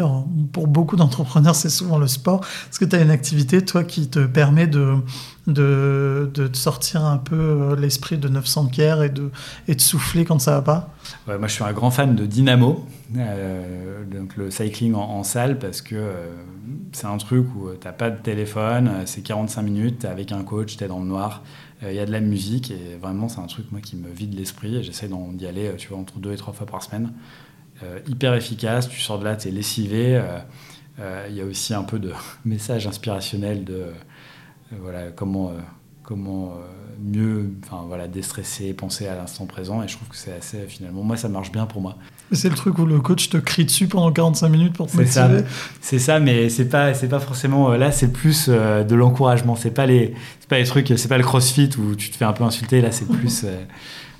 pour 0.52 0.68
beaucoup 0.68 0.96
d'entrepreneurs 1.04 1.54
c'est 1.54 1.70
souvent 1.70 1.98
le 1.98 2.06
sport, 2.06 2.40
est-ce 2.70 2.78
que 2.78 2.84
tu 2.84 2.94
as 2.94 3.00
une 3.00 3.10
activité, 3.10 3.64
toi, 3.64 3.82
qui 3.82 4.08
te 4.08 4.20
permet 4.20 4.68
de, 4.68 4.94
de, 5.48 6.30
de 6.32 6.48
sortir 6.54 7.04
un 7.04 7.16
peu 7.16 7.36
euh, 7.36 7.76
l'esprit 7.76 8.16
de 8.16 8.28
900 8.28 8.66
Kier 8.66 8.96
et 9.04 9.08
de, 9.08 9.30
et 9.66 9.74
de 9.74 9.80
souffler 9.80 10.24
quand 10.24 10.38
ça 10.38 10.52
va 10.52 10.62
pas? 10.62 10.94
Moi 11.26 11.48
je 11.48 11.52
suis 11.52 11.64
un 11.64 11.72
grand 11.72 11.90
fan 11.90 12.14
de 12.14 12.24
dynamo, 12.24 12.86
donc 13.10 14.36
le 14.36 14.50
cycling 14.50 14.94
en, 14.94 15.22
salle, 15.22 15.58
parce 15.58 15.82
que 15.82 16.12
c'est 16.92 17.06
un 17.06 17.18
truc 17.18 17.46
où 17.54 17.68
tu 17.78 17.86
n'as 17.86 17.92
pas 17.92 18.08
de 18.10 18.16
téléphone, 18.16 18.90
c'est 19.04 19.20
45 19.20 19.62
minutes, 19.62 20.04
es 20.04 20.08
avec 20.08 20.32
un 20.32 20.42
coach, 20.42 20.78
tu 20.78 20.84
es 20.84 20.88
dans 20.88 21.00
le 21.00 21.06
noir. 21.06 21.42
Euh, 21.84 21.92
il 21.92 21.96
y 21.96 22.00
a 22.00 22.06
de 22.06 22.12
la 22.12 22.20
musique 22.20 22.70
et 22.70 22.96
vraiment 23.00 23.28
c'est 23.28 23.40
un 23.40 23.46
truc 23.46 23.70
moi 23.72 23.80
qui 23.80 23.96
me 23.96 24.08
vide 24.08 24.34
l'esprit 24.34 24.76
et 24.76 24.82
j'essaie 24.82 25.08
d'y 25.08 25.46
aller 25.46 25.68
euh, 25.68 25.76
tu 25.76 25.88
vois 25.88 25.98
entre 25.98 26.18
deux 26.18 26.32
et 26.32 26.36
trois 26.36 26.52
fois 26.52 26.66
par 26.66 26.82
semaine. 26.82 27.12
Euh, 27.82 27.98
hyper 28.06 28.34
efficace 28.34 28.88
tu 28.88 29.00
sors 29.00 29.18
de 29.18 29.24
là 29.24 29.36
tu 29.36 29.48
es 29.48 29.50
lessivé 29.50 30.22
il 31.28 31.34
y 31.34 31.40
a 31.40 31.44
aussi 31.44 31.74
un 31.74 31.82
peu 31.82 31.98
de 31.98 32.12
message 32.44 32.86
inspirationnel 32.86 33.64
de 33.64 33.86
voilà 34.70 35.10
comment 35.10 35.52
comment 36.04 36.56
mieux 37.02 37.50
enfin 37.64 37.84
voilà 37.86 38.08
déstresser 38.08 38.74
penser 38.74 39.06
à 39.06 39.14
l'instant 39.14 39.46
présent 39.46 39.82
et 39.82 39.88
je 39.88 39.96
trouve 39.96 40.08
que 40.08 40.16
c'est 40.16 40.32
assez 40.32 40.66
finalement 40.68 41.02
moi 41.02 41.16
ça 41.16 41.28
marche 41.28 41.52
bien 41.52 41.66
pour 41.66 41.80
moi 41.80 41.96
c'est 42.32 42.48
le 42.48 42.54
truc 42.54 42.78
où 42.78 42.86
le 42.86 43.00
coach 43.00 43.28
te 43.28 43.36
crie 43.36 43.64
dessus 43.64 43.86
pendant 43.86 44.10
45 44.12 44.48
minutes 44.48 44.72
pour 44.72 44.86
te 44.86 44.96
motiver. 44.96 45.44
C'est 45.80 45.98
ça, 45.98 46.20
mais 46.20 46.48
c'est 46.48 46.68
pas, 46.68 46.94
c'est 46.94 47.08
pas 47.08 47.20
forcément. 47.20 47.70
Euh, 47.70 47.76
là, 47.76 47.92
c'est 47.92 48.12
plus 48.12 48.46
euh, 48.48 48.82
de 48.82 48.94
l'encouragement. 48.94 49.56
C'est 49.56 49.70
pas 49.70 49.86
les, 49.86 50.14
pas 50.48 50.58
les 50.58 50.64
trucs. 50.64 50.92
C'est 50.96 51.08
pas 51.08 51.18
le 51.18 51.24
CrossFit 51.24 51.70
où 51.78 51.94
tu 51.94 52.10
te 52.10 52.16
fais 52.16 52.24
un 52.24 52.32
peu 52.32 52.44
insulter. 52.44 52.80
Là, 52.80 52.92
c'est 52.92 53.06
plus. 53.06 53.44
Euh, 53.44 53.64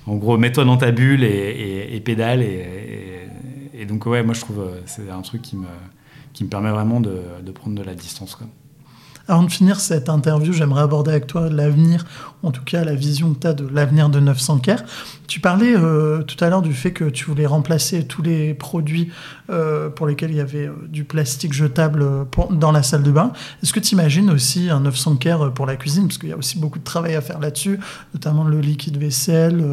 en 0.07 0.17
gros, 0.17 0.37
mets-toi 0.37 0.65
dans 0.65 0.77
ta 0.77 0.91
bulle 0.91 1.25
et, 1.25 1.89
et, 1.93 2.01
pédale. 2.01 2.43
Et, 2.43 3.29
et, 3.73 3.87
donc, 3.87 4.05
ouais, 4.07 4.23
moi, 4.23 4.35
je 4.35 4.41
trouve 4.41 4.63
c'est 4.85 5.11
un 5.11 5.23
truc 5.23 5.41
qui 5.41 5.57
me, 5.57 5.67
qui 6.35 6.45
me 6.45 6.51
permet 6.51 6.71
vraiment 6.71 7.01
de, 7.01 7.23
de 7.43 7.53
prendre 7.53 7.75
de 7.75 7.83
la 7.83 7.95
distance. 7.95 8.35
Quoi. 8.35 8.47
Avant 9.27 9.43
de 9.43 9.51
finir 9.51 9.81
cette 9.81 10.11
interview, 10.11 10.53
j'aimerais 10.53 10.83
aborder 10.83 11.13
avec 11.13 11.27
toi 11.27 11.49
l'avenir, 11.49 12.05
en 12.43 12.51
tout 12.51 12.63
cas 12.63 12.85
la 12.85 12.95
vision 12.95 13.33
que 13.33 13.41
tu 13.41 13.47
as 13.47 13.55
de 13.55 13.67
l'avenir 13.67 14.11
de 14.11 14.21
900 14.21 14.59
Care. 14.59 14.83
Tu 15.27 15.41
parlais 15.41 15.75
euh, 15.75 16.23
tout 16.23 16.37
à 16.45 16.51
l'heure 16.51 16.61
du 16.61 16.75
fait 16.75 16.93
que 16.93 17.05
tu 17.05 17.25
voulais 17.25 17.47
remplacer 17.47 18.05
tous 18.05 18.21
les 18.21 18.53
produits 18.53 19.11
euh, 19.49 19.89
pour 19.89 20.07
lesquels 20.07 20.31
il 20.31 20.37
y 20.37 20.41
avait 20.41 20.67
euh, 20.67 20.75
du 20.89 21.05
plastique 21.05 21.55
jetable 21.55 22.07
dans 22.51 22.71
la 22.71 22.83
salle 22.83 23.03
de 23.03 23.11
bain. 23.11 23.33
Est-ce 23.63 23.73
que 23.73 23.81
tu 23.81 23.95
imagines 23.95 24.29
aussi 24.29 24.69
un 24.69 24.81
900 24.81 25.17
Care 25.17 25.55
pour 25.55 25.65
la 25.65 25.77
cuisine? 25.77 26.07
Parce 26.07 26.19
qu'il 26.19 26.29
y 26.29 26.33
a 26.33 26.37
aussi 26.37 26.59
beaucoup 26.59 26.79
de 26.79 26.85
travail 26.85 27.15
à 27.15 27.23
faire 27.23 27.41
là-dessus, 27.41 27.81
notamment 28.13 28.45
le 28.45 28.61
liquide 28.61 28.99
vaisselle 28.99 29.65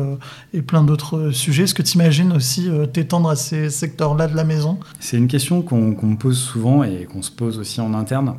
et 0.53 0.61
plein 0.61 0.83
d'autres 0.83 1.31
sujets. 1.31 1.63
Est-ce 1.63 1.73
que 1.73 1.81
tu 1.81 1.95
imagines 1.95 2.31
aussi 2.31 2.69
t'étendre 2.93 3.29
à 3.29 3.35
ces 3.35 3.69
secteurs-là 3.69 4.27
de 4.27 4.35
la 4.35 4.45
maison? 4.45 4.79
C'est 5.01 5.17
une 5.17 5.27
question 5.27 5.61
qu'on 5.61 5.91
me 5.91 6.15
pose 6.15 6.37
souvent 6.39 6.83
et 6.83 7.05
qu'on 7.11 7.21
se 7.21 7.31
pose 7.31 7.59
aussi 7.59 7.81
en 7.81 7.93
interne. 7.93 8.35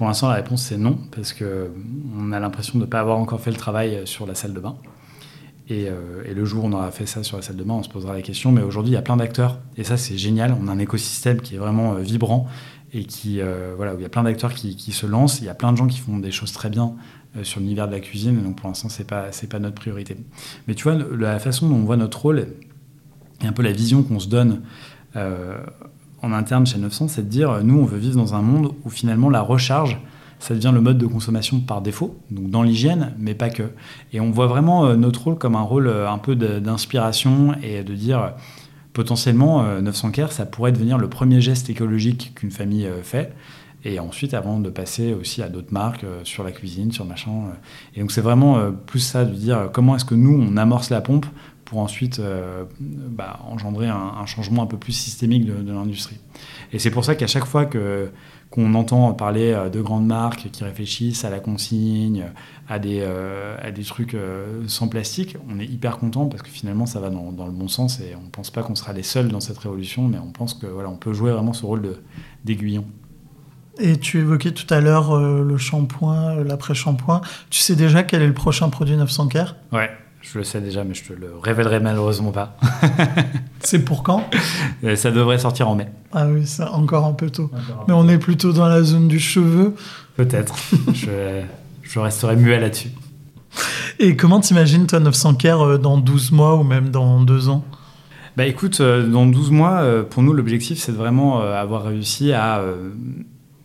Pour 0.00 0.06
l'instant, 0.06 0.30
la 0.30 0.36
réponse 0.36 0.62
c'est 0.62 0.78
non, 0.78 0.96
parce 1.14 1.34
qu'on 1.34 2.32
a 2.32 2.40
l'impression 2.40 2.78
de 2.78 2.84
ne 2.84 2.88
pas 2.88 3.00
avoir 3.00 3.18
encore 3.18 3.38
fait 3.38 3.50
le 3.50 3.58
travail 3.58 4.00
sur 4.06 4.26
la 4.26 4.34
salle 4.34 4.54
de 4.54 4.58
bain. 4.58 4.76
Euh, 5.70 6.22
et, 6.24 6.32
le 6.32 6.42
jour 6.46 6.64
où 6.64 6.68
on 6.68 6.72
aura 6.72 6.90
fait 6.90 7.04
ça 7.04 7.22
sur 7.22 7.36
la 7.36 7.42
salle 7.42 7.56
de 7.56 7.64
bain, 7.64 7.74
on 7.74 7.82
se 7.82 7.90
posera 7.90 8.14
la 8.14 8.22
question. 8.22 8.50
Mais 8.50 8.62
aujourd'hui, 8.62 8.92
il 8.92 8.94
y 8.94 8.98
a 8.98 9.02
plein 9.02 9.18
d'acteurs, 9.18 9.58
et 9.76 9.84
ça 9.84 9.98
c'est 9.98 10.16
génial. 10.16 10.56
On 10.58 10.68
a 10.68 10.72
un 10.72 10.78
écosystème 10.78 11.42
qui 11.42 11.56
est 11.56 11.58
vraiment 11.58 11.92
euh, 11.92 11.98
vibrant 11.98 12.48
et 12.94 13.04
qui, 13.04 13.42
euh, 13.42 13.74
voilà, 13.76 13.94
où 13.94 13.98
il 13.98 14.02
y 14.02 14.06
a 14.06 14.08
plein 14.08 14.22
d'acteurs 14.22 14.54
qui, 14.54 14.72
se 14.90 15.04
lancent. 15.04 15.40
Il 15.40 15.44
y 15.44 15.50
a 15.50 15.54
plein 15.54 15.70
de 15.70 15.76
gens 15.76 15.86
qui 15.86 15.98
font 15.98 16.16
des 16.16 16.30
choses 16.30 16.52
très 16.52 16.70
bien 16.70 16.94
sur 17.42 17.60
l'univers 17.60 17.86
de 17.86 17.92
la 17.92 18.00
cuisine. 18.00 18.42
donc 18.42 18.56
pour 18.56 18.68
l'instant, 18.68 18.88
pas 19.06 19.32
c'est 19.32 19.50
pas 19.50 19.58
notre 19.58 19.74
priorité. 19.74 20.16
Mais 20.66 20.74
tu 20.74 20.84
vois, 20.84 20.94
la 20.94 21.38
façon 21.40 21.68
dont 21.68 21.76
on 21.76 21.84
voit 21.84 21.98
notre 21.98 22.22
rôle 22.22 22.46
et 23.42 23.46
un 23.46 23.52
peu 23.52 23.62
la 23.62 23.72
vision 23.72 24.02
qu'on 24.02 24.18
se 24.18 24.28
donne 24.28 24.62
en 26.22 26.32
interne 26.32 26.66
chez 26.66 26.78
900, 26.78 27.08
c'est 27.08 27.22
de 27.22 27.28
dire, 27.28 27.62
nous, 27.64 27.78
on 27.78 27.84
veut 27.84 27.98
vivre 27.98 28.16
dans 28.16 28.34
un 28.34 28.42
monde 28.42 28.72
où 28.84 28.90
finalement 28.90 29.30
la 29.30 29.40
recharge, 29.40 29.98
ça 30.40 30.54
devient 30.54 30.72
le 30.74 30.80
mode 30.80 30.98
de 30.98 31.06
consommation 31.06 31.60
par 31.60 31.82
défaut, 31.82 32.18
donc 32.30 32.50
dans 32.50 32.62
l'hygiène, 32.62 33.12
mais 33.18 33.34
pas 33.34 33.50
que. 33.50 33.62
Et 34.12 34.20
on 34.20 34.30
voit 34.30 34.46
vraiment 34.46 34.86
euh, 34.86 34.96
notre 34.96 35.24
rôle 35.24 35.38
comme 35.38 35.54
un 35.54 35.62
rôle 35.62 35.86
euh, 35.86 36.10
un 36.10 36.18
peu 36.18 36.34
d'inspiration 36.34 37.54
et 37.62 37.82
de 37.82 37.94
dire, 37.94 38.32
potentiellement, 38.94 39.62
900 39.80 40.08
euh, 40.08 40.10
Care, 40.10 40.32
ça 40.32 40.46
pourrait 40.46 40.72
devenir 40.72 40.98
le 40.98 41.08
premier 41.08 41.40
geste 41.40 41.68
écologique 41.70 42.32
qu'une 42.34 42.50
famille 42.50 42.88
fait. 43.02 43.34
Et 43.84 43.98
ensuite, 43.98 44.34
avant 44.34 44.60
de 44.60 44.68
passer 44.68 45.14
aussi 45.14 45.42
à 45.42 45.48
d'autres 45.48 45.72
marques 45.72 46.04
sur 46.24 46.44
la 46.44 46.52
cuisine, 46.52 46.92
sur 46.92 47.06
machin. 47.06 47.30
Et 47.94 48.00
donc, 48.00 48.12
c'est 48.12 48.20
vraiment 48.20 48.58
plus 48.84 49.00
ça 49.00 49.24
de 49.24 49.32
dire 49.32 49.70
comment 49.72 49.96
est-ce 49.96 50.04
que 50.04 50.14
nous, 50.14 50.38
on 50.38 50.58
amorce 50.58 50.90
la 50.90 51.00
pompe 51.00 51.24
pour 51.70 51.78
ensuite 51.78 52.18
euh, 52.18 52.64
bah, 52.80 53.38
engendrer 53.48 53.86
un, 53.86 54.26
changement 54.26 54.64
un 54.64 54.66
peu 54.66 54.76
plus 54.76 54.90
systémique 54.90 55.44
de, 55.46 55.72
l'industrie. 55.72 56.18
Et 56.72 56.80
c'est 56.80 56.90
pour 56.90 57.04
ça 57.04 57.14
qu'à 57.14 57.28
chaque 57.28 57.44
fois 57.44 57.64
que, 57.64 58.10
qu'on 58.50 58.74
entend 58.74 59.12
parler 59.12 59.52
euh, 59.52 59.68
de 59.70 59.80
grandes 59.80 60.04
marques 60.04 60.50
qui 60.50 60.64
réfléchissent 60.64 61.24
à 61.24 61.30
la 61.30 61.38
consigne, 61.38 62.24
à 62.68 62.80
des, 62.80 62.98
euh, 63.02 63.56
à 63.62 63.70
des 63.70 63.84
trucs 63.84 64.16
sans 64.66 64.88
plastique, 64.88 65.36
on 65.48 65.60
est 65.60 65.64
hyper 65.64 65.98
content 65.98 66.26
parce 66.26 66.42
que 66.42 66.48
finalement 66.48 66.86
ça 66.86 66.98
va 66.98 67.08
dans, 67.08 67.30
dans 67.30 67.46
le 67.46 67.52
bon 67.52 67.68
sens 67.68 68.00
et 68.00 68.16
on 68.16 68.24
ne 68.24 68.30
pense 68.30 68.50
pas 68.50 68.64
qu'on 68.64 68.74
sera 68.74 68.92
les 68.92 69.04
seuls 69.04 69.28
dans 69.28 69.40
cette 69.40 69.58
révolution, 69.58 70.08
mais 70.08 70.18
on 70.18 70.32
pense 70.32 70.54
que 70.54 70.66
voilà, 70.66 70.88
on 70.88 70.96
peut 70.96 71.12
jouer 71.12 71.30
vraiment 71.30 71.52
ce 71.52 71.64
rôle 71.64 71.98
d'aiguillon. 72.44 72.84
Et 73.78 73.96
tu 73.96 74.18
évoquais 74.18 74.50
tout 74.50 74.74
à 74.74 74.80
l'heure 74.80 75.16
le 75.20 75.56
shampoing, 75.56 76.42
l'après-shampoing. 76.42 77.20
Tu 77.48 77.60
sais 77.60 77.76
déjà 77.76 78.02
quel 78.02 78.22
est 78.22 78.26
le 78.26 78.34
prochain 78.34 78.68
produit 78.70 78.96
900 78.96 79.28
Care? 79.28 79.54
Ouais, 79.72 79.88
je 80.22 80.38
le 80.38 80.44
sais 80.44 80.60
déjà, 80.60 80.84
mais 80.84 80.94
je 80.94 81.04
te 81.04 81.12
le 81.12 81.32
révélerai 81.42 81.80
malheureusement 81.80 82.30
pas. 82.30 82.56
c'est 83.60 83.84
pour 83.84 84.02
quand? 84.02 84.28
Euh, 84.84 84.94
Ça 84.94 85.10
devrait 85.10 85.38
sortir 85.38 85.68
en 85.68 85.74
mai. 85.74 85.88
Ah 86.12 86.26
oui, 86.28 86.46
c'est 86.46 86.62
encore 86.64 87.06
un 87.06 87.12
peu 87.12 87.30
tôt. 87.30 87.50
mais 87.88 87.94
on 87.94 88.08
est 88.08 88.18
plutôt 88.18 88.52
dans 88.52 88.68
la 88.68 88.82
zone 88.82 89.08
du 89.08 89.18
cheveu. 89.18 89.74
Peut-être. 90.16 90.54
je, 90.92 91.40
je 91.82 91.98
resterai 91.98 92.36
muet 92.36 92.60
là-dessus. 92.60 92.90
Et 93.98 94.14
comment 94.16 94.40
t'imagines, 94.40 94.86
toi, 94.86 95.00
900 95.00 95.34
Care 95.34 95.78
dans 95.78 95.98
12 95.98 96.32
mois 96.32 96.56
ou 96.56 96.62
même 96.64 96.90
dans 96.90 97.20
2 97.20 97.48
ans? 97.48 97.64
Bah 98.36 98.46
écoute, 98.46 98.80
dans 98.80 99.26
12 99.26 99.50
mois, 99.50 99.84
pour 100.08 100.22
nous, 100.22 100.32
l'objectif, 100.32 100.78
c'est 100.78 100.92
de 100.92 100.96
vraiment 100.96 101.40
avoir 101.40 101.82
réussi 101.84 102.32
à 102.32 102.62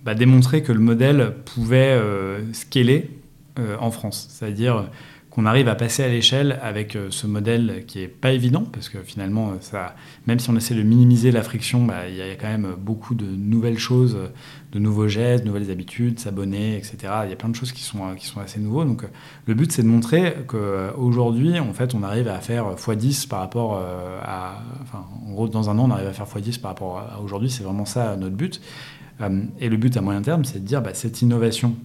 bah, 0.04 0.16
démontrer 0.16 0.64
que 0.64 0.72
le 0.72 0.80
modèle 0.80 1.34
pouvait 1.46 2.02
scaler 2.52 3.12
en 3.80 3.92
France. 3.92 4.28
C'est-à-dire 4.32 4.86
qu'on 5.36 5.46
arrive 5.46 5.68
à 5.68 5.76
passer 5.76 6.02
à 6.02 6.08
l'échelle 6.08 6.58
avec 6.62 6.96
euh, 6.96 7.08
ce 7.10 7.28
modèle 7.28 7.84
qui 7.88 8.00
est 8.00 8.08
pas 8.08 8.32
évident, 8.32 8.64
parce 8.72 8.88
que 8.88 9.00
finalement, 9.04 9.50
euh, 9.50 9.56
ça, 9.60 9.94
même 10.28 10.40
si 10.40 10.50
on 10.50 10.56
essaie 10.56 10.76
de 10.76 10.82
minimiser 10.82 11.30
la 11.30 11.44
friction, 11.44 11.84
bah, 11.84 12.08
il 12.08 12.16
y 12.16 12.22
a 12.22 12.36
quand 12.36 12.48
même 12.48 12.74
beaucoup 12.80 13.16
de 13.16 13.26
nouvelles 13.26 13.78
choses, 13.78 14.18
de 14.72 14.80
nouveaux 14.80 15.10
gestes, 15.10 15.44
de 15.44 15.50
nouvelles 15.50 15.70
habitudes, 15.72 16.20
s'abonner, 16.20 16.78
etc. 16.78 16.98
Il 17.26 17.30
y 17.32 17.34
a 17.34 17.36
plein 17.36 17.50
de 17.50 17.56
choses 17.56 17.74
qui 17.74 17.84
sont, 17.84 18.00
sont 18.20 18.40
assez 18.40 18.62
nouveaux. 18.62 18.86
Donc 18.86 19.04
le 19.46 19.54
but, 19.54 19.74
c'est 19.74 19.84
de 19.84 19.90
montrer 19.90 20.36
qu'aujourd'hui, 20.48 21.60
en 21.60 21.74
fait, 21.74 21.94
on 21.96 22.04
arrive 22.04 22.30
à 22.30 22.40
faire 22.40 22.74
x10 22.74 23.28
par 23.28 23.40
rapport 23.40 23.76
euh, 23.76 24.22
à... 24.24 24.62
Enfin, 24.84 25.06
en 25.28 25.34
gros, 25.34 25.50
dans 25.50 25.70
un 25.70 25.78
an, 25.80 25.90
on 25.90 25.92
arrive 25.92 26.08
à 26.08 26.14
faire 26.14 26.28
x10 26.28 26.62
par 26.62 26.72
rapport 26.72 27.00
à 27.00 27.20
aujourd'hui. 27.20 27.50
C'est 27.50 27.64
vraiment 27.64 27.86
ça 27.86 28.16
notre 28.16 28.38
but. 28.38 28.62
Et 29.60 29.70
le 29.70 29.78
but 29.78 29.96
à 29.98 30.02
moyen 30.02 30.22
terme, 30.22 30.46
c'est 30.46 30.60
de 30.60 30.66
dire, 30.66 30.82
bah, 30.82 30.94
cette 30.94 31.22
innovation 31.22 31.76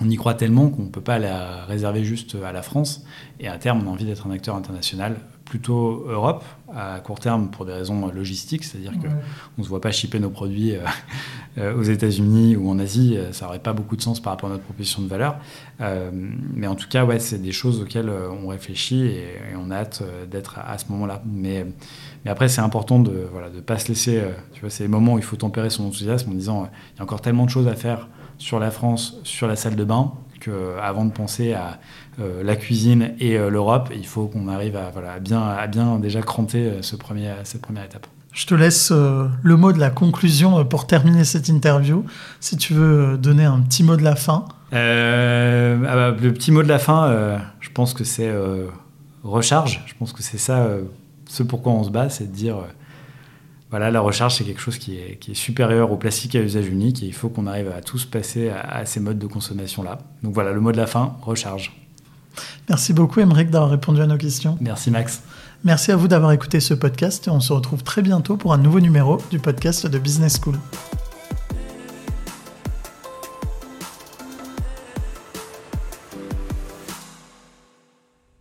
on 0.00 0.08
y 0.08 0.16
croit 0.16 0.34
tellement 0.34 0.68
qu'on 0.68 0.82
ne 0.82 0.88
peut 0.88 1.00
pas 1.00 1.18
la 1.18 1.64
réserver 1.66 2.04
juste 2.04 2.36
à 2.44 2.52
la 2.52 2.62
France. 2.62 3.04
Et 3.40 3.48
à 3.48 3.58
terme, 3.58 3.82
on 3.84 3.90
a 3.90 3.92
envie 3.92 4.04
d'être 4.04 4.26
un 4.26 4.30
acteur 4.30 4.56
international, 4.56 5.16
plutôt 5.44 6.06
Europe, 6.08 6.44
à 6.74 7.00
court 7.00 7.20
terme 7.20 7.50
pour 7.50 7.66
des 7.66 7.72
raisons 7.72 8.06
logistiques, 8.10 8.64
c'est-à-dire 8.64 8.92
qu'on 8.92 9.08
ne 9.58 9.62
se 9.62 9.68
voit 9.68 9.80
pas 9.80 9.92
shipper 9.92 10.18
nos 10.18 10.30
produits 10.30 10.74
euh, 10.74 10.80
euh, 11.58 11.76
aux 11.76 11.82
États-Unis 11.82 12.56
ou 12.56 12.70
en 12.70 12.78
Asie, 12.78 13.16
euh, 13.16 13.32
ça 13.32 13.44
n'aurait 13.44 13.58
pas 13.58 13.74
beaucoup 13.74 13.96
de 13.96 14.00
sens 14.00 14.20
par 14.20 14.32
rapport 14.32 14.48
à 14.48 14.52
notre 14.52 14.64
proposition 14.64 15.02
de 15.02 15.08
valeur. 15.08 15.36
mais 15.80 16.66
en 16.66 16.74
tout 16.74 16.88
cas, 16.88 17.04
ouais, 17.04 17.18
c'est 17.18 17.40
des 17.42 17.52
choses 17.52 17.82
auxquelles 17.82 18.10
on 18.10 18.48
réfléchit 18.48 19.04
et, 19.04 19.26
on 19.56 19.70
a 19.70 19.76
hâte 19.76 20.02
d'être 20.30 20.58
à, 20.58 20.78
ce 20.78 20.86
moment-là. 20.90 21.22
Mais, 21.26 21.66
mais 22.24 22.30
après, 22.30 22.48
c'est 22.48 22.62
important 22.62 22.98
de 22.98 23.10
ne 23.10 23.24
voilà, 23.30 23.50
de 23.50 23.60
pas 23.60 23.78
se 23.78 23.88
laisser. 23.88 24.22
tu 24.54 24.60
vois, 24.60 24.70
c'est 24.70 24.84
les 24.84 24.88
moments 24.88 25.14
où 25.14 25.18
il 25.18 25.24
faut 25.24 25.36
tempérer 25.36 25.70
son 25.70 25.84
enthousiasme 25.84 26.30
en 26.30 26.34
disant 26.34 26.68
il 26.94 26.98
y 26.98 27.00
a 27.00 27.02
encore 27.02 27.20
tellement 27.20 27.44
de 27.44 27.50
choses 27.50 27.68
à 27.68 27.74
faire 27.74 28.08
sur 28.42 28.58
la 28.58 28.72
France, 28.72 29.16
sur 29.22 29.46
la 29.46 29.54
salle 29.54 29.76
de 29.76 29.84
bain, 29.84 30.12
qu'avant 30.40 31.04
de 31.04 31.12
penser 31.12 31.52
à 31.52 31.78
euh, 32.20 32.42
la 32.42 32.56
cuisine 32.56 33.12
et 33.20 33.38
euh, 33.38 33.50
l'Europe, 33.50 33.90
il 33.94 34.04
faut 34.04 34.26
qu'on 34.26 34.48
arrive 34.48 34.74
à, 34.74 34.90
voilà, 34.90 35.20
bien, 35.20 35.40
à 35.40 35.68
bien 35.68 36.00
déjà 36.00 36.22
cranter 36.22 36.66
euh, 36.66 36.82
ce 36.82 36.96
premier, 36.96 37.30
cette 37.44 37.62
première 37.62 37.84
étape. 37.84 38.08
Je 38.32 38.46
te 38.46 38.54
laisse 38.54 38.90
le 38.90 39.56
mot 39.56 39.72
de 39.72 39.78
la 39.78 39.90
conclusion 39.90 40.64
pour 40.64 40.86
terminer 40.86 41.22
cette 41.22 41.50
interview. 41.50 42.04
Si 42.40 42.56
tu 42.56 42.72
veux 42.72 43.18
donner 43.18 43.44
un 43.44 43.60
petit 43.60 43.84
mot 43.84 43.94
de 43.94 44.02
la 44.02 44.16
fin. 44.16 44.46
Ah 44.72 44.78
bah, 44.78 46.16
le 46.18 46.32
petit 46.32 46.50
mot 46.50 46.62
de 46.62 46.68
la 46.68 46.78
fin, 46.78 47.38
je 47.60 47.68
pense 47.74 47.92
que 47.92 48.04
c'est 48.04 48.32
recharge. 49.22 49.82
Je 49.84 49.92
pense 49.98 50.14
que 50.14 50.22
c'est 50.22 50.38
ça, 50.38 50.66
ce 51.26 51.42
pourquoi 51.42 51.72
on 51.72 51.84
se 51.84 51.90
bat, 51.90 52.08
c'est 52.08 52.24
de 52.24 52.34
dire 52.34 52.56
voilà, 53.72 53.90
la 53.90 54.00
recharge, 54.00 54.36
c'est 54.36 54.44
quelque 54.44 54.60
chose 54.60 54.76
qui 54.76 54.98
est, 54.98 55.32
supérieur 55.32 55.90
au 55.90 55.96
plastique 55.96 56.34
à 56.34 56.40
usage 56.40 56.68
unique 56.68 57.02
et 57.02 57.06
il 57.06 57.14
faut 57.14 57.30
qu'on 57.30 57.46
arrive 57.46 57.72
à 57.74 57.80
tous 57.80 58.04
passer 58.04 58.50
à, 58.50 58.84
ces 58.84 59.00
modes 59.00 59.18
de 59.18 59.26
consommation-là. 59.26 59.98
Donc 60.22 60.34
voilà, 60.34 60.52
le 60.52 60.60
mot 60.60 60.72
de 60.72 60.76
la 60.76 60.86
fin, 60.86 61.16
recharge. 61.22 61.72
Merci 62.68 62.92
beaucoup, 62.92 63.20
Émeric, 63.20 63.48
d'avoir 63.48 63.70
répondu 63.70 64.02
à 64.02 64.06
nos 64.06 64.18
questions. 64.18 64.58
Merci, 64.60 64.90
Max. 64.90 65.22
Merci 65.64 65.90
à 65.90 65.96
vous 65.96 66.06
d'avoir 66.06 66.32
écouté 66.32 66.60
ce 66.60 66.74
podcast 66.74 67.28
et 67.28 67.30
on 67.30 67.40
se 67.40 67.54
retrouve 67.54 67.82
très 67.82 68.02
bientôt 68.02 68.36
pour 68.36 68.52
un 68.52 68.58
nouveau 68.58 68.78
numéro 68.78 69.16
du 69.30 69.38
podcast 69.38 69.86
de 69.86 69.98
Business 69.98 70.38
School. 70.38 70.58